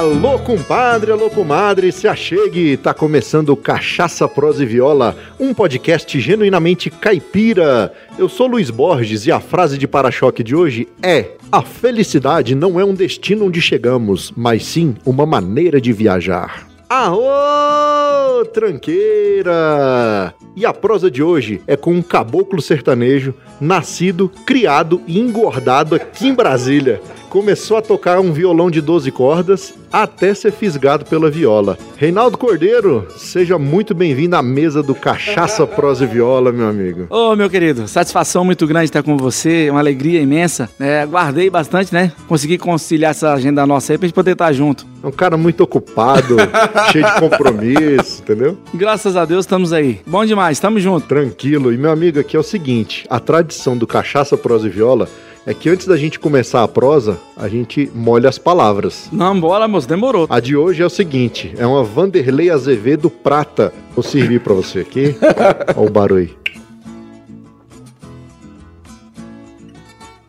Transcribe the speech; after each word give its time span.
Alô, 0.00 0.38
compadre, 0.38 1.12
alô, 1.12 1.28
comadre, 1.28 1.92
se 1.92 2.08
achegue, 2.08 2.74
tá 2.78 2.94
começando 2.94 3.54
Cachaça, 3.54 4.26
Prosa 4.26 4.62
e 4.62 4.66
Viola, 4.66 5.14
um 5.38 5.52
podcast 5.52 6.18
genuinamente 6.18 6.88
caipira. 6.88 7.92
Eu 8.18 8.26
sou 8.26 8.46
Luiz 8.46 8.70
Borges 8.70 9.26
e 9.26 9.30
a 9.30 9.40
frase 9.40 9.76
de 9.76 9.86
para-choque 9.86 10.42
de 10.42 10.56
hoje 10.56 10.88
é: 11.02 11.32
A 11.52 11.60
felicidade 11.60 12.54
não 12.54 12.80
é 12.80 12.84
um 12.84 12.94
destino 12.94 13.44
onde 13.44 13.60
chegamos, 13.60 14.32
mas 14.34 14.64
sim 14.64 14.96
uma 15.04 15.26
maneira 15.26 15.78
de 15.78 15.92
viajar. 15.92 16.66
Aô, 16.88 18.42
tranqueira! 18.46 20.32
E 20.56 20.64
a 20.64 20.72
prosa 20.72 21.10
de 21.10 21.22
hoje 21.22 21.60
é 21.66 21.76
com 21.76 21.92
um 21.92 22.00
caboclo 22.00 22.62
sertanejo, 22.62 23.34
nascido, 23.60 24.30
criado 24.46 25.02
e 25.06 25.20
engordado 25.20 25.94
aqui 25.94 26.28
em 26.28 26.34
Brasília 26.34 27.02
começou 27.30 27.76
a 27.76 27.82
tocar 27.82 28.18
um 28.18 28.32
violão 28.32 28.68
de 28.68 28.80
12 28.80 29.10
cordas 29.12 29.72
até 29.92 30.34
ser 30.34 30.50
fisgado 30.50 31.04
pela 31.04 31.30
viola. 31.30 31.78
Reinaldo 31.96 32.36
Cordeiro, 32.36 33.06
seja 33.16 33.56
muito 33.56 33.94
bem-vindo 33.94 34.34
à 34.34 34.42
mesa 34.42 34.82
do 34.82 34.96
Cachaça 34.96 35.64
Prosa 35.64 36.04
e 36.04 36.06
Viola, 36.08 36.50
meu 36.50 36.68
amigo. 36.68 37.06
Ô, 37.08 37.30
oh, 37.30 37.36
meu 37.36 37.48
querido, 37.48 37.86
satisfação 37.86 38.44
muito 38.44 38.66
grande 38.66 38.86
estar 38.86 39.02
com 39.04 39.16
você, 39.16 39.70
uma 39.70 39.78
alegria 39.78 40.20
imensa. 40.20 40.68
É, 40.78 41.06
guardei 41.06 41.48
bastante, 41.48 41.94
né? 41.94 42.12
Consegui 42.26 42.58
conciliar 42.58 43.12
essa 43.12 43.32
agenda 43.32 43.64
nossa 43.64 43.92
aí 43.92 43.98
pra 43.98 44.08
gente 44.08 44.14
poder 44.14 44.32
estar 44.32 44.52
junto. 44.52 44.84
É 45.02 45.06
um 45.06 45.12
cara 45.12 45.36
muito 45.36 45.62
ocupado, 45.62 46.36
cheio 46.90 47.04
de 47.04 47.20
compromisso, 47.20 48.22
entendeu? 48.22 48.58
Graças 48.74 49.16
a 49.16 49.24
Deus 49.24 49.44
estamos 49.44 49.72
aí. 49.72 50.00
Bom 50.04 50.24
demais, 50.24 50.58
estamos 50.58 50.82
juntos. 50.82 51.08
Tranquilo. 51.08 51.72
E 51.72 51.78
meu 51.78 51.92
amigo, 51.92 52.18
aqui 52.18 52.36
é 52.36 52.40
o 52.40 52.44
seguinte, 52.44 53.06
a 53.08 53.20
tradição 53.20 53.76
do 53.76 53.86
Cachaça 53.86 54.36
Prosa 54.36 54.66
e 54.66 54.70
Viola 54.70 55.08
é 55.46 55.54
que 55.54 55.68
antes 55.68 55.86
da 55.86 55.96
gente 55.96 56.18
começar 56.18 56.62
a 56.62 56.68
prosa, 56.68 57.18
a 57.36 57.48
gente 57.48 57.90
molha 57.94 58.28
as 58.28 58.38
palavras. 58.38 59.08
Não, 59.10 59.38
bora, 59.38 59.66
moço, 59.66 59.88
demorou. 59.88 60.26
A 60.28 60.38
de 60.40 60.56
hoje 60.56 60.82
é 60.82 60.86
o 60.86 60.90
seguinte: 60.90 61.54
é 61.56 61.66
uma 61.66 61.82
Vanderlei 61.82 62.50
Azevedo 62.50 63.08
Prata. 63.08 63.72
Vou 63.94 64.02
servir 64.02 64.40
pra 64.40 64.54
você 64.54 64.80
aqui. 64.80 65.14
Olha 65.76 65.88
o 65.88 65.90
barulho. 65.90 66.30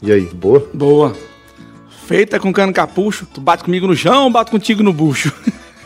E 0.02 0.12
aí, 0.12 0.22
boa? 0.34 0.68
Boa. 0.74 1.14
Feita 2.08 2.40
com 2.40 2.52
cano 2.52 2.74
capucho, 2.74 3.28
tu 3.32 3.40
bate 3.40 3.64
comigo 3.64 3.86
no 3.88 3.96
chão, 3.96 4.32
bato 4.32 4.52
contigo 4.52 4.82
no 4.82 4.92
bucho. 4.92 5.32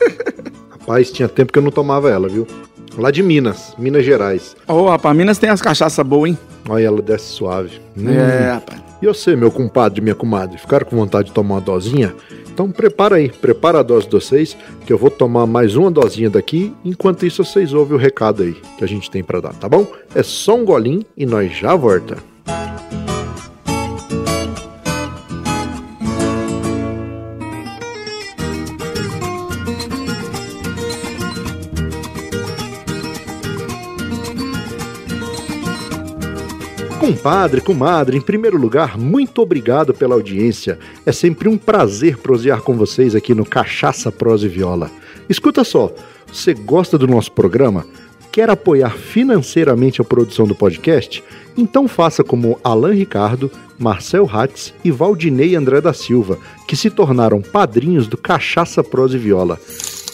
Rapaz, 0.72 1.12
tinha 1.12 1.28
tempo 1.28 1.52
que 1.52 1.59
eu 1.59 1.64
não 1.64 1.72
tomava 1.72 2.09
ela, 2.09 2.30
viu? 2.30 2.48
Lá 2.97 3.11
de 3.11 3.21
Minas, 3.21 3.73
Minas 3.77 4.05
Gerais. 4.05 4.55
Ô, 4.67 4.73
oh, 4.73 4.89
rapaz, 4.89 5.15
Minas 5.15 5.38
tem 5.38 5.49
as 5.49 5.61
cachaças 5.61 6.05
boas, 6.05 6.31
hein? 6.31 6.38
Olha, 6.67 6.85
ela 6.85 7.01
desce 7.01 7.25
suave. 7.25 7.81
Hum. 7.97 8.09
É, 8.09 8.53
rapaz. 8.53 8.81
E 9.01 9.05
você, 9.05 9.35
meu 9.35 9.51
compadre 9.51 9.99
e 9.99 10.03
minha 10.03 10.15
comadre, 10.15 10.57
ficaram 10.57 10.85
com 10.85 10.95
vontade 10.95 11.27
de 11.27 11.33
tomar 11.33 11.55
uma 11.55 11.61
dosinha? 11.61 12.16
Então 12.51 12.71
prepara 12.71 13.17
aí, 13.17 13.29
prepara 13.29 13.79
a 13.79 13.83
dose 13.83 14.05
de 14.05 14.13
vocês, 14.13 14.55
que 14.85 14.93
eu 14.93 14.97
vou 14.97 15.09
tomar 15.09 15.45
mais 15.45 15.75
uma 15.75 15.91
dosinha 15.91 16.29
daqui, 16.29 16.73
enquanto 16.85 17.25
isso 17.25 17.43
vocês 17.43 17.73
ouvem 17.73 17.97
o 17.97 17.99
recado 17.99 18.43
aí 18.43 18.55
que 18.77 18.83
a 18.83 18.88
gente 18.88 19.11
tem 19.11 19.21
para 19.21 19.41
dar, 19.41 19.53
tá 19.53 19.67
bom? 19.67 19.85
É 20.16 20.23
só 20.23 20.55
um 20.55 20.63
golinho 20.63 21.03
e 21.17 21.25
nós 21.25 21.51
já 21.51 21.75
volta. 21.75 22.17
Compadre, 37.06 37.61
comadre, 37.61 38.17
em 38.17 38.22
primeiro 38.22 38.58
lugar, 38.58 38.98
muito 38.98 39.40
obrigado 39.40 39.94
pela 39.94 40.16
audiência. 40.16 40.79
É 41.06 41.12
sempre 41.12 41.47
um 41.47 41.56
prazer 41.56 42.18
prosear 42.18 42.62
com 42.62 42.75
vocês 42.75 43.13
aqui 43.13 43.35
no 43.35 43.46
Cachaça, 43.46 44.12
Prosa 44.12 44.47
e 44.47 44.50
Viola. 44.50 44.90
Escuta 45.29 45.63
só, 45.63 45.94
você 46.25 46.56
gosta 46.56 46.97
do 46.97 47.06
nosso 47.06 47.31
programa? 47.31 47.85
Quer 48.31 48.50
apoiar 48.50 48.97
financeiramente 48.97 50.02
a 50.02 50.03
produção 50.03 50.47
do 50.47 50.56
podcast? 50.56 51.24
Então 51.56 51.88
faça 51.88 52.24
como 52.24 52.59
Alan 52.63 52.96
Ricardo, 52.96 53.52
Marcel 53.78 54.28
Hatz 54.28 54.74
e 54.84 54.90
Valdinei 54.90 55.56
André 55.56 55.81
da 55.81 55.94
Silva, 55.94 56.40
que 56.68 56.75
se 56.75 56.90
tornaram 56.90 57.40
padrinhos 57.40 58.08
do 58.08 58.18
Cachaça, 58.18 58.84
Prosa 58.84 59.16
e 59.16 59.19
Viola. 59.19 59.59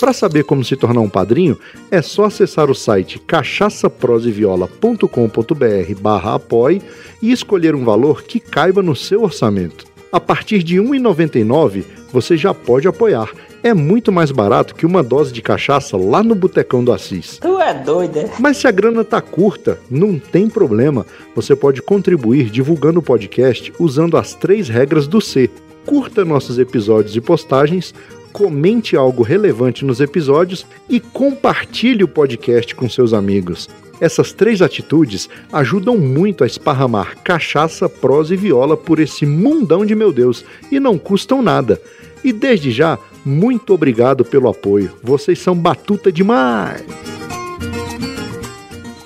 Para 0.01 0.11
saber 0.13 0.43
como 0.45 0.65
se 0.65 0.75
tornar 0.75 1.01
um 1.01 1.07
padrinho, 1.07 1.59
é 1.91 2.01
só 2.01 2.25
acessar 2.25 2.71
o 2.71 2.75
site 2.75 3.19
cachaçaproseviola.com.br 3.19 6.01
barra 6.01 6.33
apoie 6.33 6.81
e 7.21 7.31
escolher 7.31 7.75
um 7.75 7.85
valor 7.85 8.23
que 8.23 8.39
caiba 8.39 8.81
no 8.81 8.95
seu 8.95 9.21
orçamento. 9.21 9.85
A 10.11 10.19
partir 10.19 10.63
de 10.63 10.81
R$ 10.81 10.87
1,99 10.87 11.83
você 12.11 12.35
já 12.35 12.51
pode 12.51 12.87
apoiar. 12.87 13.31
É 13.61 13.75
muito 13.75 14.11
mais 14.11 14.31
barato 14.31 14.73
que 14.73 14.87
uma 14.87 15.03
dose 15.03 15.31
de 15.31 15.43
cachaça 15.43 15.95
lá 15.95 16.23
no 16.23 16.33
Botecão 16.33 16.83
do 16.83 16.91
Assis. 16.91 17.37
Tu 17.37 17.59
é 17.59 17.75
doido, 17.75 18.17
é? 18.17 18.27
Mas 18.39 18.57
se 18.57 18.67
a 18.67 18.71
grana 18.71 19.05
tá 19.05 19.21
curta, 19.21 19.77
não 19.87 20.17
tem 20.17 20.49
problema. 20.49 21.05
Você 21.35 21.55
pode 21.55 21.79
contribuir 21.79 22.49
divulgando 22.49 22.99
o 22.99 23.03
podcast 23.03 23.71
usando 23.77 24.17
as 24.17 24.33
três 24.33 24.67
regras 24.67 25.05
do 25.05 25.21
C. 25.21 25.47
Curta 25.85 26.25
nossos 26.25 26.57
episódios 26.57 27.15
e 27.15 27.21
postagens, 27.21 27.93
comente 28.31 28.95
algo 28.95 29.23
relevante 29.23 29.83
nos 29.85 29.99
episódios 29.99 30.65
e 30.89 30.99
compartilhe 30.99 32.03
o 32.03 32.07
podcast 32.07 32.73
com 32.75 32.89
seus 32.89 33.13
amigos. 33.13 33.69
Essas 33.99 34.33
três 34.33 34.63
atitudes 34.63 35.29
ajudam 35.53 35.97
muito 35.97 36.43
a 36.43 36.47
esparramar 36.47 37.17
cachaça, 37.23 37.87
prosa 37.87 38.33
e 38.33 38.37
viola 38.37 38.75
por 38.75 38.99
esse 38.99 39.25
mundão 39.27 39.85
de 39.85 39.93
meu 39.93 40.11
Deus 40.11 40.43
e 40.71 40.79
não 40.79 40.97
custam 40.97 41.41
nada. 41.41 41.79
E 42.23 42.33
desde 42.33 42.71
já, 42.71 42.97
muito 43.23 43.73
obrigado 43.73 44.25
pelo 44.25 44.49
apoio. 44.49 44.91
Vocês 45.03 45.37
são 45.37 45.55
batuta 45.55 46.11
demais! 46.11 46.83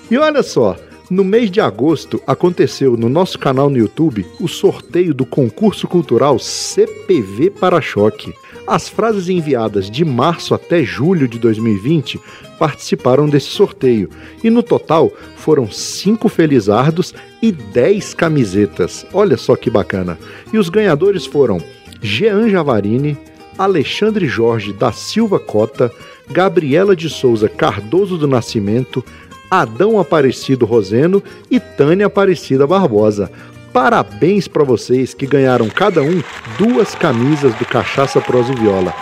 E 0.09 0.17
olha 0.17 0.43
só, 0.43 0.77
no 1.09 1.23
mês 1.23 1.51
de 1.51 1.61
agosto 1.61 2.21
aconteceu 2.25 2.97
no 2.97 3.07
nosso 3.07 3.37
canal 3.37 3.69
no 3.69 3.77
YouTube 3.77 4.25
o 4.39 4.47
sorteio 4.47 5.13
do 5.13 5.25
concurso 5.25 5.87
cultural 5.87 6.39
CPV 6.39 7.51
Para-Choque. 7.51 8.33
As 8.65 8.89
frases 8.89 9.29
enviadas 9.29 9.91
de 9.91 10.03
março 10.03 10.55
até 10.55 10.83
julho 10.83 11.27
de 11.27 11.37
2020 11.37 12.19
participaram 12.57 13.29
desse 13.29 13.49
sorteio 13.49 14.09
e 14.43 14.49
no 14.49 14.63
total 14.63 15.11
foram 15.35 15.69
cinco 15.69 16.27
felizardos 16.27 17.13
e 17.41 17.51
10 17.51 18.15
camisetas. 18.15 19.05
Olha 19.13 19.37
só 19.37 19.55
que 19.55 19.69
bacana! 19.69 20.17
E 20.51 20.57
os 20.57 20.69
ganhadores 20.69 21.25
foram 21.27 21.61
Jean 22.01 22.49
Javarini, 22.49 23.15
Alexandre 23.57 24.27
Jorge 24.27 24.73
da 24.73 24.91
Silva 24.91 25.39
Cota, 25.39 25.91
Gabriela 26.29 26.95
de 26.95 27.09
Souza 27.09 27.47
Cardoso 27.47 28.17
do 28.17 28.27
Nascimento, 28.27 29.05
Adão 29.49 29.99
Aparecido 29.99 30.65
Roseno 30.65 31.21
e 31.49 31.59
Tânia 31.59 32.07
Aparecida 32.07 32.65
Barbosa. 32.65 33.31
Parabéns 33.71 34.47
para 34.47 34.63
vocês 34.63 35.13
que 35.13 35.27
ganharam 35.27 35.69
cada 35.69 36.01
um 36.01 36.23
duas 36.57 36.95
camisas 36.95 37.53
do 37.55 37.65
Cachaça 37.65 38.21
Prosa 38.21 38.53
Viola. 38.53 38.93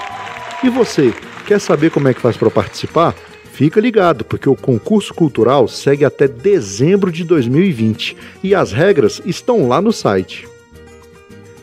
E 0.63 0.69
você, 0.69 1.13
quer 1.45 1.59
saber 1.59 1.91
como 1.91 2.07
é 2.07 2.13
que 2.13 2.21
faz 2.21 2.37
para 2.37 2.49
participar? 2.49 3.13
Fica 3.51 3.79
ligado, 3.79 4.25
porque 4.25 4.49
o 4.49 4.55
concurso 4.55 5.13
cultural 5.13 5.67
segue 5.67 6.03
até 6.03 6.27
dezembro 6.27 7.11
de 7.11 7.23
2020 7.23 8.17
e 8.41 8.55
as 8.55 8.71
regras 8.71 9.21
estão 9.25 9.67
lá 9.67 9.79
no 9.79 9.93
site. 9.93 10.47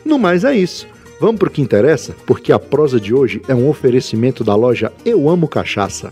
No 0.05 0.17
mais 0.17 0.45
é 0.45 0.55
isso. 0.55 0.87
Vamos 1.19 1.37
para 1.37 1.49
o 1.49 1.51
que 1.51 1.61
interessa, 1.61 2.15
porque 2.25 2.53
a 2.53 2.57
prosa 2.57 2.99
de 2.99 3.13
hoje 3.13 3.41
é 3.47 3.53
um 3.53 3.67
oferecimento 3.67 4.43
da 4.43 4.55
loja 4.55 4.91
Eu 5.05 5.29
Amo 5.29 5.47
Cachaça. 5.47 6.11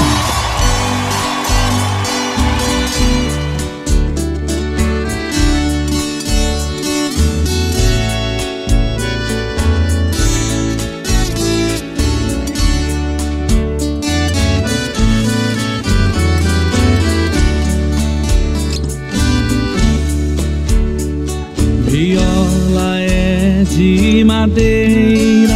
Madeira, 24.41 25.53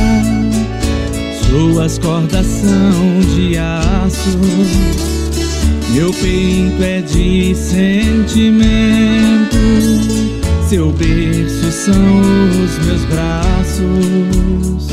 sua 1.41 1.73
Suas 1.73 1.97
cordas 1.97 2.45
são 2.45 3.19
de 3.35 3.57
aço, 3.57 4.37
meu 5.91 6.11
peito 6.11 6.83
é 6.83 7.01
de 7.01 7.55
sentimento, 7.55 8.67
seu 10.67 10.91
berço 10.91 11.71
são 11.71 12.21
os 12.63 12.85
meus 12.85 13.03
braços. 13.05 14.87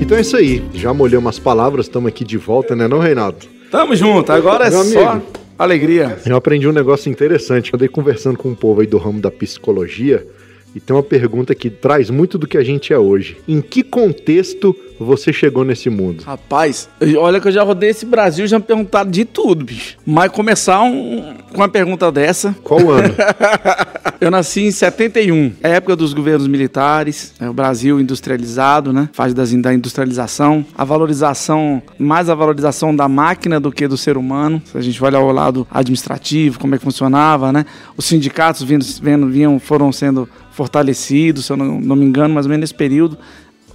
Então 0.00 0.18
é 0.18 0.20
isso 0.20 0.36
aí. 0.36 0.62
Já 0.74 0.92
molhamos 0.92 1.30
as 1.30 1.38
palavras, 1.38 1.86
estamos 1.86 2.08
aqui 2.08 2.24
de 2.24 2.36
volta, 2.36 2.76
né, 2.76 2.86
não, 2.88 2.98
Reinaldo? 2.98 3.38
Tamo 3.70 3.96
junto, 3.96 4.32
agora 4.32 4.66
é 4.66 4.70
Meu 4.70 4.84
só 4.84 5.08
amigo. 5.10 5.26
alegria. 5.58 6.18
Eu 6.26 6.36
aprendi 6.36 6.68
um 6.68 6.72
negócio 6.72 7.10
interessante. 7.10 7.72
Eu 7.72 7.76
andei 7.76 7.88
conversando 7.88 8.36
com 8.36 8.48
um 8.50 8.54
povo 8.54 8.80
aí 8.80 8.86
do 8.86 8.98
ramo 8.98 9.20
da 9.20 9.30
psicologia 9.30 10.26
e 10.74 10.80
tem 10.80 10.94
uma 10.94 11.02
pergunta 11.02 11.54
que 11.54 11.68
traz 11.70 12.10
muito 12.10 12.38
do 12.38 12.46
que 12.46 12.56
a 12.58 12.62
gente 12.62 12.92
é 12.92 12.98
hoje. 12.98 13.36
Em 13.48 13.60
que 13.60 13.82
contexto 13.82 14.74
você 14.98 15.32
chegou 15.32 15.64
nesse 15.64 15.88
mundo? 15.88 16.22
Rapaz, 16.24 16.88
olha 17.18 17.40
que 17.40 17.48
eu 17.48 17.52
já 17.52 17.62
rodei 17.62 17.88
esse 17.90 18.04
Brasil 18.04 18.46
já 18.46 18.58
me 18.58 18.64
perguntaram 18.64 19.10
de 19.10 19.24
tudo, 19.24 19.64
bicho. 19.64 19.96
Mas 20.04 20.30
começar 20.30 20.82
um- 20.82 21.34
com 21.50 21.56
uma 21.56 21.68
pergunta 21.68 22.12
dessa. 22.12 22.54
Qual 22.62 22.90
ano? 22.90 23.14
Eu 24.20 24.30
nasci 24.30 24.60
em 24.60 24.70
71, 24.70 25.52
é 25.62 25.70
época 25.76 25.96
dos 25.96 26.12
governos 26.12 26.46
militares, 26.46 27.32
é 27.40 27.48
o 27.48 27.54
Brasil 27.54 27.98
industrializado, 27.98 28.92
né? 28.92 29.08
Fase 29.14 29.34
das- 29.34 29.50
da 29.54 29.72
industrialização, 29.72 30.62
a 30.76 30.84
valorização, 30.84 31.82
mais 31.98 32.28
a 32.28 32.34
valorização 32.34 32.94
da 32.94 33.08
máquina 33.08 33.58
do 33.58 33.72
que 33.72 33.88
do 33.88 33.96
ser 33.96 34.18
humano. 34.18 34.60
Se 34.66 34.76
a 34.76 34.80
gente 34.82 35.02
olhar 35.02 35.20
o 35.20 35.32
lado 35.32 35.66
administrativo, 35.70 36.58
como 36.58 36.74
é 36.74 36.78
que 36.78 36.84
funcionava, 36.84 37.50
né? 37.50 37.64
Os 37.96 38.04
sindicatos 38.04 38.62
vindo, 38.62 38.84
vendo- 39.00 39.26
vinham, 39.28 39.58
foram 39.58 39.90
sendo 39.90 40.28
fortalecidos, 40.60 41.46
se 41.46 41.52
eu 41.52 41.56
não, 41.56 41.80
não 41.80 41.96
me 41.96 42.04
engano, 42.04 42.34
mais 42.34 42.44
ou 42.44 42.50
menos 42.50 42.60
nesse 42.60 42.74
período, 42.74 43.16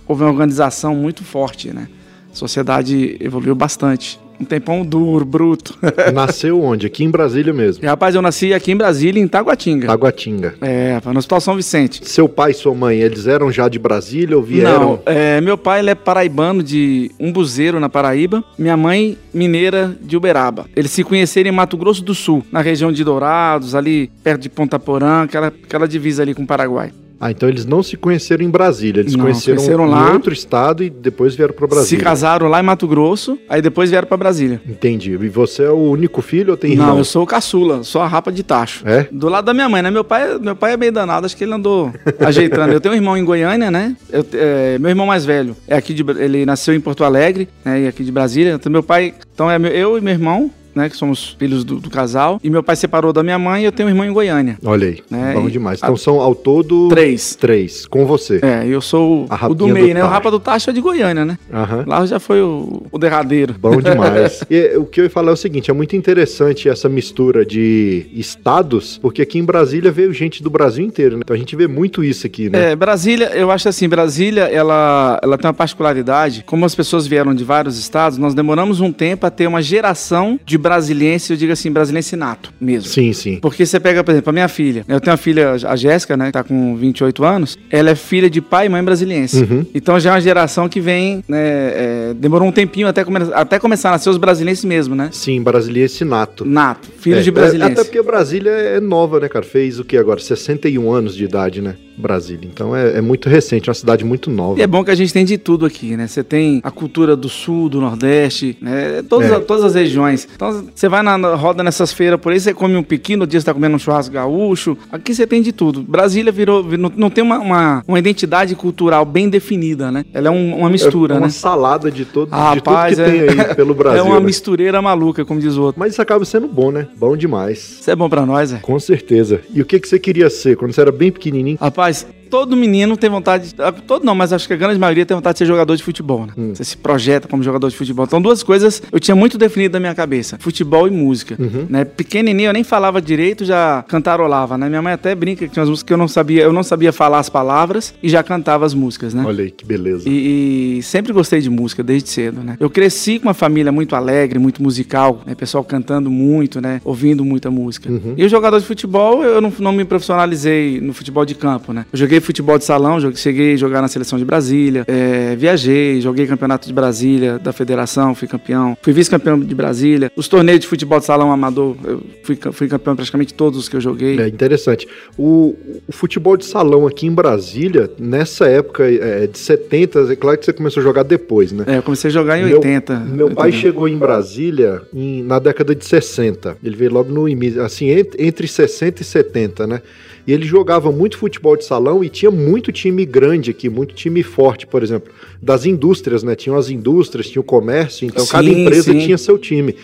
houve 0.08 0.22
uma 0.22 0.30
organização 0.30 0.96
muito 0.96 1.24
forte, 1.24 1.74
né? 1.74 1.88
A 2.32 2.36
sociedade 2.36 3.18
evoluiu 3.20 3.56
bastante. 3.56 4.20
Um 4.40 4.46
tempão 4.46 4.86
duro, 4.86 5.26
bruto. 5.26 5.78
Nasceu 6.14 6.62
onde? 6.62 6.88
Aqui 6.88 7.04
em 7.04 7.10
Brasília 7.10 7.54
mesmo. 7.54 7.84
E, 7.84 7.88
rapaz, 7.88 8.16
eu 8.16 8.22
nasci 8.22 8.54
aqui 8.54 8.72
em 8.72 8.76
Brasília, 8.76 9.22
em 9.22 9.28
Taguatinga. 9.28 9.88
Taguatinga. 9.88 10.56
É, 10.62 11.00
no 11.06 11.18
Hospital 11.18 11.42
São 11.42 11.56
Vicente. 11.56 12.08
Seu 12.08 12.28
pai 12.28 12.52
e 12.52 12.54
sua 12.54 12.74
mãe, 12.74 13.00
eles 13.00 13.28
eram 13.28 13.52
já 13.52 13.70
de 13.70 13.80
Brasília 13.80 14.36
ou 14.36 14.44
vieram? 14.44 14.80
Não, 14.80 15.00
é, 15.06 15.40
meu 15.42 15.58
pai 15.58 15.80
ele 15.80 15.90
é 15.90 15.96
paraibano 15.96 16.62
de 16.62 17.12
Umbuzeiro, 17.20 17.80
na 17.80 17.90
Paraíba. 17.90 18.44
Minha 18.58 18.76
mãe, 18.76 19.18
mineira 19.34 19.96
de 20.02 20.18
Uberaba. 20.18 20.66
Eles 20.76 20.92
se 20.92 21.04
conheceram 21.04 21.50
em 21.50 21.54
Mato 21.54 21.78
Grosso 21.78 22.04
do 22.04 22.14
Sul, 22.14 22.44
na 22.52 22.62
região 22.62 22.92
de 22.92 23.04
Dourados, 23.04 23.76
ali 23.76 24.10
perto 24.24 24.42
de 24.42 24.50
Ponta 24.50 24.80
Porã, 24.80 25.24
aquela, 25.24 25.48
aquela 25.48 25.88
divisa 25.88 26.24
ali 26.24 26.34
com 26.34 26.44
o 26.44 26.48
Paraguai. 26.48 26.92
Ah, 27.20 27.32
então 27.32 27.48
eles 27.48 27.66
não 27.66 27.82
se 27.82 27.96
conheceram 27.98 28.44
em 28.44 28.50
Brasília, 28.50 29.00
eles 29.02 29.14
Não, 29.16 29.24
conheceram, 29.24 29.58
se 29.60 29.66
conheceram 29.68 29.88
em 29.88 29.92
lá. 29.92 30.12
outro 30.14 30.34
estado 30.34 30.84
e 30.84 30.90
depois 30.90 31.34
vieram 31.36 31.54
para 31.54 31.68
Se 31.68 31.74
Brasília. 31.76 32.04
casaram 32.04 32.48
lá 32.48 32.60
em 32.60 32.64
Mato 32.64 32.88
Grosso, 32.88 33.38
aí 33.50 33.62
depois 33.62 33.90
vieram 33.90 34.08
pra 34.08 34.18
Brasília. 34.18 34.62
Entendi. 34.68 35.12
E 35.14 35.30
você 35.30 35.64
é 35.64 35.70
o 35.70 35.78
único 35.78 36.22
filho 36.22 36.52
ou 36.52 36.58
tem 36.58 36.76
Não, 36.76 36.84
irmão? 36.84 36.98
eu 36.98 37.06
sou 37.06 37.24
o 37.24 37.26
caçula, 37.26 37.84
sou 37.84 38.02
a 38.02 38.08
rapa 38.08 38.32
de 38.32 38.44
tacho. 38.44 38.84
É? 38.88 39.08
Do 39.12 39.30
lado 39.30 39.46
da 39.46 39.54
minha 39.54 39.70
mãe, 39.70 39.82
né? 39.82 39.90
Meu 39.90 40.04
pai, 40.04 40.38
meu 40.40 40.56
pai 40.56 40.74
é 40.74 40.78
meio 40.78 40.92
danado, 40.92 41.26
acho 41.26 41.36
que 41.38 41.44
ele 41.44 41.54
andou 41.54 41.94
ajeitando. 42.20 42.74
Eu 42.74 42.82
tenho 42.82 42.94
um 42.94 42.98
irmão 42.98 43.18
em 43.18 43.24
Goiânia, 43.24 43.72
né? 43.72 43.96
Eu- 44.12 44.26
é, 44.34 44.78
meu 44.80 44.90
irmão 44.90 45.06
mais 45.06 45.26
velho 45.26 45.56
é 45.68 45.76
aqui 45.76 45.94
de, 45.94 46.04
ele 46.20 46.46
nasceu 46.46 46.74
em 46.74 46.80
Porto 46.82 47.04
Alegre, 47.04 47.48
né? 47.64 47.82
E 47.84 47.88
aqui 47.88 48.04
de 48.04 48.12
Brasília. 48.12 48.54
Então 48.54 48.72
meu 48.72 48.84
pai, 48.84 49.14
então 49.34 49.50
é 49.50 49.58
eu 49.74 49.98
e 49.98 50.02
meu 50.02 50.14
irmão, 50.14 50.52
né? 50.76 50.90
Que 50.90 50.98
somos 50.98 51.36
filhos 51.40 51.64
do, 51.64 51.80
do 51.80 51.90
casal. 51.90 52.40
E 52.44 52.50
meu 52.50 52.62
pai 52.62 52.76
separou 52.76 53.12
da 53.14 53.24
minha 53.24 53.40
mãe 53.40 53.62
e 53.64 53.66
eu 53.66 53.72
tenho 53.72 53.88
um 53.88 53.92
irmão 53.92 54.06
em 54.06 54.12
Goiânia. 54.14 54.58
Olha 54.64 54.88
aí, 54.90 55.00
É, 55.12 55.34
bom 55.34 55.48
e- 55.48 55.52
demais. 55.52 55.82
a- 55.82 55.88
Então 55.88 55.98
são 55.98 56.20
ao 56.20 56.36
todo... 56.36 56.88
Três. 56.90 57.36
Três, 57.36 57.86
com 57.86 58.06
você. 58.06 58.40
É, 58.44 58.66
eu 58.68 58.82
sou 58.82 59.26
A 59.30 59.48
o, 59.50 59.54
do 59.56 59.68
meio, 59.68 59.88
do 59.90 59.94
né? 59.96 60.04
O 60.04 60.08
rapa 60.08 60.30
do 60.30 60.40
tacho 60.40 60.70
é 60.70 60.74
de 60.74 60.82
Goiânia, 60.82 61.24
né? 61.26 61.38
Aham. 61.54 61.84
Lá 61.88 62.06
já 62.06 62.20
foi 62.20 62.42
o, 62.42 62.84
o 62.92 62.98
derradeiro. 62.98 63.56
Bom 63.60 63.78
demais. 63.82 64.44
e 64.50 64.76
o 64.78 64.86
que 64.86 65.00
eu 65.00 65.06
ia 65.06 65.10
falar 65.10 65.32
é 65.32 65.34
o 65.34 65.38
seguinte: 65.38 65.70
é 65.72 65.74
muito 65.74 65.96
interessante 65.96 66.68
essa 66.70 66.90
mistura 66.90 67.46
de 67.46 68.08
estados, 68.14 68.98
porque 69.02 69.22
aqui 69.22 69.40
em 69.40 69.44
Brasília 69.44 69.92
veio 69.92 70.12
gente 70.14 70.44
do 70.44 70.50
Brasil 70.50 70.86
inteiro, 70.86 71.16
né? 71.16 71.22
Então 71.24 71.36
a 71.36 71.40
gente 71.40 71.56
vê 71.56 71.68
muito 71.68 72.04
isso 72.04 72.26
aqui, 72.28 72.50
né? 72.50 72.72
É, 72.72 72.76
Brasília, 72.76 73.28
eu 73.36 73.50
acho 73.52 73.70
assim, 73.70 73.88
Brasília, 73.88 74.44
ela, 74.44 75.20
ela 75.24 75.38
tem 75.38 75.48
uma 75.48 75.54
particularidade, 75.54 76.44
como 76.46 76.66
as 76.66 76.76
pessoas 76.76 77.08
vieram 77.08 77.34
de 77.34 77.44
vários 77.44 77.78
estados, 77.78 78.18
nós 78.18 78.34
demoramos 78.34 78.80
um 78.82 78.92
tempo 78.92 79.26
a 79.26 79.30
ter 79.30 79.48
uma 79.48 79.62
geração 79.62 80.40
de 80.46 80.58
brasiliense, 80.70 81.32
eu 81.32 81.38
digo 81.38 81.54
assim, 81.54 81.72
brasiliense 81.72 82.16
nato 82.16 82.52
mesmo. 82.60 82.90
Sim, 82.90 83.14
sim. 83.14 83.38
Porque 83.40 83.66
você 83.66 83.80
pega, 83.80 84.04
por 84.04 84.12
exemplo, 84.12 84.32
a 84.32 84.34
minha 84.34 84.48
filha. 84.48 84.84
Eu 84.88 85.00
tenho 85.00 85.12
uma 85.12 85.18
filha, 85.18 85.52
a 85.52 85.76
Jéssica, 85.76 86.18
né, 86.18 86.26
que 86.28 86.32
tá 86.32 86.44
com 86.44 86.76
28 86.76 87.24
anos. 87.24 87.58
Ela 87.70 87.92
é 87.92 87.96
filha 87.96 88.30
de 88.30 88.42
pai 88.42 88.66
e 88.66 88.70
mãe 88.70 88.84
brasiliense. 88.84 89.44
Uhum. 89.44 89.66
Então 89.76 90.00
já 90.00 90.10
é 90.10 90.14
uma 90.14 90.22
geração 90.22 90.68
que 90.68 90.80
vem, 90.80 91.24
né, 91.28 91.38
é, 91.40 92.14
demorou 92.16 92.48
um 92.48 92.52
tempinho 92.52 92.88
até, 92.88 93.04
come, 93.04 93.20
até 93.34 93.60
começar 93.60 93.90
a 93.90 93.92
nascer 93.94 94.10
os 94.10 94.18
brasilienses 94.18 94.66
mesmo, 94.66 94.96
né? 94.96 95.10
Sim, 95.12 95.42
brasiliense 95.42 96.04
nato. 96.04 96.44
Nato, 96.46 96.90
filho 96.98 97.18
É, 97.18 97.22
de 97.22 97.30
é, 97.30 97.32
brasiliense. 97.32 97.72
Até 97.74 97.84
porque 97.84 98.02
Brasília 98.02 98.50
é 98.52 98.80
nova, 98.80 99.20
né, 99.20 99.30
cara? 99.30 99.46
Fez 99.46 99.80
o 99.80 99.84
que 99.84 99.96
agora? 99.98 100.20
61 100.20 100.92
anos 100.92 101.16
de 101.16 101.24
idade, 101.26 101.62
né? 101.62 101.76
Brasília. 101.98 102.50
Então 102.52 102.76
é, 102.76 102.98
é 102.98 103.02
muito 103.02 103.30
recente, 103.30 103.70
é 103.70 103.72
uma 103.72 103.74
cidade 103.76 104.04
muito 104.04 104.30
nova. 104.30 104.60
E 104.60 104.62
é 104.62 104.68
bom 104.68 104.84
que 104.84 104.92
a 104.92 104.96
gente 104.96 105.14
tem 105.14 105.24
de 105.24 105.38
tudo 105.38 105.66
aqui, 105.66 105.96
né? 105.96 106.08
Você 106.08 106.24
tem 106.24 106.60
a 106.64 106.70
cultura 106.70 107.16
do 107.16 107.30
sul, 107.30 107.70
do 107.70 107.80
nordeste, 107.80 108.58
né? 108.62 109.02
Todas, 109.08 109.32
É. 109.32 109.40
todas 109.40 109.64
as 109.64 109.76
regiões. 109.76 110.28
Então 110.36 110.55
você 110.74 110.88
vai 110.90 111.02
na, 111.04 111.18
na- 111.18 111.36
roda 111.36 111.64
nessas 111.64 111.92
feiras 111.92 112.20
por 112.20 112.32
aí, 112.32 112.40
você 112.40 112.54
come 112.54 112.76
um 112.76 112.84
piqui, 112.84 113.16
no 113.16 113.26
dia 113.28 113.40
você 113.40 113.46
tá 113.46 113.54
comendo 113.54 113.76
um 113.76 113.80
churrasco 113.80 114.14
gaúcho. 114.14 114.78
Aqui 114.92 115.14
você 115.14 115.26
tem 115.28 115.42
de 115.42 115.52
tudo. 115.52 115.82
Brasília 115.84 116.32
virou. 116.32 116.64
vir- 116.64 116.78
Não, 116.78 117.10
tem 117.10 117.24
uma, 117.24 117.40
uma, 117.40 117.84
uma 117.88 118.00
identidade 118.00 118.56
cultural 118.56 119.06
bem 119.06 119.30
definida, 119.30 119.92
né? 119.92 120.06
Ela 120.14 120.28
é 120.28 120.32
um- 120.32 120.58
uma 120.60 120.70
mistura, 120.70 121.16
é 121.16 121.18
uma 121.18 121.28
né? 121.28 121.32
salada 121.32 121.90
de, 121.92 122.06
todo, 122.06 122.30
Ah, 122.32 122.54
de 122.56 122.62
tudo 122.62 122.70
rapaz, 122.74 122.96
que 122.96 123.02
é- 123.02 123.06
tem 123.06 123.22
aí 123.22 123.56
pelo 123.56 123.74
Brasil. 123.74 124.00
é 124.00 124.04
uma 124.04 124.20
né? 124.20 124.26
mistureira 124.26 124.82
maluca, 124.82 125.24
como 125.26 125.40
diz 125.40 125.56
o 125.58 125.62
outro. 125.64 125.80
Mas 125.80 125.94
isso 125.94 126.02
acaba 126.02 126.24
sendo 126.26 126.48
bom, 126.48 126.72
né? 126.72 126.88
Bom 126.98 127.16
demais. 127.18 127.80
Isso 127.82 127.92
é 127.92 127.96
bom 127.96 128.10
pra 128.10 128.26
nós, 128.26 128.52
é. 128.54 128.58
Com 128.58 128.80
certeza. 128.80 129.42
E 129.54 129.62
o 129.62 129.66
que, 129.66 129.80
que 129.80 129.88
você 129.88 130.00
queria 130.00 130.30
ser 130.30 130.56
quando 130.58 130.72
você 130.74 130.82
era 130.82 130.92
bem 130.92 131.12
pequenininho? 131.12 131.58
Rapaz, 131.60 132.06
todo 132.30 132.56
menino 132.56 132.98
tem 132.98 133.10
vontade. 133.10 133.54
ah, 133.60 133.72
Todo 133.72 134.06
não, 134.06 134.16
mas 134.16 134.34
acho 134.34 134.48
que 134.48 134.54
a 134.54 134.58
grande 134.58 134.80
maioria 134.80 135.06
tem 135.06 135.16
vontade 135.16 135.36
de 135.36 135.40
ser 135.40 135.46
jogador 135.46 135.76
de 135.76 135.84
futebol, 135.84 136.26
né? 136.26 136.34
Hum. 136.38 136.54
Você 136.54 136.64
se 136.64 136.78
projeta 136.78 137.28
como 137.28 137.44
jogador 137.44 137.70
de 137.70 137.76
futebol. 137.76 138.06
Então, 138.06 138.22
duas 138.22 138.44
coisas 138.44 138.82
eu 138.92 139.00
tinha 139.00 139.16
muito 139.16 139.38
definido 139.38 139.74
na 139.74 139.80
minha 139.80 139.96
cabeça: 139.96 140.38
futebol 140.40 140.88
e 140.88 140.92
música. 140.92 141.36
Uhum. 141.40 141.66
Né? 141.70 141.86
Pequenininho, 141.86 142.50
eu 142.50 142.54
nem 142.54 142.64
falava 142.64 143.02
direito, 143.02 143.46
já 143.46 143.84
cantarolava, 143.88 144.58
né? 144.58 144.68
Minha 144.70 144.82
mãe 144.82 144.94
até 144.94 145.14
brinca 145.16 145.46
que 145.46 145.52
tinha 145.54 145.62
umas 145.62 145.70
músicas 145.70 145.88
que 145.88 145.94
eu 145.94 145.98
não 145.98 146.08
sabia, 146.08 146.44
eu 146.44 146.54
não 146.54 146.64
sabia 146.64 146.92
falar 146.92 147.20
as 147.20 147.30
palavras 147.30 147.94
e 148.02 148.10
já 148.10 148.24
cantava 148.24 148.66
as 148.66 148.74
músicas, 148.74 149.14
né? 149.14 149.24
Olha 149.26 149.44
aí, 149.44 149.52
que 149.52 149.66
beleza. 149.66 150.08
E, 150.08 150.78
e 150.78 150.84
sempre 150.84 151.14
gostei 151.14 151.42
de 151.42 151.50
música 151.50 151.84
desde 151.84 152.10
cedo, 152.10 152.42
né? 152.42 152.58
Eu 152.60 152.70
cresci 152.70 153.20
com 153.20 153.28
uma 153.28 153.34
família 153.34 153.72
muito 153.72 153.96
alegre, 153.96 154.40
muito 154.40 154.62
musical, 154.62 155.22
né? 155.26 155.36
Pessoal 155.36 155.64
cantando 155.64 156.10
muito, 156.10 156.60
né? 156.62 156.82
Ouvindo 156.84 157.24
muita 157.26 157.50
música. 157.52 157.90
Uhum. 157.92 158.14
E 158.18 158.24
o 158.26 158.30
jogador 158.30 158.60
de 158.60 158.66
futebol, 158.66 159.24
eu 159.24 159.42
não, 159.42 159.52
não 159.60 159.72
me 159.72 159.86
profissionalizei 159.86 160.80
no 160.82 160.94
futebol 160.94 161.26
de 161.26 161.36
campo, 161.36 161.74
né? 161.74 161.86
Eu 161.92 162.00
joguei 162.00 162.15
futebol 162.22 162.58
de 162.58 162.64
salão, 162.66 163.00
joguei, 163.00 163.18
cheguei 163.18 163.54
a 163.54 163.58
jogar 163.58 163.82
na 163.82 163.88
seleção 163.88 164.18
de 164.20 164.26
Brasília, 164.26 164.84
é, 164.88 165.36
viajei, 165.36 166.00
joguei 166.02 166.26
campeonato 166.28 166.68
de 166.68 166.74
Brasília, 166.74 167.40
da 167.40 167.52
federação, 167.54 168.14
fui 168.16 168.28
campeão, 168.28 168.78
fui 168.82 168.94
vice-campeão 168.94 169.40
de 169.40 169.56
Brasília. 169.56 170.12
Os 170.16 170.28
torneios 170.28 170.60
de 170.62 170.68
futebol 170.68 171.00
de 171.00 171.06
salão 171.06 171.32
amador, 171.32 171.76
eu 171.84 172.02
fui, 172.24 172.38
fui 172.52 172.68
campeão 172.68 172.96
praticamente 172.96 173.34
todos 173.34 173.60
os 173.60 173.70
que 173.70 173.76
eu 173.76 173.82
joguei. 173.82 174.20
É 174.20 174.28
interessante. 174.28 174.88
O, 175.18 175.56
o 175.88 175.92
futebol 175.92 176.38
de 176.38 176.46
salão 176.46 176.86
aqui 176.88 177.08
em 177.08 177.12
Brasília, 177.14 177.90
nessa 178.00 178.48
época 178.48 178.84
é, 178.90 179.28
de 179.28 179.38
70, 179.38 180.12
é 180.12 180.16
claro 180.16 180.38
que 180.38 180.46
você 180.46 180.54
começou 180.54 180.82
a 180.82 180.84
jogar 180.84 181.04
depois, 181.04 181.52
né? 181.52 181.64
É, 181.68 181.78
eu 181.78 181.84
comecei 181.84 182.10
a 182.10 182.14
jogar 182.14 182.38
em 182.40 182.46
Meu- 182.46 182.58
80. 182.58 183.00
Meu 183.00 183.32
pai 183.32 183.48
80. 183.48 183.62
chegou 183.62 183.88
em 183.88 183.98
Brasília 183.98 184.82
em- 184.94 185.24
na 185.24 185.40
década 185.40 185.76
de 185.76 185.86
60. 185.86 186.58
Ele 186.64 186.76
veio 186.76 186.92
logo 186.92 187.12
no 187.12 187.28
início, 187.28 187.62
assim, 187.64 187.90
ent- 187.90 188.16
entre 188.20 188.48
60 188.48 189.02
e 189.02 189.06
70, 189.06 189.68
né? 189.68 189.82
E 190.28 190.34
ele 190.34 190.46
jogava 190.46 190.92
muito 190.92 191.18
futebol 191.18 191.56
de 191.56 191.64
salão 191.64 192.04
e 192.04 192.10
tinha 192.10 192.32
muito 192.32 192.72
time 192.72 193.06
grande 193.06 193.52
aqui, 193.52 193.70
muito 193.70 193.94
time 193.94 194.24
forte, 194.24 194.66
por 194.66 194.82
exemplo, 194.82 195.14
das 195.42 195.66
indústrias, 195.66 196.24
né? 196.24 196.36
Tinham 196.36 196.58
as 196.58 196.70
indústrias, 196.70 197.30
tinha 197.30 197.42
o 197.42 197.44
comércio, 197.44 198.08
então 198.08 198.26
cada 198.26 198.48
Sim, 198.48 198.62
empresa 198.62 198.92
sim. 198.92 199.00
tinha 199.00 199.18
seu 199.18 199.38
time. 199.38 199.76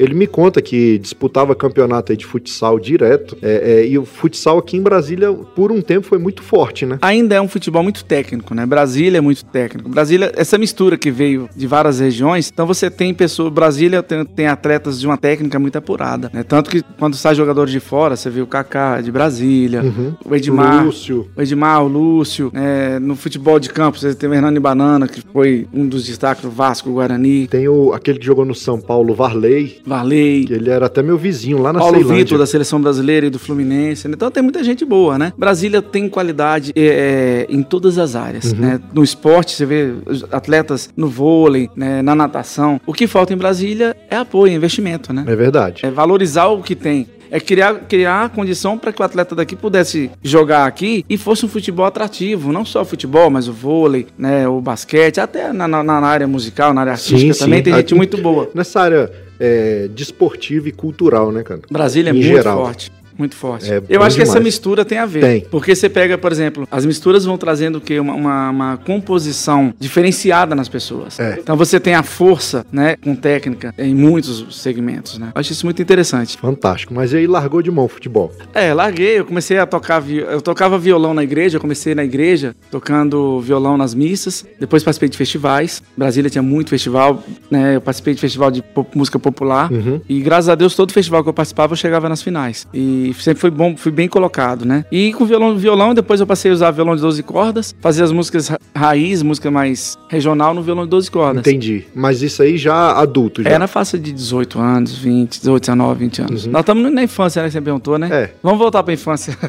Ele 0.00 0.14
me 0.14 0.26
conta 0.26 0.62
que 0.62 0.98
disputava 0.98 1.54
campeonato 1.54 2.16
de 2.16 2.24
futsal 2.24 2.78
direto, 2.78 3.36
é, 3.42 3.80
é, 3.82 3.86
e 3.86 3.98
o 3.98 4.04
futsal 4.04 4.58
aqui 4.58 4.76
em 4.76 4.82
Brasília, 4.82 5.32
por 5.32 5.70
um 5.70 5.80
tempo, 5.80 6.06
foi 6.06 6.18
muito 6.18 6.42
forte, 6.42 6.86
né? 6.86 6.98
ainda 7.02 7.34
é 7.34 7.40
um 7.40 7.48
futebol 7.48 7.82
muito 7.82 8.04
técnico, 8.04 8.54
né? 8.54 8.64
Brasília 8.64 9.18
é 9.18 9.20
muito 9.20 9.44
técnico. 9.44 9.88
Brasília, 9.88 10.32
essa 10.36 10.56
mistura 10.56 10.96
que 10.96 11.10
veio 11.10 11.48
de 11.54 11.66
várias 11.66 12.00
regiões, 12.00 12.50
então 12.52 12.66
você 12.66 12.90
tem 12.90 13.12
pessoas, 13.12 13.52
Brasília 13.52 14.02
tem, 14.02 14.24
tem 14.24 14.46
atletas 14.46 14.98
de 14.98 15.06
uma 15.06 15.16
técnica 15.16 15.58
muito 15.58 15.76
apurada, 15.76 16.30
né? 16.32 16.42
Tanto 16.42 16.70
que 16.70 16.82
quando 16.98 17.16
sai 17.16 17.34
jogadores 17.34 17.72
de 17.72 17.80
fora, 17.80 18.16
você 18.16 18.30
vê 18.30 18.40
o 18.40 18.46
Kaká 18.46 19.00
de 19.00 19.12
Brasília, 19.12 19.82
Uhum. 19.82 20.14
o 20.24 20.34
Edmar, 20.34 20.84
Lúcio. 20.84 21.28
o 21.36 21.42
Edmar, 21.42 21.84
o 21.84 21.88
Lúcio, 21.88 22.50
é, 22.54 22.98
no 22.98 23.14
futebol 23.16 23.58
de 23.58 23.68
campo 23.68 23.98
você 23.98 24.14
tem 24.14 24.28
o 24.28 24.34
Hernani 24.34 24.58
Banana, 24.58 25.06
que 25.06 25.20
foi 25.32 25.66
um 25.72 25.86
dos 25.86 26.06
destaques 26.06 26.42
do 26.42 26.50
Vasco, 26.50 26.90
Guarani, 26.92 27.46
Tem 27.48 27.68
o, 27.68 27.92
aquele 27.92 28.18
que 28.18 28.26
jogou 28.26 28.44
no 28.44 28.54
São 28.54 28.80
Paulo, 28.80 29.14
Varley. 29.14 29.80
Varley, 29.90 30.46
Ele 30.48 30.70
era 30.70 30.86
até 30.86 31.02
meu 31.02 31.18
vizinho 31.18 31.58
lá 31.58 31.72
na 31.72 31.80
Paulo 31.80 31.96
Ceilândia. 31.96 32.24
Vitor 32.24 32.38
da 32.38 32.46
seleção 32.46 32.80
brasileira 32.80 33.26
e 33.26 33.30
do 33.30 33.38
Fluminense. 33.38 34.06
né? 34.06 34.14
Então 34.14 34.30
tem 34.30 34.42
muita 34.42 34.62
gente 34.62 34.84
boa, 34.84 35.18
né? 35.18 35.32
Brasília 35.36 35.82
tem 35.82 36.08
qualidade 36.08 36.72
é, 36.76 37.46
é, 37.50 37.54
em 37.54 37.62
todas 37.62 37.98
as 37.98 38.14
áreas, 38.14 38.52
Uhum. 38.52 38.58
né? 38.58 38.80
No 38.94 39.02
esporte, 39.02 39.52
você 39.56 39.66
vê 39.66 39.92
atletas 40.30 40.88
no 40.96 41.08
vôlei, 41.08 41.68
né? 41.76 42.02
na 42.02 42.14
natação. 42.14 42.80
O 42.86 42.92
que 42.92 43.06
falta 43.06 43.32
em 43.32 43.36
Brasília 43.36 43.96
é 44.08 44.16
apoio, 44.16 44.52
investimento, 44.52 45.12
né? 45.12 45.24
É 45.26 45.34
verdade. 45.36 45.84
É 45.84 45.90
valorizar 45.90 46.46
o 46.46 46.62
que 46.62 46.74
tem. 46.76 47.06
É 47.30 47.38
criar, 47.38 47.74
criar 47.88 48.24
a 48.24 48.28
condição 48.28 48.76
para 48.76 48.92
que 48.92 49.00
o 49.00 49.04
atleta 49.04 49.34
daqui 49.34 49.54
pudesse 49.54 50.10
jogar 50.22 50.66
aqui 50.66 51.04
e 51.08 51.16
fosse 51.16 51.44
um 51.46 51.48
futebol 51.48 51.86
atrativo. 51.86 52.52
Não 52.52 52.64
só 52.64 52.82
o 52.82 52.84
futebol, 52.84 53.30
mas 53.30 53.46
o 53.48 53.52
vôlei, 53.52 54.06
né, 54.18 54.48
o 54.48 54.60
basquete, 54.60 55.20
até 55.20 55.52
na, 55.52 55.68
na- 55.68 55.82
na 55.84 56.00
área 56.00 56.26
musical, 56.26 56.74
na 56.74 56.80
área 56.82 56.92
artística 56.92 57.32
Sim, 57.34 57.38
também 57.38 57.58
sim. 57.60 57.64
tem 57.64 57.72
gente 57.74 57.84
Aqui- 57.86 57.94
muito 57.94 58.18
boa. 58.18 58.50
Nessa 58.54 58.80
área 58.80 59.12
é, 59.38 59.88
desportiva 59.94 60.68
e 60.68 60.72
cultural, 60.72 61.30
né, 61.32 61.42
cara? 61.42 61.60
Brasília 61.70 62.10
é 62.10 62.12
Em 62.12 62.16
muito 62.16 62.26
geral. 62.26 62.64
forte. 62.64 62.90
Muito 63.18 63.34
forte. 63.36 63.70
É 63.72 63.82
Eu 63.88 64.02
acho 64.02 64.16
que 64.16 64.22
essa 64.22 64.32
demais. 64.32 64.44
mistura 64.44 64.84
tem 64.84 64.98
a 64.98 65.06
ver. 65.06 65.20
Tem. 65.20 65.40
Porque 65.50 65.74
você 65.74 65.88
pega, 65.88 66.16
por 66.16 66.32
exemplo, 66.32 66.66
as 66.70 66.84
misturas 66.86 67.24
vão 67.24 67.36
trazendo 67.36 67.76
o 67.76 67.80
quê? 67.80 67.98
Uma, 68.00 68.14
uma, 68.14 68.50
uma 68.50 68.76
composição 68.78 69.74
diferenciada 69.78 70.54
nas 70.54 70.68
pessoas. 70.68 71.18
É. 71.18 71.38
Então 71.42 71.56
você 71.56 71.78
tem 71.80 71.94
a 71.94 72.02
força, 72.02 72.64
né, 72.72 72.96
com 72.96 73.14
técnica 73.14 73.74
em 73.78 73.94
muitos 73.94 74.60
segmentos, 74.62 75.18
né? 75.18 75.32
Eu 75.34 75.40
acho 75.40 75.52
isso 75.52 75.66
muito 75.66 75.82
interessante. 75.82 76.36
Fantástico. 76.38 76.94
Mas 76.94 77.12
aí 77.14 77.26
largou 77.26 77.60
de 77.62 77.70
mão 77.70 77.84
o 77.84 77.88
futebol. 77.88 78.32
É, 78.54 78.72
larguei, 78.72 79.18
eu 79.18 79.24
comecei 79.24 79.58
a 79.58 79.66
tocar, 79.66 80.02
eu 80.08 80.40
tocava 80.40 80.78
violão 80.78 81.12
na 81.14 81.22
igreja, 81.22 81.56
eu 81.56 81.60
comecei 81.60 81.94
na 81.94 82.04
igreja, 82.04 82.54
tocando 82.70 83.40
violão 83.40 83.76
nas 83.76 83.94
missas, 83.94 84.46
depois 84.58 84.82
participei 84.82 85.08
de 85.08 85.16
festivais, 85.16 85.82
Brasília 85.96 86.30
tinha 86.30 86.42
muito 86.42 86.70
festival, 86.70 87.22
né, 87.50 87.76
eu 87.76 87.80
participei 87.80 88.14
de 88.14 88.20
festival 88.20 88.50
de 88.50 88.62
pop- 88.62 88.96
música 88.96 89.18
popular, 89.18 89.70
Uhum. 89.72 90.00
e 90.08 90.20
graças 90.20 90.48
a 90.48 90.54
Deus 90.54 90.74
todo 90.74 90.92
festival 90.92 91.22
que 91.22 91.28
eu 91.28 91.32
participava 91.32 91.72
eu 91.72 91.76
chegava 91.76 92.08
nas 92.08 92.22
finais, 92.22 92.66
e 92.72 93.09
sempre 93.14 93.40
foi 93.40 93.50
bom, 93.50 93.76
fui 93.76 93.92
bem 93.92 94.08
colocado, 94.08 94.64
né, 94.64 94.84
e 94.90 95.12
com 95.12 95.24
violão, 95.24 95.56
violão, 95.56 95.94
depois 95.94 96.20
eu 96.20 96.26
passei 96.26 96.50
a 96.50 96.54
usar 96.54 96.70
violão 96.70 96.94
de 96.96 97.02
12 97.02 97.22
cordas, 97.22 97.74
fazer 97.80 98.02
as 98.02 98.12
músicas 98.12 98.48
ra- 98.48 98.58
raiz, 98.74 99.22
música 99.22 99.50
mais 99.50 99.96
regional 100.08 100.54
no 100.54 100.62
violão 100.62 100.84
de 100.84 100.90
12 100.90 101.10
cordas. 101.10 101.40
Entendi. 101.46 101.84
Mas 101.94 102.22
isso 102.22 102.42
aí 102.42 102.56
já 102.58 102.92
adulto, 102.92 103.42
já. 103.42 103.50
Era 103.50 103.66
faixa 103.66 103.98
de 103.98 104.12
18 104.12 104.58
anos, 104.60 104.94
20, 104.96 105.38
18, 105.40 105.62
19, 105.62 106.00
20 106.00 106.22
anos. 106.22 106.46
Nós 106.46 106.60
estamos 106.60 106.92
na 106.92 107.02
infância, 107.02 107.42
né? 107.42 107.48
que 107.48 107.52
Você 107.52 107.60
perguntou, 107.60 107.98
né? 107.98 108.08
É. 108.10 108.30
Vamos 108.42 108.58
voltar 108.58 108.82
pra 108.82 108.92
infância. 108.94 109.36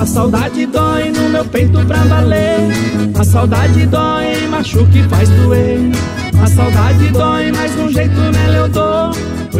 A 0.00 0.06
saudade 0.06 0.66
dói 0.66 1.10
no 1.12 1.28
meu 1.28 1.44
peito 1.44 1.78
pra 1.86 1.98
valer. 2.04 2.58
A 3.18 3.22
saudade 3.24 3.86
dói, 3.86 4.46
machuca 4.48 4.98
e 4.98 5.02
faz 5.04 5.28
doer. 5.28 5.78
A 6.42 6.46
saudade 6.48 7.08
dói, 7.10 7.52
mas 7.52 7.72
de 7.74 7.80
um 7.82 7.88
jeito 7.88 8.14
nela 8.20 8.56
eu 8.56 8.68
dou. 8.68 9.10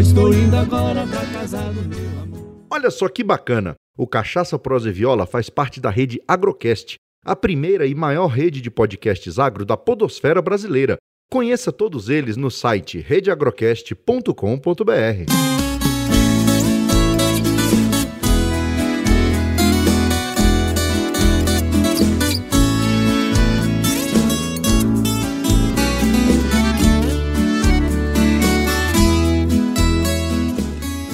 Estou 0.02 0.35
indo 0.35 0.56
agora 0.56 1.06
pra 1.06 1.25
casa 1.26 1.59
do 1.59 1.82
meu 1.82 2.21
amor. 2.21 2.66
Olha 2.68 2.90
só 2.90 3.09
que 3.09 3.23
bacana. 3.23 3.76
O 3.97 4.04
Cachaça 4.04 4.59
Prosa 4.59 4.88
e 4.88 4.92
Viola 4.92 5.26
faz 5.26 5.49
parte 5.49 5.80
da 5.80 5.90
rede 5.90 6.21
Agrocast, 6.26 6.97
a 7.25 7.37
primeira 7.37 7.87
e 7.87 7.94
maior 7.94 8.26
rede 8.26 8.61
de 8.61 8.68
podcasts 8.68 9.38
agro 9.38 9.64
da 9.64 9.76
podosfera 9.76 10.42
brasileira. 10.42 10.97
Conheça 11.30 11.71
todos 11.71 12.09
eles 12.09 12.37
no 12.37 12.50
site 12.50 12.99
redeagrocast.com.br. 12.99 15.72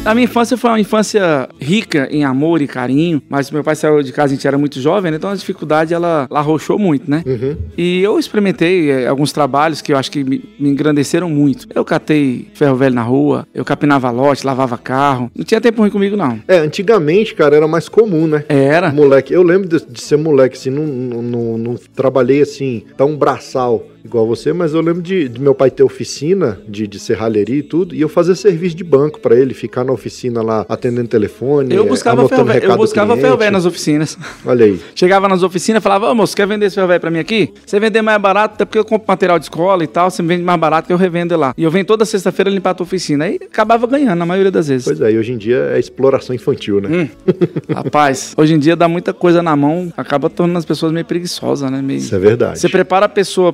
A 0.08 0.14
minha 0.14 0.24
infância 0.24 0.56
foi 0.56 0.70
uma 0.70 0.80
infância 0.80 1.46
rica 1.60 2.08
em 2.10 2.24
amor 2.24 2.62
e 2.62 2.66
carinho, 2.66 3.20
mas 3.28 3.50
meu 3.50 3.62
pai 3.62 3.76
saiu 3.76 4.02
de 4.02 4.10
casa, 4.10 4.32
a 4.32 4.36
gente 4.36 4.48
era 4.48 4.56
muito 4.56 4.80
jovem, 4.80 5.10
né? 5.10 5.18
então 5.18 5.28
a 5.28 5.34
dificuldade 5.34 5.92
ela, 5.92 6.26
ela 6.30 6.40
arrochou 6.40 6.78
muito, 6.78 7.10
né? 7.10 7.22
Uhum. 7.26 7.56
E 7.76 8.02
eu 8.02 8.18
experimentei 8.18 8.90
eh, 8.90 9.06
alguns 9.06 9.32
trabalhos 9.32 9.82
que 9.82 9.92
eu 9.92 9.98
acho 9.98 10.10
que 10.10 10.24
me, 10.24 10.42
me 10.58 10.70
engrandeceram 10.70 11.28
muito. 11.28 11.66
Eu 11.74 11.84
catei 11.84 12.48
ferro 12.54 12.74
velho 12.74 12.94
na 12.94 13.02
rua, 13.02 13.46
eu 13.52 13.66
capinava 13.66 14.10
lote, 14.10 14.46
lavava 14.46 14.78
carro. 14.78 15.30
Não 15.36 15.44
tinha 15.44 15.60
tempo 15.60 15.82
ruim 15.82 15.90
comigo, 15.90 16.16
não. 16.16 16.40
É, 16.48 16.56
antigamente, 16.56 17.34
cara, 17.34 17.54
era 17.56 17.68
mais 17.68 17.86
comum, 17.86 18.26
né? 18.26 18.46
Era. 18.48 18.90
Moleque, 18.90 19.34
eu 19.34 19.42
lembro 19.42 19.68
de, 19.68 19.84
de 19.84 20.00
ser 20.00 20.16
moleque, 20.16 20.56
assim, 20.56 20.70
não, 20.70 20.84
não, 20.86 21.22
não- 21.22 21.58
não 21.58 21.74
trabalhei 21.94 22.40
assim, 22.40 22.82
tão 22.96 23.14
braçal 23.14 23.84
igual 24.08 24.26
você, 24.26 24.52
mas 24.52 24.74
eu 24.74 24.80
lembro 24.80 25.02
de, 25.02 25.28
de 25.28 25.40
meu 25.40 25.54
pai 25.54 25.70
ter 25.70 25.82
oficina 25.82 26.58
de, 26.66 26.86
de 26.86 26.98
serralheria 26.98 27.58
e 27.58 27.62
tudo, 27.62 27.94
e 27.94 28.00
eu 28.00 28.08
fazer 28.08 28.34
serviço 28.34 28.74
de 28.74 28.82
banco 28.82 29.20
pra 29.20 29.36
ele, 29.36 29.54
ficar 29.54 29.84
na 29.84 29.92
oficina 29.92 30.42
lá 30.42 30.64
atendendo 30.68 31.08
telefone, 31.08 31.74
Eu 31.74 31.86
buscava 31.86 32.22
anotando 32.22 32.36
ferro 32.36 32.46
velho, 32.46 32.60
recado 32.60 32.72
eu 32.72 32.78
buscava 32.78 33.08
ferro 33.08 33.20
cliente. 33.20 33.38
velho 33.38 33.52
nas 33.52 33.66
oficinas. 33.66 34.18
Olha 34.44 34.64
aí. 34.64 34.80
Chegava 34.94 35.28
nas 35.28 35.42
oficinas 35.42 35.80
e 35.80 35.82
falava, 35.82 36.10
ô 36.10 36.14
moço, 36.14 36.34
quer 36.34 36.46
vender 36.46 36.66
esse 36.66 36.74
ferro 36.74 36.88
velho 36.88 37.00
pra 37.00 37.10
mim 37.10 37.18
aqui? 37.18 37.52
Você 37.64 37.78
vender 37.78 38.02
mais 38.02 38.20
barato, 38.20 38.54
até 38.54 38.64
porque 38.64 38.78
eu 38.78 38.84
compro 38.84 39.06
material 39.06 39.38
de 39.38 39.44
escola 39.44 39.84
e 39.84 39.86
tal, 39.86 40.10
você 40.10 40.22
me 40.22 40.28
vende 40.28 40.42
mais 40.42 40.58
barato 40.58 40.86
que 40.86 40.92
eu 40.92 40.96
revendo 40.96 41.36
lá. 41.36 41.54
E 41.56 41.62
eu 41.62 41.70
venho 41.70 41.84
toda 41.84 42.04
sexta-feira 42.04 42.50
limpar 42.50 42.70
a 42.70 42.74
tua 42.74 42.84
oficina. 42.84 43.26
Aí 43.26 43.38
acabava 43.42 43.86
ganhando, 43.86 44.18
na 44.18 44.26
maioria 44.26 44.50
das 44.50 44.68
vezes. 44.68 44.86
Pois 44.86 45.00
é, 45.00 45.12
e 45.12 45.18
hoje 45.18 45.32
em 45.32 45.38
dia 45.38 45.70
é 45.74 45.78
exploração 45.78 46.34
infantil, 46.34 46.80
né? 46.80 46.88
Hum. 46.88 47.08
Rapaz, 47.74 48.34
hoje 48.36 48.54
em 48.54 48.58
dia 48.58 48.74
dá 48.74 48.88
muita 48.88 49.12
coisa 49.12 49.42
na 49.42 49.54
mão, 49.54 49.92
acaba 49.96 50.30
tornando 50.30 50.58
as 50.58 50.64
pessoas 50.64 50.92
meio 50.92 51.04
preguiçosas, 51.04 51.70
né? 51.70 51.82
Meio... 51.82 51.98
Isso 51.98 52.14
é 52.14 52.18
verdade. 52.18 52.58
Você 52.58 52.68
prepara 52.68 53.06
a 53.06 53.08
pessoa 53.08 53.52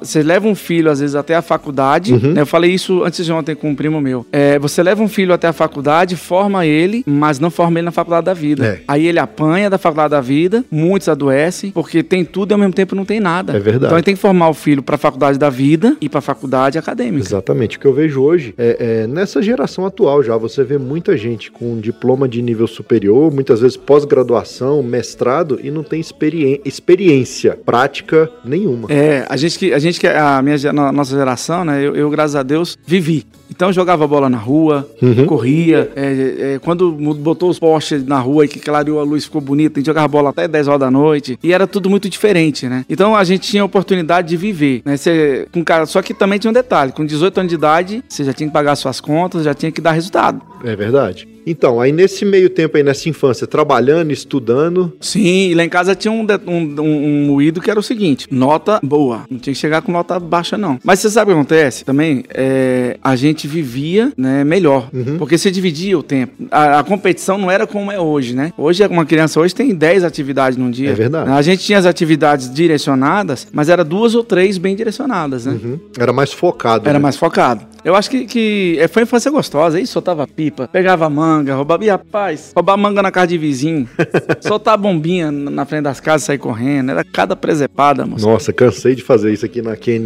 Você 0.00 0.22
leva 0.22 0.46
um 0.48 0.54
filho, 0.54 0.90
às 0.90 1.00
vezes, 1.00 1.14
até 1.14 1.34
a 1.34 1.42
faculdade. 1.42 2.12
Uhum. 2.14 2.32
né? 2.32 2.40
Eu 2.42 2.46
falei 2.46 2.70
isso 2.72 3.02
antes 3.04 3.24
de 3.24 3.32
ontem 3.32 3.54
com 3.54 3.70
um 3.70 3.74
primo 3.74 4.00
meu. 4.00 4.26
É, 4.32 4.58
você 4.58 4.82
leva 4.82 5.02
um 5.02 5.08
filho 5.08 5.32
até 5.32 5.48
a 5.48 5.52
faculdade, 5.52 6.16
forma 6.16 6.64
ele, 6.66 7.02
mas 7.06 7.38
não 7.38 7.50
forma 7.50 7.78
ele 7.78 7.84
na 7.86 7.92
faculdade 7.92 8.26
da 8.26 8.34
vida. 8.34 8.66
É. 8.66 8.80
Aí 8.86 9.06
ele 9.06 9.18
apanha 9.18 9.68
da 9.70 9.78
faculdade 9.78 10.10
da 10.10 10.20
vida, 10.20 10.64
muitos 10.70 11.08
adoecem, 11.08 11.70
porque 11.70 12.02
tem 12.02 12.24
tudo 12.24 12.52
e 12.52 12.54
ao 12.54 12.58
mesmo 12.58 12.72
tempo 12.74 12.94
não 12.94 13.04
tem 13.04 13.20
nada. 13.20 13.52
É 13.56 13.58
verdade. 13.60 13.86
Então 13.86 13.96
ele 13.98 14.04
tem 14.04 14.14
que 14.14 14.20
formar 14.20 14.48
o 14.48 14.54
filho 14.54 14.82
pra 14.82 14.96
faculdade 14.98 15.38
da 15.38 15.50
vida 15.50 15.96
e 16.00 16.08
pra 16.08 16.20
faculdade 16.20 16.78
acadêmica. 16.78 17.24
Exatamente. 17.26 17.76
O 17.76 17.80
que 17.80 17.86
eu 17.86 17.94
vejo 17.94 18.22
hoje 18.22 18.54
é, 18.58 19.02
é 19.02 19.06
nessa 19.06 19.40
geração 19.42 19.84
atual 19.86 20.22
já, 20.22 20.36
você 20.36 20.62
vê 20.64 20.78
muita 20.78 21.16
gente 21.16 21.50
com 21.50 21.78
diploma 21.80 22.28
de 22.28 22.40
nível 22.42 22.66
superior, 22.66 23.32
muitas 23.32 23.60
vezes 23.60 23.76
pós-graduação, 23.76 24.82
mestrado, 24.82 25.58
e 25.62 25.70
não 25.70 25.82
tem 25.82 26.00
experi- 26.00 26.60
experiência 26.64 27.58
prática 27.64 28.30
nenhuma. 28.44 28.88
É, 28.90 29.24
a 29.28 29.36
gente 29.36 29.58
que 29.62 29.72
a 29.72 29.78
gente 29.78 30.00
que 30.00 30.08
a 30.08 30.42
minha 30.42 30.56
a 30.70 30.92
nossa 30.92 31.14
geração, 31.14 31.64
né? 31.64 31.80
Eu, 31.80 31.94
eu, 31.94 32.10
graças 32.10 32.34
a 32.34 32.42
Deus 32.42 32.76
vivi. 32.84 33.24
Então 33.54 33.72
jogava 33.72 34.06
bola 34.06 34.28
na 34.28 34.38
rua, 34.38 34.88
Uhum. 35.00 35.26
corria. 35.26 35.90
é, 35.94 36.54
é, 36.54 36.58
quando 36.58 36.90
botou 36.92 37.50
os 37.50 37.58
postes 37.58 38.04
na 38.06 38.18
rua 38.18 38.44
e 38.44 38.48
que 38.48 38.58
clareou 38.58 38.98
a 39.00 39.04
luz 39.04 39.24
ficou 39.24 39.40
bonito, 39.40 39.76
a 39.76 39.80
gente 39.80 39.86
jogava 39.86 40.08
bola 40.08 40.30
até 40.30 40.48
10 40.48 40.68
horas 40.68 40.80
da 40.80 40.90
noite. 40.90 41.38
E 41.42 41.52
era 41.52 41.66
tudo 41.66 41.90
muito 41.90 42.08
diferente, 42.08 42.66
né? 42.68 42.84
Então 42.88 43.14
a 43.14 43.24
gente 43.24 43.48
tinha 43.48 43.62
a 43.62 43.66
oportunidade 43.66 44.28
de 44.28 44.36
viver, 44.36 44.82
né? 44.84 44.96
Você, 44.96 45.46
com 45.52 45.62
cara, 45.64 45.86
só 45.86 46.00
que 46.02 46.14
também 46.14 46.38
tinha 46.38 46.50
um 46.50 46.54
detalhe: 46.54 46.92
com 46.92 47.04
18 47.04 47.38
anos 47.40 47.50
de 47.50 47.56
idade, 47.56 48.02
você 48.08 48.24
já 48.24 48.32
tinha 48.32 48.48
que 48.48 48.52
pagar 48.52 48.74
suas 48.76 49.00
contas, 49.00 49.44
já 49.44 49.54
tinha 49.54 49.70
que 49.70 49.80
dar 49.80 49.92
resultado. 49.92 50.40
É 50.64 50.74
verdade. 50.76 51.28
Então, 51.44 51.80
aí 51.80 51.90
nesse 51.90 52.24
meio 52.24 52.48
tempo 52.48 52.76
aí, 52.76 52.84
nessa 52.84 53.08
infância, 53.08 53.48
trabalhando, 53.48 54.12
estudando, 54.12 54.92
Sim, 55.00 55.48
e 55.50 55.54
lá 55.54 55.64
em 55.64 55.68
casa 55.68 55.92
tinha 55.94 56.12
um, 56.12 56.24
um, 56.46 56.80
um, 56.80 56.82
um 56.82 57.26
moído 57.26 57.60
que 57.60 57.68
era 57.68 57.80
o 57.80 57.82
seguinte: 57.82 58.28
nota 58.30 58.78
boa. 58.82 59.24
Não 59.28 59.38
tinha 59.40 59.52
que 59.52 59.58
chegar 59.58 59.82
com 59.82 59.90
nota 59.90 60.20
baixa, 60.20 60.56
não. 60.56 60.78
Mas 60.84 61.00
você 61.00 61.10
sabe 61.10 61.32
o 61.32 61.34
que 61.34 61.40
acontece 61.40 61.84
também? 61.84 62.22
É, 62.32 62.96
a 63.02 63.16
gente 63.16 63.41
vivia 63.46 64.12
né, 64.16 64.44
melhor. 64.44 64.88
Uhum. 64.92 65.18
Porque 65.18 65.36
você 65.36 65.50
dividia 65.50 65.98
o 65.98 66.02
tempo. 66.02 66.32
A, 66.50 66.80
a 66.80 66.84
competição 66.84 67.38
não 67.38 67.50
era 67.50 67.66
como 67.66 67.90
é 67.90 67.98
hoje, 67.98 68.34
né? 68.34 68.52
Hoje, 68.56 68.84
uma 68.86 69.04
criança 69.04 69.40
hoje 69.40 69.54
tem 69.54 69.74
10 69.74 70.04
atividades 70.04 70.58
num 70.58 70.70
dia. 70.70 70.90
É 70.90 70.94
verdade. 70.94 71.30
A 71.30 71.42
gente 71.42 71.64
tinha 71.64 71.78
as 71.78 71.86
atividades 71.86 72.52
direcionadas, 72.52 73.46
mas 73.52 73.68
era 73.68 73.84
duas 73.84 74.14
ou 74.14 74.24
três 74.24 74.58
bem 74.58 74.76
direcionadas, 74.76 75.46
né? 75.46 75.52
uhum, 75.52 75.78
era 75.98 76.12
mais 76.12 76.32
focado. 76.32 76.88
Era 76.88 76.98
né? 76.98 77.02
mais 77.02 77.16
focado. 77.16 77.72
Eu 77.84 77.96
acho 77.96 78.08
que, 78.08 78.26
que 78.26 78.76
é, 78.78 78.86
foi 78.86 79.02
infância 79.02 79.30
gostosa. 79.30 79.78
Aí 79.78 79.86
soltava 79.86 80.26
pipa, 80.26 80.68
pegava 80.68 81.08
manga, 81.10 81.54
roubava. 81.54 81.84
E 81.84 81.88
rapaz, 81.88 82.52
roubar 82.54 82.76
manga 82.76 83.02
na 83.02 83.10
casa 83.10 83.28
de 83.28 83.38
vizinho, 83.38 83.88
soltar 84.40 84.78
bombinha 84.78 85.32
na 85.32 85.64
frente 85.64 85.82
das 85.82 85.98
casas 85.98 86.22
e 86.22 86.26
sair 86.26 86.38
correndo. 86.38 86.90
Era 86.90 87.04
cada 87.04 87.34
presepada, 87.34 88.06
moço. 88.06 88.26
Nossa, 88.26 88.52
cansei 88.52 88.94
de 88.94 89.02
fazer 89.02 89.32
isso 89.32 89.44
aqui 89.44 89.60
na 89.60 89.76
QNE. 89.76 90.02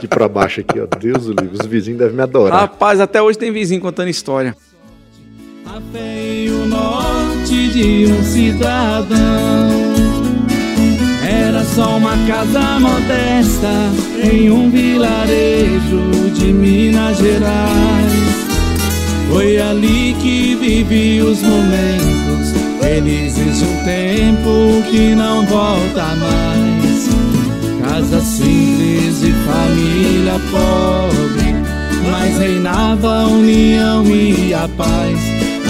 de 0.00 0.08
pra 0.08 0.28
baixo 0.28 0.60
aqui, 0.60 0.80
ó. 0.80 0.86
Deus 0.98 1.26
do 1.26 1.42
livro. 1.42 1.58
Os 1.60 1.66
vizinhos 1.66 1.98
devem 1.98 2.16
me 2.16 2.22
adorar. 2.22 2.37
Rapaz, 2.46 3.00
até 3.00 3.20
hoje 3.20 3.38
tem 3.38 3.50
vizinho 3.50 3.80
contando 3.80 4.08
história. 4.08 4.56
A 5.66 5.80
fé 5.92 6.44
e 6.44 6.50
o 6.50 6.66
norte 6.66 7.68
de 7.68 8.12
um 8.12 8.22
cidadão. 8.22 9.88
Era 11.28 11.64
só 11.64 11.96
uma 11.96 12.16
casa 12.26 12.78
modesta 12.80 13.68
Em 14.22 14.50
um 14.50 14.70
vilarejo 14.70 16.30
de 16.34 16.52
Minas 16.52 17.18
Gerais. 17.18 18.28
Foi 19.30 19.58
ali 19.60 20.16
que 20.20 20.54
vivi 20.54 21.20
os 21.20 21.42
momentos. 21.42 22.54
Felizes 22.80 23.58
de 23.58 23.64
um 23.64 23.84
tempo 23.84 24.90
que 24.90 25.14
não 25.14 25.44
volta 25.46 26.16
mais. 26.16 27.08
Casa 27.82 28.20
simples 28.20 29.22
e 29.22 29.32
família 29.44 30.40
pobre 30.50 31.37
reinava 32.38 33.22
a 33.22 33.26
união 33.26 34.04
e 34.06 34.54
a 34.54 34.68
paz. 34.68 35.18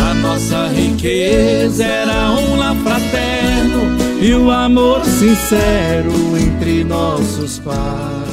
A 0.00 0.14
nossa 0.14 0.68
riqueza 0.68 1.84
era 1.84 2.30
um 2.32 2.56
lar 2.56 2.76
fraterno 2.76 3.98
e 4.22 4.34
o 4.34 4.50
amor 4.50 5.04
sincero 5.04 6.12
entre 6.36 6.84
nossos 6.84 7.58
pais. 7.58 8.28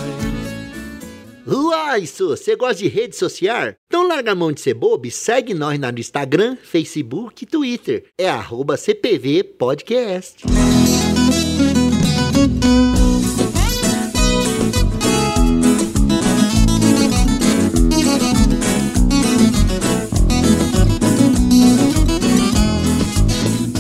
Uai, 1.47 2.01
isso, 2.01 2.29
você 2.29 2.55
gosta 2.55 2.75
de 2.75 2.87
rede 2.87 3.15
social? 3.15 3.73
Então 3.85 4.07
larga 4.07 4.31
a 4.31 4.35
mão 4.35 4.51
de 4.51 4.61
ser 4.61 4.73
bobo 4.73 5.05
e 5.05 5.11
segue 5.11 5.53
nós 5.53 5.79
no 5.79 5.99
Instagram, 5.99 6.57
Facebook 6.61 7.43
e 7.43 7.47
Twitter. 7.47 8.05
É 8.17 8.27
arroba 8.27 8.77
CPV 8.77 9.43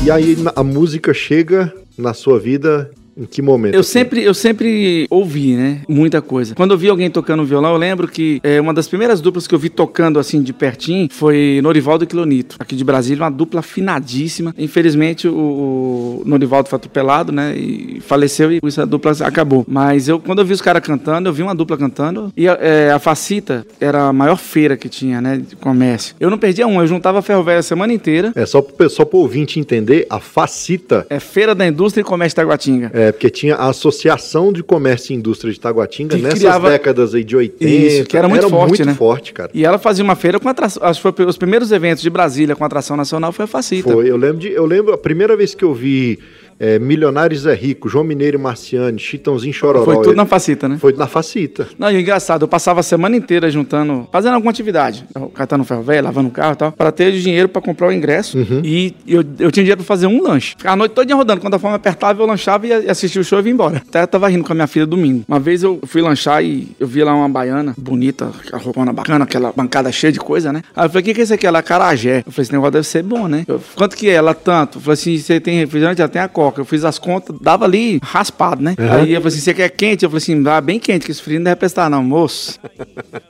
E 0.05 0.11
aí 0.11 0.37
a 0.55 0.63
música 0.63 1.15
chega 1.15 1.73
na 1.97 2.13
sua 2.13 2.39
vida 2.39 2.91
em 3.17 3.25
que 3.25 3.41
momento? 3.41 3.75
Eu 3.75 3.83
sempre, 3.83 4.23
eu 4.23 4.33
sempre 4.33 5.07
ouvi, 5.09 5.55
né? 5.55 5.81
Muita 5.87 6.21
coisa. 6.21 6.53
Quando 6.55 6.71
eu 6.71 6.77
vi 6.77 6.89
alguém 6.89 7.09
tocando 7.09 7.45
violão, 7.45 7.71
eu 7.71 7.77
lembro 7.77 8.07
que 8.07 8.39
é, 8.43 8.59
uma 8.59 8.73
das 8.73 8.87
primeiras 8.87 9.21
duplas 9.21 9.47
que 9.47 9.55
eu 9.55 9.59
vi 9.59 9.69
tocando 9.69 10.19
assim 10.19 10.41
de 10.41 10.51
pertinho 10.51 11.07
foi 11.11 11.59
Norivaldo 11.63 12.03
e 12.03 12.07
Clonito, 12.07 12.55
aqui 12.59 12.75
de 12.75 12.83
Brasília, 12.83 13.23
uma 13.23 13.31
dupla 13.31 13.61
afinadíssima. 13.61 14.53
Infelizmente, 14.57 15.27
o, 15.27 16.21
o 16.21 16.23
Norivaldo 16.25 16.69
foi 16.69 16.77
atropelado, 16.77 17.31
né? 17.31 17.55
E 17.55 18.01
faleceu 18.01 18.51
e 18.51 18.59
essa 18.63 18.85
dupla 18.85 19.13
acabou. 19.21 19.65
Mas 19.67 20.07
eu, 20.07 20.19
quando 20.19 20.39
eu 20.39 20.45
vi 20.45 20.53
os 20.53 20.61
caras 20.61 20.83
cantando, 20.83 21.29
eu 21.29 21.33
vi 21.33 21.41
uma 21.41 21.55
dupla 21.55 21.77
cantando 21.77 22.31
e 22.35 22.47
é, 22.47 22.91
a 22.91 22.99
Facita 22.99 23.65
era 23.79 24.07
a 24.07 24.13
maior 24.13 24.37
feira 24.37 24.75
que 24.75 24.89
tinha, 24.89 25.21
né? 25.21 25.37
De 25.37 25.55
comércio. 25.55 26.15
Eu 26.19 26.29
não 26.29 26.37
perdia 26.37 26.67
um, 26.67 26.81
eu 26.81 26.87
juntava 26.87 27.21
ferro 27.21 27.43
velho 27.43 27.59
a 27.59 27.63
semana 27.63 27.93
inteira. 27.93 28.31
É 28.35 28.45
só 28.45 28.61
pro, 28.61 28.89
só 28.89 29.05
pro 29.05 29.19
ouvinte 29.19 29.59
entender, 29.59 30.05
a 30.09 30.19
Facita. 30.19 31.05
É 31.09 31.19
Feira 31.19 31.55
da 31.55 31.65
Indústria 31.65 32.01
e 32.01 32.05
Comércio 32.05 32.35
Taguatinga. 32.35 32.91
É, 32.93 33.04
porque 33.11 33.29
tinha 33.29 33.55
a 33.55 33.69
Associação 33.69 34.51
de 34.53 34.61
Comércio 34.63 35.13
e 35.13 35.15
Indústria 35.15 35.51
de 35.53 35.59
Taguatinga 35.59 36.15
Que 36.15 36.21
nessas 36.21 36.39
criava- 36.39 36.69
décadas 36.69 37.13
aí 37.15 37.23
de 37.23 37.35
80. 37.35 37.65
Isso, 37.65 38.05
que 38.05 38.17
era 38.17 38.27
muito 38.27 38.49
forte, 38.49 38.67
muito 38.69 38.85
né? 38.85 38.93
forte, 38.93 39.33
cara. 39.33 39.49
E 39.53 39.65
ela 39.65 39.77
fazia 39.77 40.03
uma 40.03 40.15
feira 40.15 40.39
com 40.39 40.47
atração. 40.49 40.83
Acho 40.83 41.01
que 41.01 41.15
foi 41.15 41.25
os 41.25 41.37
primeiros 41.37 41.71
eventos 41.71 42.01
de 42.01 42.09
Brasília 42.09 42.55
com 42.55 42.63
atração 42.63 42.95
nacional 42.95 43.31
foi 43.31 43.45
a 43.45 43.47
Facita. 43.47 43.91
Foi, 43.91 44.09
eu 44.09 44.17
lembro 44.17 44.37
de, 44.37 44.51
eu 44.51 44.65
lembro 44.65 44.93
a 44.93 44.97
primeira 44.97 45.35
vez 45.35 45.53
que 45.55 45.63
eu 45.63 45.73
vi 45.73 46.19
é, 46.59 46.79
Milionários 46.79 47.45
é 47.45 47.53
Rico, 47.53 47.89
João 47.89 48.03
Mineiro 48.03 48.37
e 48.37 48.41
Marciane, 48.41 48.97
Chitãozinho 48.99 49.53
Chororó. 49.53 49.85
Foi 49.85 50.01
tudo 50.03 50.15
na 50.15 50.25
Facita, 50.25 50.67
né? 50.69 50.77
Foi 50.79 50.93
na 50.93 51.07
Facita. 51.07 51.67
Não, 51.77 51.91
e 51.91 51.99
engraçado, 52.01 52.43
eu 52.43 52.47
passava 52.47 52.79
a 52.79 52.83
semana 52.83 53.15
inteira 53.15 53.49
juntando, 53.49 54.07
fazendo 54.11 54.33
alguma 54.35 54.51
atividade, 54.51 55.05
catando 55.33 55.63
ferro 55.63 55.83
velho, 55.83 56.03
lavando 56.05 56.29
o 56.29 56.31
carro 56.31 56.53
e 56.53 56.55
tal, 56.55 56.71
pra 56.71 56.91
ter 56.91 57.11
dinheiro 57.13 57.49
pra 57.49 57.61
comprar 57.61 57.87
o 57.87 57.91
ingresso. 57.91 58.37
E 58.63 58.93
eu, 59.07 59.19
eu 59.39 59.51
tinha 59.51 59.63
dinheiro 59.63 59.77
pra 59.77 59.85
fazer 59.85 60.07
um 60.07 60.21
lanche. 60.23 60.55
Ficava 60.57 60.73
a 60.73 60.77
noite 60.77 60.91
toda 60.93 61.13
rodando. 61.15 61.41
Quando 61.41 61.53
a 61.55 61.59
fome 61.59 61.75
apertava, 61.75 62.21
eu 62.21 62.25
lanchava 62.25 62.65
e 62.65 62.69
ia- 62.69 62.91
assistia 62.91 63.21
o 63.21 63.23
show 63.23 63.39
e 63.39 63.41
vinha 63.41 63.53
embora. 63.53 63.77
Até 63.87 64.01
eu 64.03 64.07
tava 64.07 64.27
rindo 64.29 64.43
com 64.43 64.51
a 64.51 64.55
minha 64.55 64.67
filha 64.67 64.85
domingo. 64.85 65.23
Uma 65.27 65.39
vez 65.39 65.61
eu 65.63 65.79
fui 65.85 66.01
lanchar 66.01 66.43
e 66.43 66.69
eu 66.79 66.87
vi 66.87 67.03
lá 67.03 67.13
uma 67.13 67.27
baiana 67.29 67.73
bonita, 67.77 68.31
aquela 68.39 68.61
roupona 68.61 68.93
bacana, 68.93 69.23
aquela 69.25 69.51
bancada 69.51 69.91
cheia 69.91 70.11
de 70.11 70.19
coisa, 70.19 70.51
né? 70.53 70.61
Aí 70.75 70.85
eu 70.85 70.89
falei, 70.89 71.01
o 71.01 71.05
que, 71.05 71.13
que 71.13 71.21
é 71.21 71.23
isso 71.23 71.33
aqui? 71.33 71.45
Ela 71.45 71.59
é 71.59 71.61
carajé. 71.61 72.23
Eu 72.25 72.31
falei, 72.31 72.43
esse 72.43 72.51
negócio 72.53 72.71
deve 72.71 72.87
ser 72.87 73.03
bom, 73.03 73.27
né? 73.27 73.43
Eu, 73.47 73.61
Quanto 73.75 73.95
que 73.95 74.09
é? 74.09 74.13
Ela 74.13 74.33
tanto. 74.33 74.77
Eu 74.77 74.81
falei 74.81 74.93
assim, 74.93 75.17
você 75.17 75.39
tem 75.39 75.57
refrigerante? 75.59 76.01
Ela 76.01 76.09
tem 76.09 76.21
a 76.21 76.27
coca. 76.27 76.44
Eu 76.57 76.65
fiz 76.65 76.83
as 76.85 76.99
contas, 76.99 77.35
dava 77.39 77.65
ali 77.65 77.99
raspado, 78.03 78.61
né? 78.61 78.75
Aí 78.77 79.13
eu 79.13 79.21
falei 79.21 79.35
assim, 79.35 79.39
você 79.39 79.53
quer 79.53 79.69
quente? 79.69 80.03
Eu 80.03 80.09
falei 80.09 80.21
assim, 80.21 80.41
dá 80.41 80.59
bem 80.61 80.79
quente, 80.79 81.05
que 81.05 81.11
esse 81.11 81.21
frio 81.21 81.39
não 81.39 81.45
deve 81.45 81.57
prestar 81.57 81.89
não, 81.89 82.03
moço. 82.03 82.59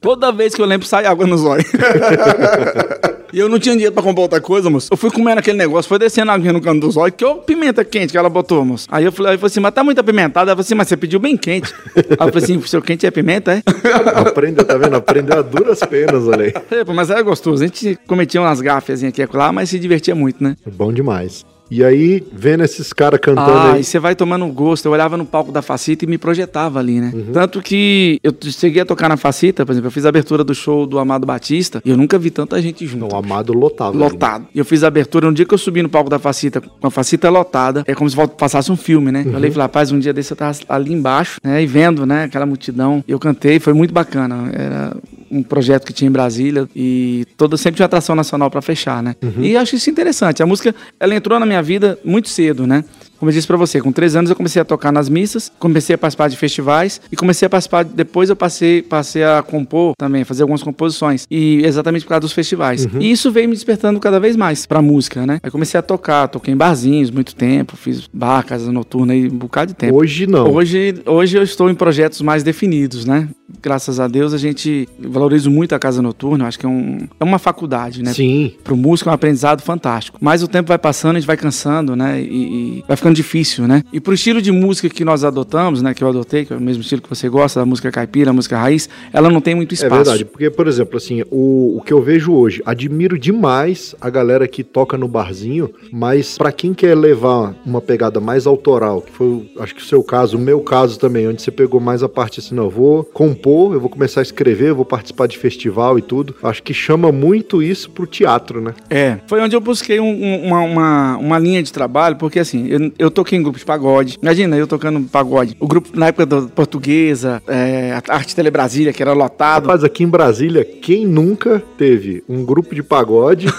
Toda 0.02 0.32
vez 0.32 0.54
que 0.54 0.62
eu 0.62 0.66
lembro, 0.66 0.88
sai 0.88 1.06
água 1.06 1.26
nos 1.26 1.44
olhos. 1.44 1.66
E 3.36 3.40
eu 3.40 3.50
não 3.50 3.60
tinha 3.60 3.74
dinheiro 3.74 3.94
pra 3.94 4.02
comprar 4.02 4.22
outra 4.22 4.40
coisa, 4.40 4.70
moço. 4.70 4.88
Eu 4.90 4.96
fui 4.96 5.12
comendo 5.12 5.40
aquele 5.40 5.58
negócio, 5.58 5.90
foi 5.90 6.00
descendo 6.00 6.32
a 6.32 6.36
aguinha 6.36 6.54
no 6.54 6.62
canto 6.62 6.80
dos 6.80 6.96
olhos, 6.96 7.16
que 7.18 7.26
ô 7.26 7.36
pimenta 7.36 7.84
quente 7.84 8.12
que 8.12 8.18
ela 8.18 8.30
botou, 8.30 8.64
moço. 8.64 8.88
Aí 8.90 9.04
eu 9.04 9.12
falei, 9.12 9.32
aí 9.32 9.36
eu 9.36 9.40
falei 9.40 9.52
assim, 9.52 9.60
mas 9.60 9.74
tá 9.74 9.84
muito 9.84 10.00
apimentado. 10.00 10.50
Ela 10.50 10.56
falou 10.56 10.62
assim, 10.62 10.74
mas 10.74 10.88
você 10.88 10.96
pediu 10.96 11.20
bem 11.20 11.36
quente. 11.36 11.74
Aí 11.98 12.06
eu 12.12 12.32
falei 12.32 12.44
assim, 12.44 12.56
o 12.56 12.66
seu 12.66 12.82
quente 12.82 13.06
é 13.06 13.12
pimenta, 13.12 13.52
é? 13.52 13.62
Aprendeu, 14.16 14.64
tá 14.64 14.78
vendo? 14.78 14.96
Aprendeu 14.96 15.40
a 15.40 15.42
duras 15.42 15.82
penas, 15.82 16.26
olha 16.30 16.46
aí. 16.46 16.54
É, 16.72 16.86
mas 16.94 17.10
era 17.10 17.22
gostoso. 17.22 17.62
A 17.62 17.68
gente 17.68 18.00
cometia 18.08 18.40
umas 18.40 18.62
gafes 18.62 19.04
aqui 19.04 19.22
e 19.22 19.28
lá, 19.34 19.52
mas 19.52 19.70
se 19.70 19.80
divertia 19.80 20.16
muito, 20.16 20.42
né? 20.42 20.56
Bom 20.66 20.94
demais. 20.94 21.46
E 21.70 21.84
aí, 21.84 22.24
vendo 22.32 22.64
esses 22.64 22.94
caras 22.94 23.20
cantando 23.20 23.50
Ah, 23.52 23.74
aí. 23.74 23.82
e 23.82 23.84
você 23.84 23.98
vai 24.00 24.16
tomando 24.16 24.46
gosto. 24.48 24.86
Eu 24.86 24.92
olhava 24.92 25.18
no 25.18 25.26
palco 25.26 25.52
da 25.52 25.62
Facita 25.62 26.06
e 26.06 26.08
me 26.08 26.18
projetava 26.18 26.80
ali, 26.80 27.00
né? 27.02 27.12
Uhum. 27.14 27.32
Tanto 27.34 27.62
que 27.62 28.20
eu 28.24 28.34
cheguei 28.52 28.82
a 28.82 28.86
tocar 28.86 29.10
na 29.10 29.18
Facita, 29.18 29.66
por 29.66 29.72
exemplo, 29.72 29.88
eu 29.88 29.92
fiz 29.92 30.06
a 30.06 30.10
abertura 30.10 30.44
do 30.44 30.54
show 30.54 30.86
do 30.86 31.00
Amado 31.00 31.26
Batista 31.26 31.82
e 31.84 31.90
eu 31.90 31.98
nunca 31.98 32.20
vi 32.20 32.30
tanta 32.30 32.62
gente 32.62 32.86
junto. 32.86 33.14
O 33.14 33.18
amado 33.18 33.52
lotado. 33.54 33.98
Lotado. 33.98 34.46
E 34.54 34.60
eu 34.60 34.66
fiz 34.66 34.84
a 34.84 34.88
abertura, 34.88 35.28
no 35.28 35.34
dia 35.34 35.46
que 35.46 35.54
eu 35.54 35.58
subi 35.58 35.82
no 35.82 35.90
palco 35.90 36.10
da 36.10 36.20
Facita, 36.20 36.62
com 36.62 36.88
a 36.88 36.92
Facita 36.92 37.30
lotada, 37.30 37.84
é 37.88 37.96
como 37.96 38.10
se 38.10 38.16
passasse 38.38 38.72
um 38.72 38.78
filme, 38.78 39.12
né? 39.12 39.24
Eu 39.26 39.34
olhei 39.34 39.50
e 39.50 39.52
falei, 39.52 39.64
rapaz, 39.64 39.92
um 39.92 40.00
dia 40.00 40.14
desse 40.14 40.32
eu 40.34 40.38
tava 40.38 40.56
ali 40.70 40.94
embaixo, 40.94 41.40
né? 41.44 41.64
E 41.64 41.66
vendo, 41.66 42.06
né? 42.06 42.26
Aquela 42.26 42.46
multidão. 42.46 43.04
Eu 43.08 43.18
cantei, 43.20 43.60
foi 43.60 43.74
muito 43.74 43.94
bacana. 43.94 44.52
Era 44.54 44.96
um 45.36 45.44
projeto 45.44 45.86
que 45.86 45.94
tinha 45.94 46.08
em 46.08 46.12
Brasília 46.12 46.68
e 46.76 47.26
toda 47.38 47.58
sempre 47.58 47.76
tinha 47.78 47.86
atração 47.86 48.16
nacional 48.16 48.50
pra 48.50 48.62
fechar, 48.62 49.04
né? 49.04 49.16
E 49.44 49.52
eu 49.54 49.60
acho 49.60 49.76
isso 49.76 49.90
interessante. 49.90 50.42
A 50.42 50.46
música, 50.46 50.74
ela 51.00 51.14
entrou 51.16 51.40
na 51.40 51.46
minha 51.46 51.62
vida 51.62 52.00
muito 52.04 52.30
cedo, 52.30 52.66
né? 52.66 52.84
Como 53.18 53.30
eu 53.30 53.34
disse 53.34 53.48
pra 53.48 53.58
você, 53.58 53.82
com 53.82 53.92
três 53.92 54.16
anos 54.16 54.30
eu 54.30 54.36
comecei 54.36 54.62
a 54.62 54.66
tocar 54.66 54.92
nas 54.92 55.10
missas, 55.10 55.52
comecei 55.60 55.96
a 55.96 55.98
participar 55.98 56.30
de 56.30 56.38
festivais 56.38 57.02
e 57.12 57.16
comecei 57.16 57.46
a 57.46 57.50
participar. 57.50 57.84
Depois 57.84 58.30
eu 58.30 58.36
passei, 58.36 58.82
passei 58.82 59.24
a 59.24 59.42
compor 59.42 59.94
também, 59.98 60.24
fazer 60.24 60.44
algumas 60.44 60.64
composições. 60.64 61.26
E 61.30 61.62
exatamente 61.64 62.04
por 62.04 62.10
causa 62.10 62.22
dos 62.22 62.34
festivais. 62.34 62.88
E 63.00 63.12
isso 63.12 63.32
veio 63.32 63.48
me 63.48 63.56
despertando 63.56 64.00
cada 64.00 64.20
vez 64.20 64.36
mais 64.36 64.66
pra 64.66 64.82
música, 64.82 65.26
né? 65.26 65.40
Aí 65.42 65.52
comecei 65.52 65.80
a 65.80 65.84
tocar, 65.84 66.28
toquei 66.28 66.54
em 66.54 66.58
barzinhos 66.58 67.12
muito 67.12 67.36
tempo, 67.36 67.76
fiz 67.76 68.08
bar, 68.12 68.44
casa 68.46 68.72
noturna 68.72 69.14
aí 69.14 69.28
um 69.28 69.38
bocado 69.38 69.70
de 69.70 69.76
tempo. 69.76 69.96
Hoje 69.96 70.28
não. 70.28 70.52
Hoje, 70.54 70.96
hoje 71.06 71.38
eu 71.38 71.44
estou 71.44 71.70
em 71.70 71.76
projetos 71.76 72.22
mais 72.22 72.44
definidos, 72.44 73.06
né? 73.06 73.30
Graças 73.62 74.00
a 74.00 74.08
Deus 74.08 74.34
a 74.34 74.38
gente 74.38 74.88
valoriza 75.00 75.50
muito 75.50 75.74
a 75.76 75.80
casa 75.80 76.02
noturna, 76.02 76.48
acho 76.48 76.60
que 76.60 76.66
é, 76.66 76.70
um, 76.70 77.08
é 77.20 77.24
uma 77.24 77.40
faculdade, 77.40 78.04
né? 78.04 78.14
Sim. 78.14 78.54
Pro 78.64 78.76
músico 78.76 79.10
é 79.10 79.12
um 79.12 79.16
aprendizado 79.16 79.62
fantástico. 79.62 80.18
Mas 80.20 80.42
o 80.44 80.48
tempo 80.48 80.68
vai 80.68 80.78
passando, 80.78 81.18
a 81.18 81.20
gente 81.20 81.28
vai 81.28 81.38
cansando, 81.38 81.96
né? 81.96 82.22
E, 82.22 82.80
e 82.80 82.84
vai 82.88 82.98
ficando 82.98 83.05
difícil, 83.14 83.68
né? 83.68 83.84
E 83.92 84.00
pro 84.00 84.14
estilo 84.14 84.42
de 84.42 84.52
música 84.52 84.90
que 84.90 85.04
nós 85.06 85.24
adotamos, 85.24 85.82
né? 85.82 85.94
Que 85.94 86.04
eu 86.04 86.08
adotei, 86.10 86.46
que 86.46 86.54
é 86.54 86.58
o 86.58 86.62
mesmo 86.62 86.82
estilo 86.82 87.02
que 87.02 87.10
você 87.10 87.28
gosta, 87.30 87.60
da 87.60 87.66
música 87.66 87.92
caipira, 87.92 88.30
a 88.32 88.34
música 88.34 88.58
raiz, 88.58 88.90
ela 89.14 89.30
não 89.30 89.42
tem 89.42 89.56
muito 89.56 89.74
É 89.74 89.76
espaço. 89.76 89.96
verdade, 89.96 90.26
porque, 90.26 90.50
por 90.50 90.68
exemplo, 90.68 90.98
assim, 90.98 91.24
o, 91.32 91.78
o 91.78 91.82
que 91.86 91.94
eu 91.94 92.02
vejo 92.02 92.34
hoje, 92.34 92.62
admiro 92.66 93.18
demais 93.18 93.96
a 94.02 94.10
galera 94.10 94.48
que 94.48 94.64
toca 94.64 94.98
no 94.98 95.08
barzinho, 95.08 95.70
mas 95.92 96.38
pra 96.38 96.52
quem 96.52 96.74
quer 96.74 96.96
levar 96.96 97.54
uma 97.66 97.82
pegada 97.82 98.20
mais 98.20 98.48
autoral, 98.48 99.02
que 99.02 99.12
foi, 99.12 99.50
acho 99.60 99.76
que 99.76 99.82
o 99.82 99.86
seu 99.86 100.04
caso, 100.04 100.38
o 100.38 100.40
meu 100.40 100.60
caso 100.62 101.00
também, 101.00 101.28
onde 101.28 101.42
você 101.42 101.52
pegou 101.52 101.80
mais 101.80 102.04
a 102.04 102.10
parte 102.10 102.40
assim, 102.40 102.56
não, 102.56 102.66
eu 102.66 102.70
vou 102.70 103.04
compor, 103.04 103.74
eu 103.74 103.80
vou 103.80 103.90
começar 103.90 104.22
a 104.22 104.24
escrever, 104.24 104.70
eu 104.70 104.76
vou 104.76 104.86
participar 104.86 105.28
de 105.28 105.38
festival 105.38 105.98
e 105.98 106.02
tudo, 106.02 106.36
acho 106.44 106.62
que 106.64 106.74
chama 106.74 107.12
muito 107.12 107.62
isso 107.62 107.90
pro 107.90 108.06
teatro, 108.08 108.62
né? 108.62 108.74
É, 108.90 109.18
foi 109.28 109.42
onde 109.42 109.56
eu 109.56 109.62
busquei 109.62 110.00
um- 110.00 110.46
uma, 110.46 110.62
uma, 110.62 111.18
uma 111.18 111.40
linha 111.40 111.62
de 111.64 111.72
trabalho, 111.72 112.16
porque 112.16 112.40
assim, 112.40 112.68
eu, 112.68 112.92
eu 112.98 113.12
toquei 113.12 113.38
em 113.38 113.44
grupo 113.44 113.58
de 113.58 113.66
pagode. 113.66 114.18
Imagina, 114.22 114.56
eu 114.58 114.68
tocando 114.68 115.02
pagode. 115.10 115.56
O 115.60 115.68
grupo, 115.68 115.90
na 115.94 116.08
época 116.08 116.26
da 116.26 116.42
portuguesa, 116.44 117.42
é, 117.48 117.92
a 118.08 118.14
Arte 118.16 118.36
Tele 118.36 118.50
Brasília, 118.52 118.94
que 118.94 119.02
era 119.02 119.14
lotado. 119.14 119.64
Rapaz, 119.66 119.84
aqui 119.84 120.04
em 120.04 120.08
Brasília, 120.08 120.64
quem 120.66 121.06
nunca 121.06 121.62
teve 121.78 122.24
um 122.30 122.44
grupo 122.46 122.74
de 122.76 122.84
pagode, 122.84 123.48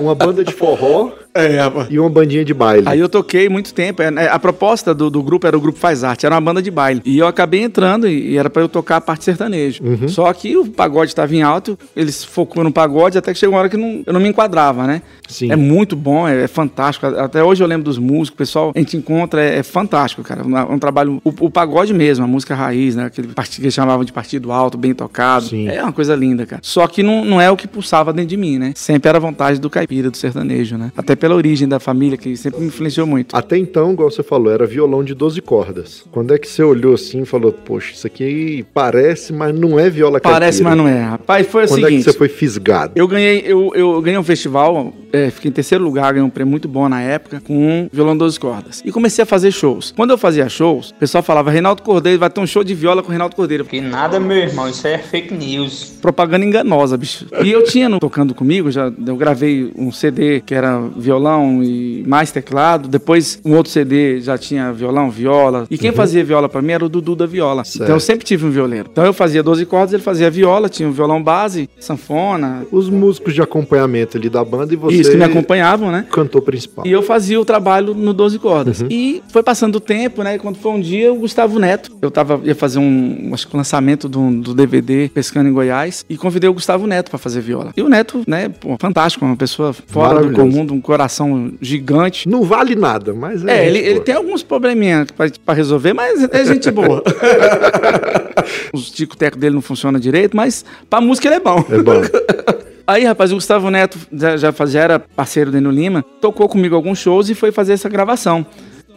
um- 0.00 0.02
uma 0.02 0.14
banda 0.14 0.44
de 0.44 0.52
forró 0.52 1.10
É, 1.34 1.58
e 1.90 1.98
uma 2.00 2.10
bandinha 2.10 2.44
de 2.44 2.52
baile? 2.52 2.82
Aí 2.88 2.98
eu 2.98 3.08
toquei 3.08 3.48
muito 3.48 3.72
tempo. 3.72 4.02
é, 4.02 4.10
né, 4.10 4.28
A 4.28 4.38
proposta 4.40 4.92
do, 4.94 5.08
do 5.08 5.22
grupo 5.22 5.46
era 5.46 5.56
o 5.56 5.60
grupo 5.60 5.78
Faz 5.78 6.02
Arte, 6.02 6.26
era 6.26 6.34
uma 6.34 6.40
banda 6.40 6.60
de 6.60 6.70
baile. 6.70 7.00
E 7.04 7.18
eu 7.18 7.26
acabei 7.28 7.62
entrando 7.62 8.08
e, 8.08 8.36
era 8.36 8.50
pra 8.50 8.62
eu 8.62 8.68
tocar 8.68 8.96
a 8.96 9.00
parte 9.00 9.24
sertaneja. 9.24 9.80
Só 10.08 10.32
que 10.32 10.56
o 10.56 10.66
pagode 10.66 11.10
estava 11.12 11.32
em 11.34 11.42
alto, 11.42 11.78
eles 11.94 12.24
focou 12.24 12.64
no 12.64 12.72
pagode 12.72 13.18
até 13.18 13.32
que 13.32 13.38
chegou 13.38 13.54
uma 13.54 13.60
hora 13.60 13.68
que 13.68 13.76
não- 13.76 14.02
eu 14.04 14.12
não 14.12 14.20
me 14.20 14.28
enquadrava, 14.28 14.86
né? 14.86 15.02
Sim. 15.28 15.52
É 15.52 15.56
muito 15.56 15.94
bom, 15.94 16.26
é, 16.26 16.42
é 16.44 16.48
fantástico. 16.48 17.06
Até 17.06 17.44
hoje 17.44 17.62
eu 17.62 17.67
lembro 17.68 17.84
dos 17.84 17.98
músicos, 17.98 18.30
o 18.30 18.36
pessoal, 18.36 18.72
a 18.74 18.78
gente 18.78 18.96
encontra, 18.96 19.42
é, 19.42 19.58
é 19.58 19.62
fantástico, 19.62 20.22
cara. 20.22 20.44
Um, 20.46 20.74
um 20.74 20.78
trabalho, 20.78 21.20
o, 21.24 21.32
o 21.46 21.50
pagode 21.50 21.92
mesmo, 21.94 22.24
a 22.24 22.28
música 22.28 22.54
raiz, 22.54 22.96
né? 22.96 23.04
Aquele 23.06 23.28
partido 23.28 23.56
que 23.60 23.64
eles 23.66 23.74
chamavam 23.74 24.04
de 24.04 24.12
partido 24.12 24.50
alto, 24.52 24.76
bem 24.78 24.94
tocado. 24.94 25.46
Sim. 25.46 25.68
É 25.68 25.82
uma 25.82 25.92
coisa 25.92 26.14
linda, 26.14 26.46
cara. 26.46 26.60
Só 26.64 26.86
que 26.86 27.02
não, 27.02 27.24
não 27.24 27.40
é 27.40 27.50
o 27.50 27.56
que 27.56 27.66
pulsava 27.68 28.12
dentro 28.12 28.30
de 28.30 28.36
mim, 28.36 28.58
né? 28.58 28.72
Sempre 28.74 29.08
era 29.08 29.18
a 29.18 29.20
vontade 29.20 29.60
do 29.60 29.68
caipira, 29.70 30.10
do 30.10 30.16
sertanejo, 30.16 30.76
né? 30.76 30.92
Até 30.96 31.14
pela 31.14 31.34
origem 31.34 31.68
da 31.68 31.78
família, 31.78 32.16
que 32.16 32.36
sempre 32.36 32.60
me 32.60 32.66
influenciou 32.66 33.06
muito. 33.06 33.36
Até 33.36 33.56
então, 33.58 33.92
igual 33.92 34.10
você 34.10 34.22
falou, 34.22 34.52
era 34.52 34.66
violão 34.66 35.02
de 35.04 35.14
12 35.14 35.40
cordas. 35.42 36.04
Quando 36.10 36.34
é 36.34 36.38
que 36.38 36.48
você 36.48 36.62
olhou 36.62 36.94
assim 36.94 37.22
e 37.22 37.24
falou, 37.26 37.52
poxa, 37.52 37.92
isso 37.92 38.06
aqui 38.06 38.64
parece, 38.72 39.32
mas 39.32 39.54
não 39.58 39.78
é 39.78 39.90
viola 39.90 40.20
Parece, 40.20 40.62
caipira? 40.62 40.82
mas 40.82 40.92
não 40.92 41.00
é. 41.00 41.02
Rapaz, 41.04 41.46
foi 41.46 41.64
o 41.64 41.68
Quando 41.68 41.84
seguinte. 41.84 42.00
é 42.00 42.04
que 42.04 42.12
você 42.12 42.18
foi 42.18 42.28
fisgado? 42.28 42.92
Eu 42.94 43.06
ganhei, 43.08 43.42
eu, 43.46 43.72
eu 43.74 44.00
ganhei 44.00 44.18
um 44.18 44.22
festival, 44.24 44.92
é, 45.12 45.30
fiquei 45.30 45.48
em 45.50 45.52
terceiro 45.52 45.82
lugar, 45.84 46.12
ganhei 46.12 46.26
um 46.26 46.30
prêmio 46.30 46.50
muito 46.50 46.68
bom 46.68 46.88
na 46.88 47.00
época, 47.00 47.40
com 47.44 47.57
um 47.58 47.88
violão 47.92 48.16
12 48.16 48.38
cordas. 48.38 48.82
E 48.84 48.92
comecei 48.92 49.22
a 49.22 49.26
fazer 49.26 49.50
shows. 49.50 49.92
Quando 49.96 50.10
eu 50.10 50.18
fazia 50.18 50.48
shows, 50.48 50.90
o 50.90 50.94
pessoal 50.94 51.22
falava, 51.22 51.50
Reinaldo 51.50 51.82
Cordeiro, 51.82 52.18
vai 52.18 52.30
ter 52.30 52.40
um 52.40 52.46
show 52.46 52.62
de 52.62 52.74
viola 52.74 53.02
com 53.02 53.08
o 53.08 53.10
Reinaldo 53.10 53.34
Cordeiro. 53.36 53.64
Que 53.64 53.80
nada, 53.80 54.18
meu 54.20 54.36
irmão, 54.36 54.68
isso 54.68 54.86
é 54.86 54.98
fake 54.98 55.34
news. 55.34 55.98
Propaganda 56.00 56.44
enganosa, 56.44 56.96
bicho. 56.96 57.26
E 57.42 57.50
eu 57.50 57.64
tinha 57.64 57.88
no, 57.88 57.98
tocando 57.98 58.34
comigo, 58.34 58.70
já 58.70 58.92
eu 59.06 59.16
gravei 59.16 59.72
um 59.76 59.90
CD 59.90 60.40
que 60.40 60.54
era 60.54 60.80
violão 60.96 61.62
e 61.62 62.04
mais 62.06 62.30
teclado. 62.30 62.88
Depois 62.88 63.40
um 63.44 63.54
outro 63.54 63.72
CD 63.72 64.20
já 64.20 64.38
tinha 64.38 64.72
violão, 64.72 65.10
viola. 65.10 65.66
E 65.70 65.76
quem 65.76 65.92
fazia 65.92 66.24
viola 66.24 66.48
pra 66.48 66.62
mim 66.62 66.72
era 66.72 66.84
o 66.84 66.88
Dudu 66.88 67.16
da 67.16 67.26
viola. 67.26 67.64
Certo. 67.64 67.82
Então 67.84 67.96
eu 67.96 68.00
sempre 68.00 68.24
tive 68.24 68.46
um 68.46 68.50
violeiro. 68.50 68.88
Então 68.90 69.04
eu 69.04 69.12
fazia 69.12 69.42
12 69.42 69.66
cordas, 69.66 69.92
ele 69.92 70.02
fazia 70.02 70.30
viola, 70.30 70.68
tinha 70.68 70.88
um 70.88 70.92
violão 70.92 71.22
base, 71.22 71.68
sanfona. 71.78 72.66
Os 72.70 72.88
músicos 72.88 73.34
de 73.34 73.42
acompanhamento 73.42 74.16
ali 74.16 74.28
da 74.28 74.44
banda 74.44 74.72
e 74.72 74.76
você 74.76 74.96
Isso 74.96 75.10
que 75.10 75.16
me 75.16 75.24
acompanhavam, 75.24 75.90
né? 75.90 76.06
cantor 76.10 76.42
principal. 76.42 76.86
E 76.86 76.92
eu 76.92 77.02
fazia 77.02 77.40
o 77.40 77.44
trabalho 77.48 77.94
no 77.94 78.12
12 78.12 78.38
cordas. 78.38 78.84
E 78.90 79.22
foi 79.32 79.42
passando 79.42 79.76
o 79.76 79.80
tempo, 79.80 80.22
né? 80.22 80.36
E 80.36 80.38
quando 80.38 80.56
foi 80.56 80.70
um 80.70 80.80
dia, 80.80 81.10
o 81.10 81.16
Gustavo 81.16 81.58
Neto, 81.58 81.96
eu 82.02 82.10
tava, 82.10 82.38
ia 82.44 82.54
fazer 82.54 82.78
um, 82.78 83.30
acho 83.32 83.48
que 83.48 83.56
um 83.56 83.56
lançamento 83.56 84.08
do, 84.08 84.30
do 84.42 84.54
DVD 84.54 85.10
Pescando 85.12 85.48
em 85.48 85.52
Goiás, 85.52 86.04
e 86.08 86.16
convidei 86.18 86.48
o 86.48 86.52
Gustavo 86.52 86.86
Neto 86.86 87.08
pra 87.08 87.18
fazer 87.18 87.40
viola. 87.40 87.72
E 87.74 87.80
o 87.80 87.88
Neto, 87.88 88.22
né, 88.26 88.50
pô, 88.50 88.76
fantástico, 88.78 89.24
uma 89.24 89.36
pessoa 89.36 89.72
fora 89.72 90.22
do 90.22 90.32
comum, 90.34 90.66
de 90.66 90.72
um 90.72 90.80
coração 90.80 91.52
gigante. 91.60 92.28
Não 92.28 92.42
vale 92.42 92.74
nada, 92.76 93.14
mas 93.14 93.44
é. 93.44 93.64
É, 93.64 93.66
ele, 93.66 93.78
ele 93.78 94.00
tem 94.00 94.14
alguns 94.14 94.42
probleminhas 94.42 95.08
pra 95.44 95.54
resolver, 95.54 95.94
mas 95.94 96.22
é 96.30 96.44
gente 96.44 96.70
boa. 96.70 97.02
Os 98.72 98.90
tico-teco 98.90 99.36
dele 99.36 99.54
não 99.54 99.62
funcionam 99.62 99.98
direito, 99.98 100.36
mas 100.36 100.64
pra 100.88 101.00
música 101.00 101.28
ele 101.28 101.36
é 101.36 101.40
bom. 101.40 101.64
É 101.70 101.82
bom. 101.82 102.00
Aí, 102.88 103.04
rapaz, 103.04 103.30
o 103.30 103.34
Gustavo 103.34 103.70
Neto 103.70 103.98
já, 104.10 104.36
já, 104.38 104.52
era 104.80 104.98
parceiro 104.98 105.50
do 105.50 105.58
Eno 105.58 105.70
Lima, 105.70 106.02
tocou 106.22 106.48
comigo 106.48 106.74
alguns 106.74 106.98
shows 106.98 107.28
e 107.28 107.34
foi 107.34 107.52
fazer 107.52 107.74
essa 107.74 107.86
gravação. 107.86 108.46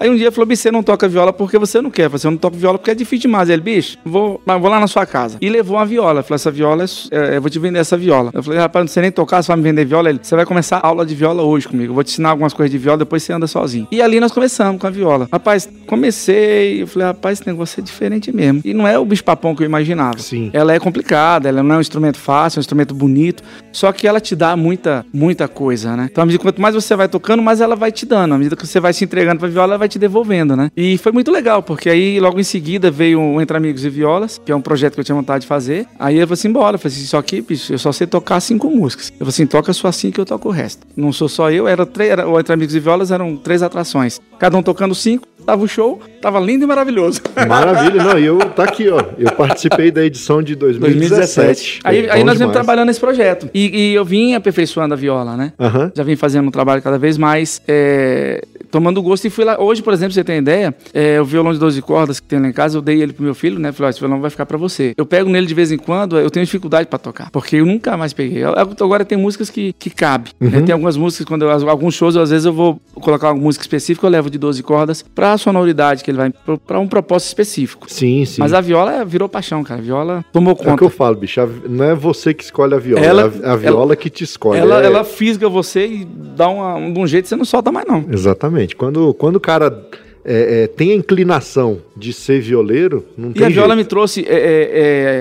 Aí 0.02 0.10
um 0.10 0.16
dia 0.16 0.26
ele 0.26 0.32
falou, 0.32 0.48
bicho, 0.48 0.64
você 0.64 0.72
não 0.72 0.82
toca 0.82 1.08
viola 1.08 1.32
porque 1.32 1.60
você 1.60 1.80
não 1.80 1.92
quer. 1.92 2.10
Eu 2.12 2.32
não 2.32 2.38
toco 2.38 2.58
viola 2.58 2.80
porque 2.80 2.90
é 2.90 2.96
difícil 2.96 3.30
demais. 3.30 3.52
Ele, 3.52 3.62
bicho, 3.62 4.00
vou, 4.04 4.42
vou 4.44 4.68
lá 4.68 4.80
na 4.80 4.88
sua 4.88 5.06
casa. 5.06 5.38
E 5.40 5.48
levou 5.48 5.78
uma 5.78 5.86
viola. 5.86 6.24
Falei, 6.24 6.38
essa 6.38 6.50
viola, 6.50 6.84
é 7.12 7.22
é, 7.22 7.38
eu 7.38 7.42
vou 7.42 7.52
te 7.52 7.60
vender 7.60 7.78
essa 7.78 7.96
viola. 7.96 8.32
Eu 8.34 8.42
falei, 8.42 8.58
rapaz, 8.58 8.84
não 8.84 8.88
sei 8.88 9.04
nem 9.04 9.12
tocar, 9.12 9.44
você 9.44 9.50
vai 9.50 9.58
me 9.58 9.64
vender 9.64 9.86
viola? 9.86 10.10
Ele, 10.10 10.20
você 10.20 10.36
vai 10.36 10.44
começar 10.44 10.78
a 10.78 10.88
aula 10.88 11.06
de 11.06 11.14
viola 11.14 11.44
hoje 11.44 11.68
comigo. 11.68 11.92
Eu 11.92 11.94
vou 11.94 12.04
te 12.04 12.10
ensinar 12.10 12.32
algumas 12.32 12.52
coisas 12.52 12.72
de 12.72 12.80
viola, 12.80 12.98
depois 12.98 13.22
você 13.22 13.32
anda 13.32 13.46
sozinho. 13.46 13.88
E 13.92 14.02
ali 14.02 14.20
nós 14.20 14.32
começamos 14.32 14.82
com 14.82 14.88
a 14.88 14.90
viola. 14.90 15.30
Rapaz, 15.32 15.70
comecei, 15.86 16.82
eu 16.82 16.88
falei, 16.88 17.08
rapaz, 17.10 17.40
esse 17.40 17.48
negócio 17.48 17.80
é 17.80 17.84
diferente 17.84 18.32
mesmo. 18.32 18.62
E 18.66 18.74
não 18.74 18.88
é 18.88 18.98
o 18.98 19.06
bicho 19.06 19.24
papão 19.24 19.56
que 19.56 19.62
eu 19.62 19.66
imaginava. 19.66 20.18
Sim. 20.18 20.50
Ela 20.52 20.74
é 20.74 20.80
complicada, 20.80 21.48
ela 21.48 21.62
não 21.62 21.76
é 21.76 21.78
um 21.78 21.82
instrumento 21.82 22.18
fácil, 22.18 22.58
é 22.58 22.60
um 22.60 22.62
instrumento 22.62 22.96
bonito, 22.96 23.44
só 23.72 23.92
que 23.92 24.08
ela 24.08 24.20
te 24.20 24.36
dá 24.36 24.56
muita, 24.56 25.06
muita 25.14 25.48
coisa, 25.48 25.96
né? 25.96 26.10
Então, 26.12 26.24
à 26.24 26.26
medida 26.26 26.42
quanto 26.42 26.60
mais 26.60 26.74
você 26.74 26.96
vai 26.96 27.08
tocando, 27.08 27.44
mais 27.44 27.62
ela 27.62 27.76
vai 27.76 27.92
te 27.92 28.06
dando. 28.06 28.34
À 28.34 28.38
medida 28.38 28.56
que 28.56 28.66
você 28.66 28.80
vai 28.80 28.94
se 28.94 29.04
entregando 29.04 29.40
pra 29.40 29.48
viola, 29.48 29.74
ela 29.74 29.78
vai 29.78 29.90
te 29.91 29.99
devolvendo, 29.99 30.56
né? 30.56 30.71
E 30.75 30.97
foi 30.97 31.12
muito 31.12 31.32
legal, 31.32 31.62
porque 31.62 31.89
aí 31.89 32.19
logo 32.19 32.39
em 32.39 32.43
seguida 32.43 32.89
veio 32.89 33.21
o 33.21 33.41
Entre 33.41 33.56
Amigos 33.56 33.86
e 33.86 33.89
Violas, 33.89 34.41
que 34.43 34.51
é 34.51 34.56
um 34.56 34.62
projeto 34.62 34.95
que 34.95 34.99
eu 34.99 35.04
tinha 35.04 35.15
vontade 35.15 35.41
de 35.41 35.47
fazer. 35.47 35.86
Aí 35.99 36.17
eu 36.17 36.27
falei 36.27 36.34
assim, 36.34 36.51
bora. 36.51 36.75
Eu 36.75 36.80
falei 36.80 36.95
assim, 36.95 37.06
só 37.06 37.21
que, 37.21 37.41
bicho, 37.41 37.73
eu 37.73 37.80
só 37.80 37.91
sei 37.91 38.08
tocar 38.08 38.39
cinco 38.39 38.69
músicas. 38.69 39.10
Eu 39.12 39.19
falei 39.19 39.30
assim, 39.30 39.45
toca 39.45 39.73
só 39.73 39.88
assim 39.88 40.12
que 40.12 40.19
eu 40.19 40.25
toco 40.25 40.49
o 40.49 40.51
resto. 40.51 40.86
Não 40.95 41.12
sou 41.12 41.30
só 41.30 41.51
eu, 41.51 41.67
era 41.67 41.86
três, 41.86 42.12
era, 42.12 42.27
o 42.27 42.39
Entre 42.39 42.54
Amigos 42.54 42.75
e 42.75 42.80
Violas 42.80 43.12
eram 43.12 43.36
três 43.36 43.62
atrações. 43.62 44.19
Cada 44.39 44.58
um 44.58 44.63
tocando 44.63 44.95
cinco, 44.95 45.27
tava 45.45 45.63
o 45.63 45.67
show, 45.67 45.99
tava 46.21 46.39
lindo 46.39 46.63
e 46.63 46.67
maravilhoso. 46.67 47.21
Maravilha, 47.47 48.04
não, 48.04 48.19
e 48.19 48.25
eu 48.25 48.38
tá 48.38 48.63
aqui, 48.63 48.89
ó. 48.89 49.04
Eu 49.17 49.32
participei 49.34 49.91
da 49.91 50.04
edição 50.04 50.41
de 50.41 50.56
2017. 50.56 51.82
Aí, 51.84 52.04
Bom 52.04 52.13
aí 52.13 52.23
nós 52.23 52.38
viemos 52.38 52.54
trabalhando 52.54 52.88
nesse 52.88 52.99
projeto. 52.99 53.49
E, 53.54 53.91
e 53.91 53.93
eu 53.93 54.06
vim 54.06 54.34
aperfeiçoando 54.34 54.93
a 54.93 54.97
viola, 54.97 55.36
né? 55.36 55.54
Aham. 55.60 55.91
Já 55.95 56.04
vim 56.04 56.15
fazendo 56.15 56.47
um 56.47 56.51
trabalho 56.51 56.82
cada 56.82 56.97
vez 56.97 57.17
mais, 57.17 57.62
é, 57.67 58.43
tomando 58.71 59.01
gosto. 59.01 59.25
E 59.25 59.29
fui 59.29 59.43
lá. 59.45 59.60
Hoje, 59.62 59.84
por 59.84 59.93
exemplo, 59.93 60.13
você 60.13 60.23
tem 60.23 60.38
ideia, 60.38 60.73
é, 60.93 61.19
o 61.21 61.25
violão 61.25 61.53
de 61.53 61.60
12 61.60 61.81
cordas 61.81 62.19
que 62.19 62.27
tem 62.27 62.39
lá 62.39 62.47
em 62.47 62.53
casa, 62.53 62.77
eu 62.77 62.81
dei 62.81 63.01
ele 63.01 63.13
pro 63.13 63.23
meu 63.23 63.36
filho, 63.36 63.60
né? 63.60 63.71
Falei, 63.71 63.88
ó, 63.88 63.89
esse 63.89 63.99
violão 63.99 64.19
vai 64.21 64.29
ficar 64.29 64.45
pra 64.45 64.57
você. 64.57 64.93
Eu 64.97 65.05
pego 65.05 65.29
nele 65.29 65.45
de 65.45 65.53
vez 65.53 65.71
em 65.71 65.77
quando, 65.77 66.17
eu 66.17 66.29
tenho 66.29 66.45
dificuldade 66.45 66.88
pra 66.88 66.97
tocar, 66.97 67.29
porque 67.31 67.57
eu 67.57 67.65
nunca 67.65 67.95
mais 67.97 68.13
peguei. 68.13 68.43
Eu- 68.43 68.53
eu- 68.53 68.75
agora 68.86 69.03
tem 69.05 69.17
músicas 69.17 69.49
que, 69.49 69.73
que 69.73 69.89
cabe. 69.89 70.31
né? 70.39 70.62
Tem 70.62 70.73
algumas 70.73 70.95
músicas, 70.97 71.25
quando 71.27 71.43
eu, 71.43 71.69
alguns 71.69 71.93
shows, 71.93 72.15
às 72.17 72.29
vezes 72.29 72.45
eu 72.45 72.53
vou 72.53 72.79
colocar 72.95 73.31
uma 73.31 73.41
música 73.41 73.63
específica, 73.63 74.05
eu 74.07 74.12
levo 74.12 74.29
de 74.29 74.38
12 74.38 74.63
cordas 74.63 75.03
pra 75.13 75.38
sonoridade 75.38 76.03
que 76.03 76.12
ele 76.12 76.17
vai, 76.17 76.34
pra 76.65 76.79
um 76.79 76.88
propósito 76.88 77.27
específico. 77.29 77.86
Sim, 77.89 78.25
sim. 78.25 78.39
Mas 78.39 78.53
a 78.53 78.62
viola 78.62 79.03
virou 79.05 79.27
paixão, 79.27 79.63
cara. 79.63 79.79
A 79.79 79.84
viola 79.84 80.25
tomou 80.31 80.51
É 80.51 80.53
o 80.53 80.57
que 80.57 80.63
conta. 80.65 80.84
eu 80.84 80.89
falo, 80.89 81.15
bicho. 81.15 81.41
Não 81.69 81.86
é 81.86 81.95
você 81.95 82.34
que 82.34 82.43
escolhe 82.43 82.73
a 82.73 82.77
viola, 82.77 83.05
Ela- 83.05 83.34
é 83.43 83.47
a, 83.49 83.53
a 83.53 83.55
viola 83.55 83.95
que 83.95 84.10
te 84.10 84.23
escolhe. 84.23 84.60
Ela, 84.60 84.81
é- 84.81 84.86
ela 84.86 85.03
fisga 85.03 85.49
você 85.49 85.86
e 85.88 86.05
dá 86.05 86.47
uma, 86.49 86.75
um, 86.75 86.93
de 86.93 86.99
um 86.99 87.07
jeito 87.07 87.23
que 87.23 87.29
você 87.29 87.36
não 87.36 87.45
solta 87.45 87.71
mais, 87.71 87.86
não. 87.88 88.05
Exatamente. 88.12 88.61
Quando, 88.76 89.13
quando 89.13 89.36
o 89.38 89.39
cara 89.39 89.86
é, 90.24 90.63
é, 90.63 90.67
tem 90.67 90.91
a 90.91 90.95
inclinação 90.95 91.80
de 91.97 92.13
ser 92.13 92.39
violeiro, 92.41 93.06
não 93.17 93.32
E 93.32 93.34
tem 93.34 93.45
a 93.47 93.50
viola 93.50 93.69
jeito. 93.69 93.78
me 93.78 93.86
trouxe. 93.86 94.26
é, 94.28 94.34
é, 94.34 94.69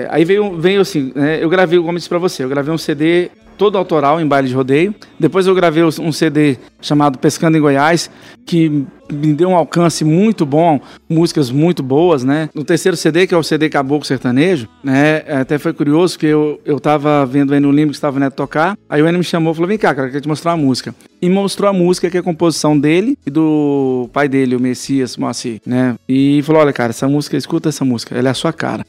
é, 0.03 0.07
aí 0.11 0.23
veio, 0.23 0.57
veio 0.57 0.81
assim, 0.81 1.11
né, 1.15 1.43
eu 1.43 1.49
gravei, 1.49 1.79
como 1.79 1.91
eu 1.91 1.95
disse 1.95 2.09
pra 2.09 2.19
você, 2.19 2.43
eu 2.43 2.49
gravei 2.49 2.73
um 2.73 2.77
CD 2.77 3.29
todo 3.61 3.77
autoral 3.77 4.19
em 4.19 4.25
baile 4.25 4.47
de 4.47 4.55
rodeio. 4.55 4.95
Depois 5.19 5.45
eu 5.45 5.53
gravei 5.53 5.83
um 5.83 6.11
CD 6.11 6.57
chamado 6.81 7.19
Pescando 7.19 7.55
em 7.55 7.61
Goiás, 7.61 8.09
que 8.43 8.87
me 9.07 9.33
deu 9.35 9.49
um 9.49 9.55
alcance 9.55 10.03
muito 10.03 10.47
bom, 10.47 10.79
músicas 11.07 11.51
muito 11.51 11.83
boas, 11.83 12.23
né? 12.23 12.49
No 12.55 12.63
terceiro 12.63 12.97
CD, 12.97 13.27
que 13.27 13.35
é 13.35 13.37
o 13.37 13.43
CD 13.43 13.69
Caboclo 13.69 14.03
Sertanejo, 14.03 14.67
né? 14.83 15.17
Até 15.39 15.59
foi 15.59 15.73
curioso 15.73 16.17
que 16.17 16.25
eu, 16.25 16.59
eu 16.65 16.79
tava 16.79 17.23
vendo 17.23 17.51
o 17.51 17.53
Eno 17.53 17.69
Lima 17.69 17.91
que 17.91 17.97
estava 17.97 18.19
neto 18.19 18.33
tocar. 18.33 18.75
Aí 18.89 18.99
o 18.99 19.07
Eno 19.07 19.19
me 19.19 19.23
chamou 19.23 19.53
e 19.53 19.55
falou: 19.55 19.67
vem 19.67 19.77
cá, 19.77 19.93
cara, 19.93 20.07
eu 20.07 20.11
quero 20.11 20.23
te 20.23 20.27
mostrar 20.27 20.55
uma 20.55 20.65
música. 20.65 20.95
E 21.21 21.29
mostrou 21.29 21.69
a 21.69 21.73
música, 21.73 22.09
que 22.09 22.17
é 22.17 22.19
a 22.19 22.23
composição 22.23 22.79
dele 22.79 23.15
e 23.23 23.29
do 23.29 24.09
pai 24.11 24.27
dele, 24.27 24.55
o 24.55 24.59
Messias 24.59 25.15
Moacir, 25.17 25.61
né? 25.63 25.93
E 26.09 26.41
falou: 26.41 26.63
olha, 26.63 26.73
cara, 26.73 26.89
essa 26.89 27.07
música, 27.07 27.37
escuta 27.37 27.69
essa 27.69 27.85
música, 27.85 28.17
ela 28.17 28.29
é 28.29 28.31
a 28.31 28.33
sua 28.33 28.51
cara. 28.51 28.83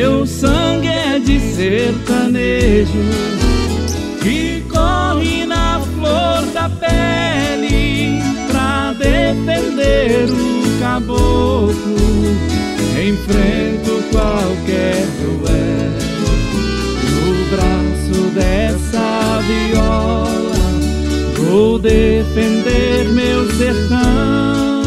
Meu 0.00 0.24
sangue 0.24 0.86
é 0.86 1.18
de 1.18 1.40
sertanejo 1.56 2.92
que 4.22 4.64
corre 4.70 5.44
na 5.44 5.80
flor 5.80 6.46
da 6.54 6.68
pele 6.68 8.22
pra 8.46 8.92
defender 8.92 10.28
o 10.30 10.80
caboclo. 10.80 11.96
Enfrento 12.92 14.04
qualquer 14.12 15.04
duelo 15.20 15.98
no 17.10 17.56
braço 17.56 18.30
dessa 18.36 19.40
viola. 19.48 20.54
Vou 21.38 21.76
defender 21.76 23.08
meu 23.08 23.50
sertão. 23.50 24.77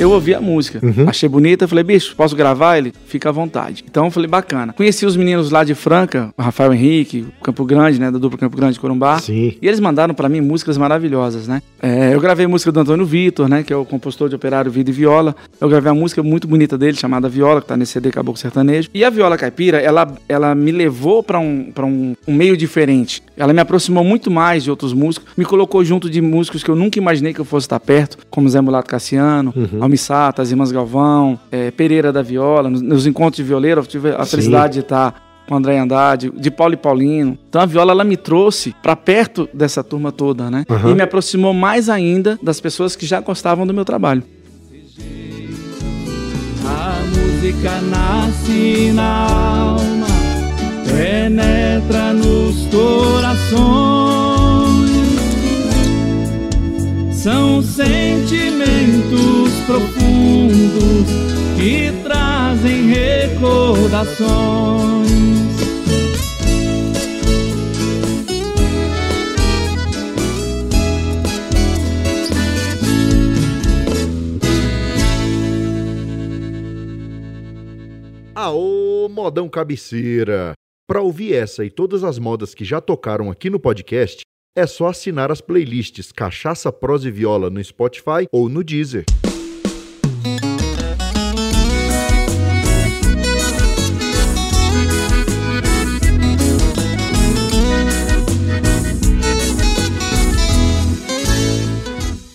Eu 0.00 0.10
ouvi 0.12 0.34
a 0.34 0.40
música, 0.40 0.80
achei 1.06 1.28
bonita, 1.28 1.68
falei, 1.68 1.84
bicho, 1.84 2.16
posso 2.16 2.34
gravar? 2.34 2.78
Ele, 2.78 2.92
fica 3.06 3.28
à 3.28 3.32
vontade. 3.32 3.84
Então 3.88 4.06
eu 4.06 4.10
falei, 4.10 4.28
bacana. 4.28 4.72
Conheci 4.72 5.04
os 5.04 5.14
meninos 5.14 5.50
lá 5.50 5.62
de 5.62 5.74
Franca, 5.74 6.32
o 6.38 6.42
Rafael 6.42 6.72
Henrique, 6.72 7.26
o 7.38 7.44
Campo 7.44 7.64
Grande, 7.66 8.00
né, 8.00 8.10
da 8.10 8.18
dupla 8.18 8.38
Campo 8.38 8.56
Grande 8.56 8.80
Corumbá. 8.80 9.18
Sim. 9.18 9.54
E 9.60 9.68
eles 9.68 9.78
mandaram 9.78 10.14
pra 10.14 10.26
mim 10.28 10.40
músicas 10.40 10.78
maravilhosas, 10.78 11.46
né? 11.46 11.60
É, 11.82 12.14
eu 12.14 12.20
gravei 12.20 12.46
música 12.46 12.72
do 12.72 12.80
Antônio 12.80 13.04
Vitor, 13.04 13.48
né? 13.48 13.62
Que 13.62 13.72
é 13.72 13.76
o 13.76 13.84
compositor 13.84 14.28
de 14.28 14.34
Operário 14.34 14.70
Vida 14.70 14.88
e 14.88 14.92
Viola. 14.92 15.36
Eu 15.60 15.68
gravei 15.68 15.92
uma 15.92 16.00
música 16.00 16.22
muito 16.22 16.48
bonita 16.48 16.78
dele, 16.78 16.96
chamada 16.96 17.28
Viola, 17.28 17.60
que 17.60 17.66
tá 17.66 17.76
nesse 17.76 17.92
CD 17.92 18.10
Caboclo 18.10 18.40
Sertanejo. 18.40 18.88
E 18.94 19.04
a 19.04 19.10
Viola 19.10 19.36
Caipira, 19.36 19.78
ela, 19.78 20.14
ela 20.28 20.54
me 20.54 20.72
levou 20.72 21.22
pra 21.22 21.38
um, 21.38 21.70
pra 21.74 21.84
um, 21.84 22.14
um 22.26 22.34
meio 22.34 22.56
diferente. 22.56 23.22
Ela 23.36 23.52
me 23.52 23.60
aproximou 23.60 24.02
muito 24.02 24.30
mais 24.30 24.64
de 24.64 24.70
outros 24.70 24.92
músicos, 24.92 25.28
me 25.36 25.44
colocou 25.44 25.84
junto 25.84 26.08
de 26.08 26.20
músicos 26.20 26.62
que 26.62 26.70
eu 26.70 26.76
nunca 26.76 26.98
imaginei 26.98 27.34
que 27.34 27.40
eu 27.40 27.44
fosse 27.44 27.66
estar 27.66 27.80
perto, 27.80 28.18
como 28.30 28.48
Zé 28.48 28.60
Mulato 28.60 28.88
Cassiano, 28.88 29.52
Almi 29.90 29.98
Sata, 29.98 30.42
as 30.42 30.50
Irmãs 30.50 30.70
Galvão, 30.70 31.38
é, 31.50 31.72
Pereira 31.72 32.12
da 32.12 32.22
Viola. 32.22 32.70
Nos, 32.70 32.80
nos 32.80 33.06
encontros 33.06 33.36
de 33.36 33.42
violeiro, 33.42 33.80
eu 33.80 33.86
tive 33.86 34.10
a 34.10 34.24
Sim. 34.24 34.30
felicidade 34.30 34.74
de 34.74 34.80
estar 34.80 35.28
com 35.48 35.54
o 35.54 35.56
André 35.56 35.78
Andrade, 35.78 36.30
de 36.30 36.50
Paulo 36.50 36.74
e 36.74 36.76
Paulino. 36.76 37.36
Então 37.48 37.60
a 37.60 37.66
viola 37.66 37.90
ela 37.90 38.04
me 38.04 38.16
trouxe 38.16 38.72
pra 38.80 38.94
perto 38.94 39.48
dessa 39.52 39.82
turma 39.82 40.12
toda, 40.12 40.48
né? 40.48 40.64
E 40.88 40.94
me 40.94 41.02
aproximou 41.02 41.52
mais 41.52 41.88
ainda 41.88 42.38
das 42.40 42.60
pessoas 42.60 42.94
que 42.94 43.04
já 43.04 43.20
gostavam 43.20 43.66
do 43.66 43.74
meu 43.74 43.84
trabalho. 43.84 44.22
A 46.64 47.00
música 47.06 47.80
nasce 47.80 48.92
na 48.94 49.26
alma, 49.26 50.06
penetra 50.86 52.12
nos 52.12 52.66
corações. 52.68 54.29
São 57.22 57.60
sentimentos 57.60 59.52
profundos 59.66 61.06
que 61.54 61.92
trazem 62.02 62.86
recordações. 62.86 65.10
Aô, 78.34 79.10
modão 79.10 79.46
cabeceira! 79.46 80.54
Para 80.88 81.02
ouvir 81.02 81.34
essa 81.34 81.66
e 81.66 81.70
todas 81.70 82.02
as 82.02 82.18
modas 82.18 82.54
que 82.54 82.64
já 82.64 82.80
tocaram 82.80 83.30
aqui 83.30 83.50
no 83.50 83.60
podcast, 83.60 84.22
é 84.56 84.66
só 84.66 84.88
assinar 84.88 85.30
as 85.30 85.40
playlists 85.40 86.10
Cachaça, 86.12 86.72
Prosa 86.72 87.08
e 87.08 87.10
Viola 87.10 87.50
no 87.50 87.62
Spotify 87.62 88.26
ou 88.32 88.48
no 88.48 88.64
Deezer. 88.64 89.04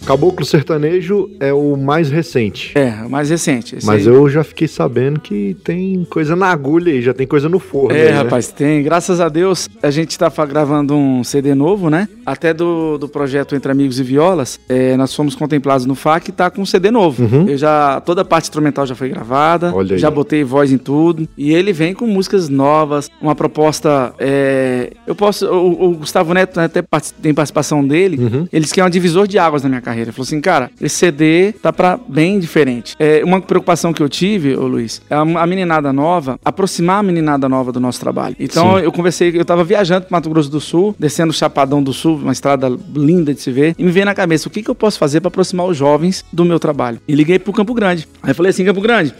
Caboclo 0.06 0.46
Sertanejo 0.46 1.32
é 1.40 1.52
o 1.52 1.76
mais 1.76 2.12
recente. 2.12 2.78
É, 2.78 3.04
o 3.04 3.10
mais 3.10 3.32
recente. 3.32 3.78
Mas 3.84 4.08
aí. 4.08 4.14
eu 4.14 4.30
já 4.30 4.44
fiquei 4.44 4.68
sabendo 4.68 5.20
que 5.20 5.58
tem 5.64 6.06
coisa 6.08 6.36
na 6.36 6.48
agulha 6.48 6.94
aí, 6.94 7.02
já 7.02 7.12
tem 7.12 7.26
coisa 7.26 7.50
no 7.50 7.58
forno. 7.58 7.98
É, 7.98 8.02
aí, 8.02 8.12
né? 8.12 8.18
rapaz, 8.20 8.52
tem. 8.52 8.84
Graças 8.84 9.20
a 9.20 9.28
Deus, 9.30 9.68
a 9.82 9.90
gente 9.90 10.16
tá 10.16 10.32
gravando 10.46 10.94
um 10.94 11.24
CD 11.24 11.56
novo, 11.56 11.90
né? 11.90 12.08
Até 12.24 12.54
do, 12.54 13.00
do 13.00 13.10
projeto 13.10 13.56
Entre 13.56 13.72
Amigos 13.72 14.00
e 14.00 14.04
Violas, 14.04 14.60
é, 14.70 14.96
nós 14.96 15.12
fomos 15.14 15.34
contemplados 15.34 15.88
no 15.88 15.96
FAC 15.96 16.30
e 16.30 16.32
tá 16.32 16.52
com 16.52 16.62
um 16.62 16.66
CD 16.68 16.92
novo. 16.92 17.24
Uhum. 17.24 17.50
Eu 17.50 17.58
já, 17.58 18.00
toda 18.02 18.22
a 18.22 18.26
parte 18.26 18.44
instrumental 18.44 18.86
já 18.86 18.94
foi 18.94 19.10
gravada, 19.10 19.74
Olha 19.74 19.96
aí. 19.96 20.00
já 20.00 20.12
botei 20.12 20.44
voz 20.44 20.72
em 20.72 20.78
tudo. 20.78 21.28
E 21.36 21.52
ele 21.52 21.74
vem 21.74 21.96
com 21.96 22.06
músicas 22.06 22.48
novas, 22.48 23.10
uma 23.20 23.34
proposta. 23.34 24.14
é, 24.20 24.92
eu 25.08 25.16
posso. 25.16 25.48
O, 25.48 25.86
o 25.86 25.96
Gustavo 25.96 26.32
Neto 26.32 26.58
né, 26.60 26.66
até 26.66 26.84
tem 27.24 27.34
participação 27.34 27.86
dele. 27.86 28.18
Uhum. 28.18 28.48
Ele 28.54 28.62
disse 28.62 28.74
que 28.74 28.80
é 28.80 28.86
um 28.86 28.90
divisor 28.90 29.28
de 29.28 29.40
águas 29.40 29.64
na 29.64 29.70
minha 29.70 29.82
carreira. 29.82 29.95
Ele 30.02 30.12
falou 30.12 30.24
assim, 30.24 30.42
cara, 30.42 30.72
esse 30.80 30.96
CD 30.96 31.54
tá 31.54 31.72
pra 31.72 31.98
bem 31.98 32.40
diferente. 32.40 32.96
É, 33.00 33.24
uma 33.24 33.42
preocupação 33.42 33.94
que 33.94 34.02
eu 34.02 34.10
tive, 34.10 34.56
ô 34.56 34.68
Luiz, 34.68 35.02
é 35.10 35.16
a, 35.16 35.48
meninada 35.48 35.92
nova, 35.94 36.40
aproximar 36.44 37.00
a 37.00 37.04
meninada 37.04 37.48
nova 37.50 37.72
do 37.72 37.80
nosso 37.80 38.00
trabalho. 38.00 38.36
Então 38.40 38.78
Sim. 38.78 38.84
eu 38.84 38.92
conversei, 38.92 39.32
eu 39.36 39.46
tava 39.46 39.64
viajando 39.64 40.06
pro 40.06 40.14
Mato 40.14 40.30
Grosso 40.30 40.50
do 40.50 40.60
Sul, 40.60 40.96
descendo 40.98 41.32
o 41.32 41.34
Chapadão 41.34 41.82
do 41.82 41.94
Sul, 41.94 42.18
uma 42.18 42.32
estrada 42.32 42.70
linda 42.96 43.34
de 43.34 43.42
se 43.42 43.52
ver, 43.52 43.76
e 43.78 43.84
me 43.84 43.92
veio 43.92 44.06
na 44.06 44.14
cabeça 44.14 44.48
o 44.48 44.52
que, 44.52 44.62
que 44.62 44.70
eu 44.70 44.76
posso 44.76 44.98
fazer 44.98 45.22
pra 45.22 45.28
aproximar 45.28 45.66
os 45.66 45.78
jovens 45.78 46.26
do 46.32 46.46
meu 46.46 46.60
trabalho. 46.60 47.00
E 47.08 47.16
liguei 47.16 47.40
pro 47.40 47.54
Campo 47.54 47.74
Grande. 47.74 48.08
Aí 48.22 48.32
eu 48.32 48.36
falei 48.36 48.50
assim, 48.50 48.66
Campo 48.66 48.82
Grande, 48.82 49.14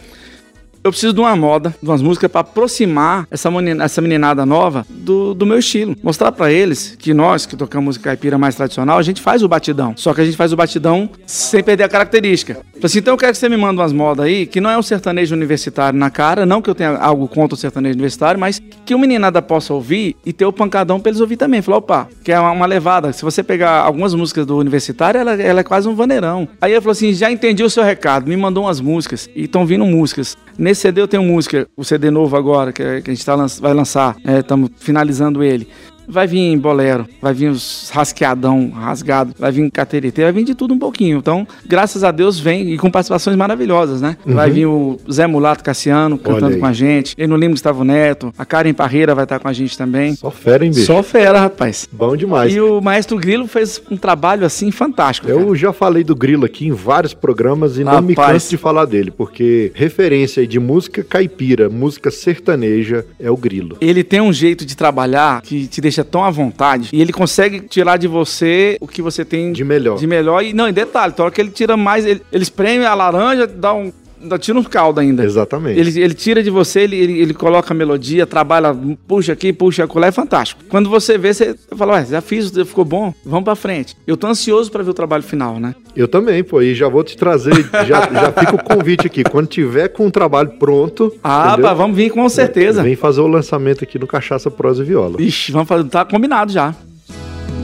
eu 0.86 0.90
preciso 0.90 1.12
de 1.12 1.20
uma 1.20 1.34
moda, 1.34 1.74
de 1.82 1.88
umas 1.88 2.00
músicas 2.02 2.30
pra 2.30 2.40
aproximar 2.42 3.26
essa, 3.30 3.50
menina- 3.50 3.84
essa 3.84 4.00
meninada 4.00 4.46
nova 4.46 4.86
do, 4.88 5.34
do 5.34 5.44
meu 5.46 5.58
estilo. 5.58 5.96
Mostrar 6.02 6.32
pra 6.32 6.50
eles 6.52 6.96
que 6.98 7.12
nós, 7.12 7.46
que 7.46 7.56
tocamos 7.56 7.86
música 7.86 8.10
caipira 8.10 8.36
mais 8.36 8.54
tradicional, 8.56 8.98
a 8.98 9.02
gente 9.02 9.20
faz 9.20 9.42
o 9.42 9.48
batidão. 9.48 9.94
Só 9.96 10.12
que 10.12 10.20
a 10.20 10.24
gente 10.24 10.36
faz 10.36 10.52
o 10.52 10.56
batidão 10.56 11.08
sem 11.24 11.62
perder 11.62 11.84
a 11.84 11.88
característica. 11.88 12.54
Falei 12.54 12.80
assim, 12.82 12.98
então 12.98 13.14
eu 13.14 13.18
quero 13.18 13.32
que 13.32 13.38
você 13.38 13.48
me 13.48 13.56
mande 13.56 13.80
umas 13.80 13.92
modas 13.92 14.26
aí, 14.26 14.44
que 14.44 14.60
não 14.60 14.68
é 14.68 14.76
um 14.76 14.82
sertanejo 14.82 15.34
universitário 15.34 15.98
na 15.98 16.10
cara, 16.10 16.44
não 16.44 16.60
que 16.60 16.68
eu 16.68 16.74
tenha 16.74 16.96
algo 16.96 17.28
contra 17.28 17.54
o 17.54 17.56
sertanejo 17.56 17.94
universitário, 17.94 18.40
mas 18.40 18.60
que 18.84 18.94
o 18.94 18.98
meninada 18.98 19.40
possa 19.40 19.72
ouvir 19.72 20.16
e 20.26 20.32
ter 20.32 20.44
o 20.44 20.52
pancadão 20.52 20.98
pra 20.98 21.10
eles 21.10 21.20
ouvir 21.20 21.36
também. 21.36 21.62
Falei, 21.62 21.78
opa, 21.78 22.08
que 22.24 22.32
é 22.32 22.40
uma, 22.40 22.50
uma 22.50 22.66
levada. 22.66 23.12
Se 23.12 23.22
você 23.22 23.42
pegar 23.42 23.82
algumas 23.82 24.12
músicas 24.14 24.44
do 24.44 24.56
universitário, 24.56 25.20
ela, 25.20 25.40
ela 25.40 25.60
é 25.60 25.64
quase 25.64 25.88
um 25.88 25.94
vaneirão. 25.94 26.48
Aí 26.60 26.72
ele 26.72 26.80
falou 26.80 26.92
assim, 26.92 27.12
já 27.12 27.30
entendi 27.30 27.62
o 27.62 27.70
seu 27.70 27.84
recado, 27.84 28.28
me 28.28 28.36
mandou 28.36 28.64
umas 28.64 28.80
músicas, 28.80 29.30
e 29.34 29.44
estão 29.44 29.64
vindo 29.64 29.84
músicas. 29.86 30.36
Nesse 30.58 30.75
CD 30.76 31.00
eu 31.00 31.08
tenho 31.08 31.22
música, 31.22 31.68
o 31.76 31.84
CD 31.84 32.10
novo 32.10 32.36
agora, 32.36 32.72
que, 32.72 32.82
é- 32.82 33.00
que 33.00 33.10
a 33.10 33.14
gente 33.14 33.24
tá, 33.24 33.34
vai 33.60 33.74
lançar, 33.74 34.16
estamos 34.24 34.70
finalizando 34.76 35.42
ele. 35.42 35.68
Vai 36.08 36.26
vir 36.26 36.56
bolero, 36.58 37.06
vai 37.20 37.34
vir 37.34 37.48
os 37.48 37.90
rasqueadão, 37.92 38.70
rasgado, 38.70 39.34
vai 39.38 39.50
vir 39.52 39.70
caterité, 39.70 40.22
vai 40.24 40.32
vir 40.32 40.44
de 40.44 40.54
tudo 40.54 40.74
um 40.74 40.78
pouquinho. 40.78 41.18
Então, 41.18 41.46
graças 41.66 42.04
a 42.04 42.10
Deus 42.10 42.38
vem 42.38 42.72
e 42.72 42.78
com 42.78 42.90
participações 42.90 43.36
maravilhosas, 43.36 44.00
né? 44.00 44.16
Vai 44.24 44.50
vir 44.50 44.66
o 44.66 44.98
Zé 45.10 45.26
Mulato 45.26 45.62
Cassiano 45.64 46.16
Uhum. 46.16 46.18
Cantando 46.22 46.58
com 46.58 46.66
a 46.66 46.72
gente, 46.72 47.14
Eno 47.18 47.36
Lima 47.36 47.52
Gustavo 47.52 47.84
Neto, 47.84 48.32
a 48.38 48.44
Karen 48.44 48.72
Parreira 48.72 49.14
vai 49.14 49.24
estar 49.24 49.38
com 49.38 49.48
a 49.48 49.52
gente 49.52 49.76
também. 49.76 50.14
Só 50.16 50.30
fera, 50.30 50.64
hein, 50.64 50.70
bicho? 50.70 50.86
Só 50.86 51.02
fera, 51.02 51.40
rapaz. 51.40 51.88
Bom 51.92 52.16
demais. 52.16 52.52
E 52.54 52.60
o 52.60 52.80
Maestro 52.80 53.16
Grilo 53.16 53.46
fez 53.46 53.80
um 53.90 53.96
trabalho 53.96 54.44
assim 54.44 54.70
fantástico. 54.70 55.26
cara. 55.28 55.38
Eu 55.40 55.54
já 55.54 55.72
falei 55.72 56.02
do 56.04 56.14
Grilo 56.14 56.44
aqui 56.44 56.66
em 56.66 56.72
vários 56.72 57.14
programas 57.14 57.78
e 57.78 57.84
não 57.84 58.00
me 58.02 58.14
Rapaz. 58.14 58.32
canso 58.32 58.50
de 58.50 58.56
falar 58.56 58.84
dele, 58.86 59.10
porque 59.10 59.70
referência 59.74 60.46
de 60.46 60.58
música 60.58 61.04
caipira, 61.04 61.68
música 61.68 62.10
sertaneja 62.10 63.04
é 63.18 63.30
o 63.30 63.36
Grilo. 63.36 63.76
Ele 63.80 64.04
tem 64.04 64.20
um 64.20 64.32
jeito 64.32 64.64
de 64.64 64.76
trabalhar 64.76 65.40
que 65.42 65.66
te 65.66 65.80
deixa 65.80 65.95
tão 66.04 66.24
à 66.24 66.30
vontade 66.30 66.90
e 66.92 67.00
ele 67.00 67.12
consegue 67.12 67.60
tirar 67.60 67.96
de 67.96 68.06
você 68.06 68.76
o 68.80 68.86
que 68.88 69.00
você 69.02 69.24
tem 69.24 69.52
De 69.52 69.64
melhor. 69.64 69.98
de 69.98 70.06
melhor. 70.06 70.42
E 70.44 70.52
não, 70.52 70.68
em 70.68 70.72
detalhe, 70.72 71.12
toda 71.12 71.24
hora 71.24 71.34
que 71.34 71.40
ele 71.40 71.50
tira 71.50 71.76
mais, 71.76 72.04
ele, 72.04 72.22
ele 72.32 72.42
espreme 72.42 72.84
a 72.84 72.94
laranja, 72.94 73.46
dá 73.46 73.72
um. 73.74 73.92
Tira 74.40 74.58
um 74.58 74.62
caldo 74.64 75.00
ainda. 75.00 75.24
Exatamente. 75.24 75.78
Ele, 75.78 76.00
ele 76.00 76.14
tira 76.14 76.42
de 76.42 76.50
você, 76.50 76.80
ele, 76.80 76.96
ele, 76.96 77.20
ele 77.20 77.34
coloca 77.34 77.72
a 77.72 77.76
melodia, 77.76 78.26
trabalha, 78.26 78.74
puxa 79.06 79.32
aqui, 79.32 79.52
puxa 79.52 79.84
acolá, 79.84 80.06
é 80.08 80.12
fantástico. 80.12 80.62
Quando 80.68 80.88
você 80.88 81.16
vê, 81.18 81.32
você 81.34 81.54
fala, 81.76 81.94
ué, 81.94 82.04
já 82.06 82.20
fiz, 82.20 82.50
ficou 82.50 82.84
bom, 82.84 83.12
vamos 83.24 83.44
pra 83.44 83.54
frente. 83.54 83.96
Eu 84.06 84.16
tô 84.16 84.26
ansioso 84.26 84.70
pra 84.70 84.82
ver 84.82 84.90
o 84.90 84.94
trabalho 84.94 85.22
final, 85.22 85.60
né? 85.60 85.74
Eu 85.94 86.08
também, 86.08 86.42
pô, 86.42 86.60
e 86.62 86.74
já 86.74 86.88
vou 86.88 87.04
te 87.04 87.16
trazer, 87.16 87.54
já, 87.86 88.08
já 88.10 88.32
fica 88.32 88.54
o 88.54 88.62
convite 88.62 89.06
aqui. 89.06 89.22
Quando 89.24 89.46
tiver 89.46 89.88
com 89.88 90.06
o 90.06 90.10
trabalho 90.10 90.50
pronto, 90.58 91.12
Ah, 91.22 91.56
pá, 91.60 91.72
vamos 91.74 91.96
vir 91.96 92.10
com 92.10 92.28
certeza. 92.28 92.82
vem 92.82 92.96
fazer 92.96 93.20
o 93.20 93.26
lançamento 93.26 93.84
aqui 93.84 93.98
no 93.98 94.06
Cachaça 94.06 94.50
Prosa 94.50 94.82
e 94.82 94.86
Viola. 94.86 95.20
Ixi, 95.20 95.52
vamos 95.52 95.68
fazer, 95.68 95.84
tá 95.88 96.04
combinado 96.04 96.52
já. 96.52 96.74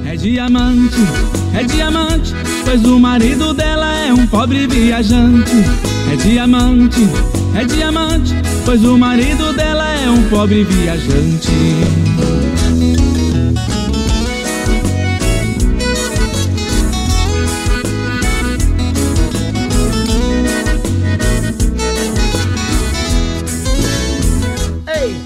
É 0.04 0.16
diamante, 0.16 0.96
é 1.54 1.64
diamante, 1.64 2.34
pois 2.64 2.84
o 2.84 2.98
marido 2.98 3.54
dela 3.54 3.92
é 3.98 4.12
um 4.12 4.26
pobre 4.26 4.66
viajante. 4.66 5.52
É 6.12 6.16
diamante, 6.16 7.08
é 7.54 7.64
diamante, 7.64 8.34
pois 8.64 8.84
o 8.84 8.98
marido 8.98 9.52
dela 9.52 9.88
é 9.88 10.10
um 10.10 10.22
pobre 10.28 10.64
viajante. 10.64 11.50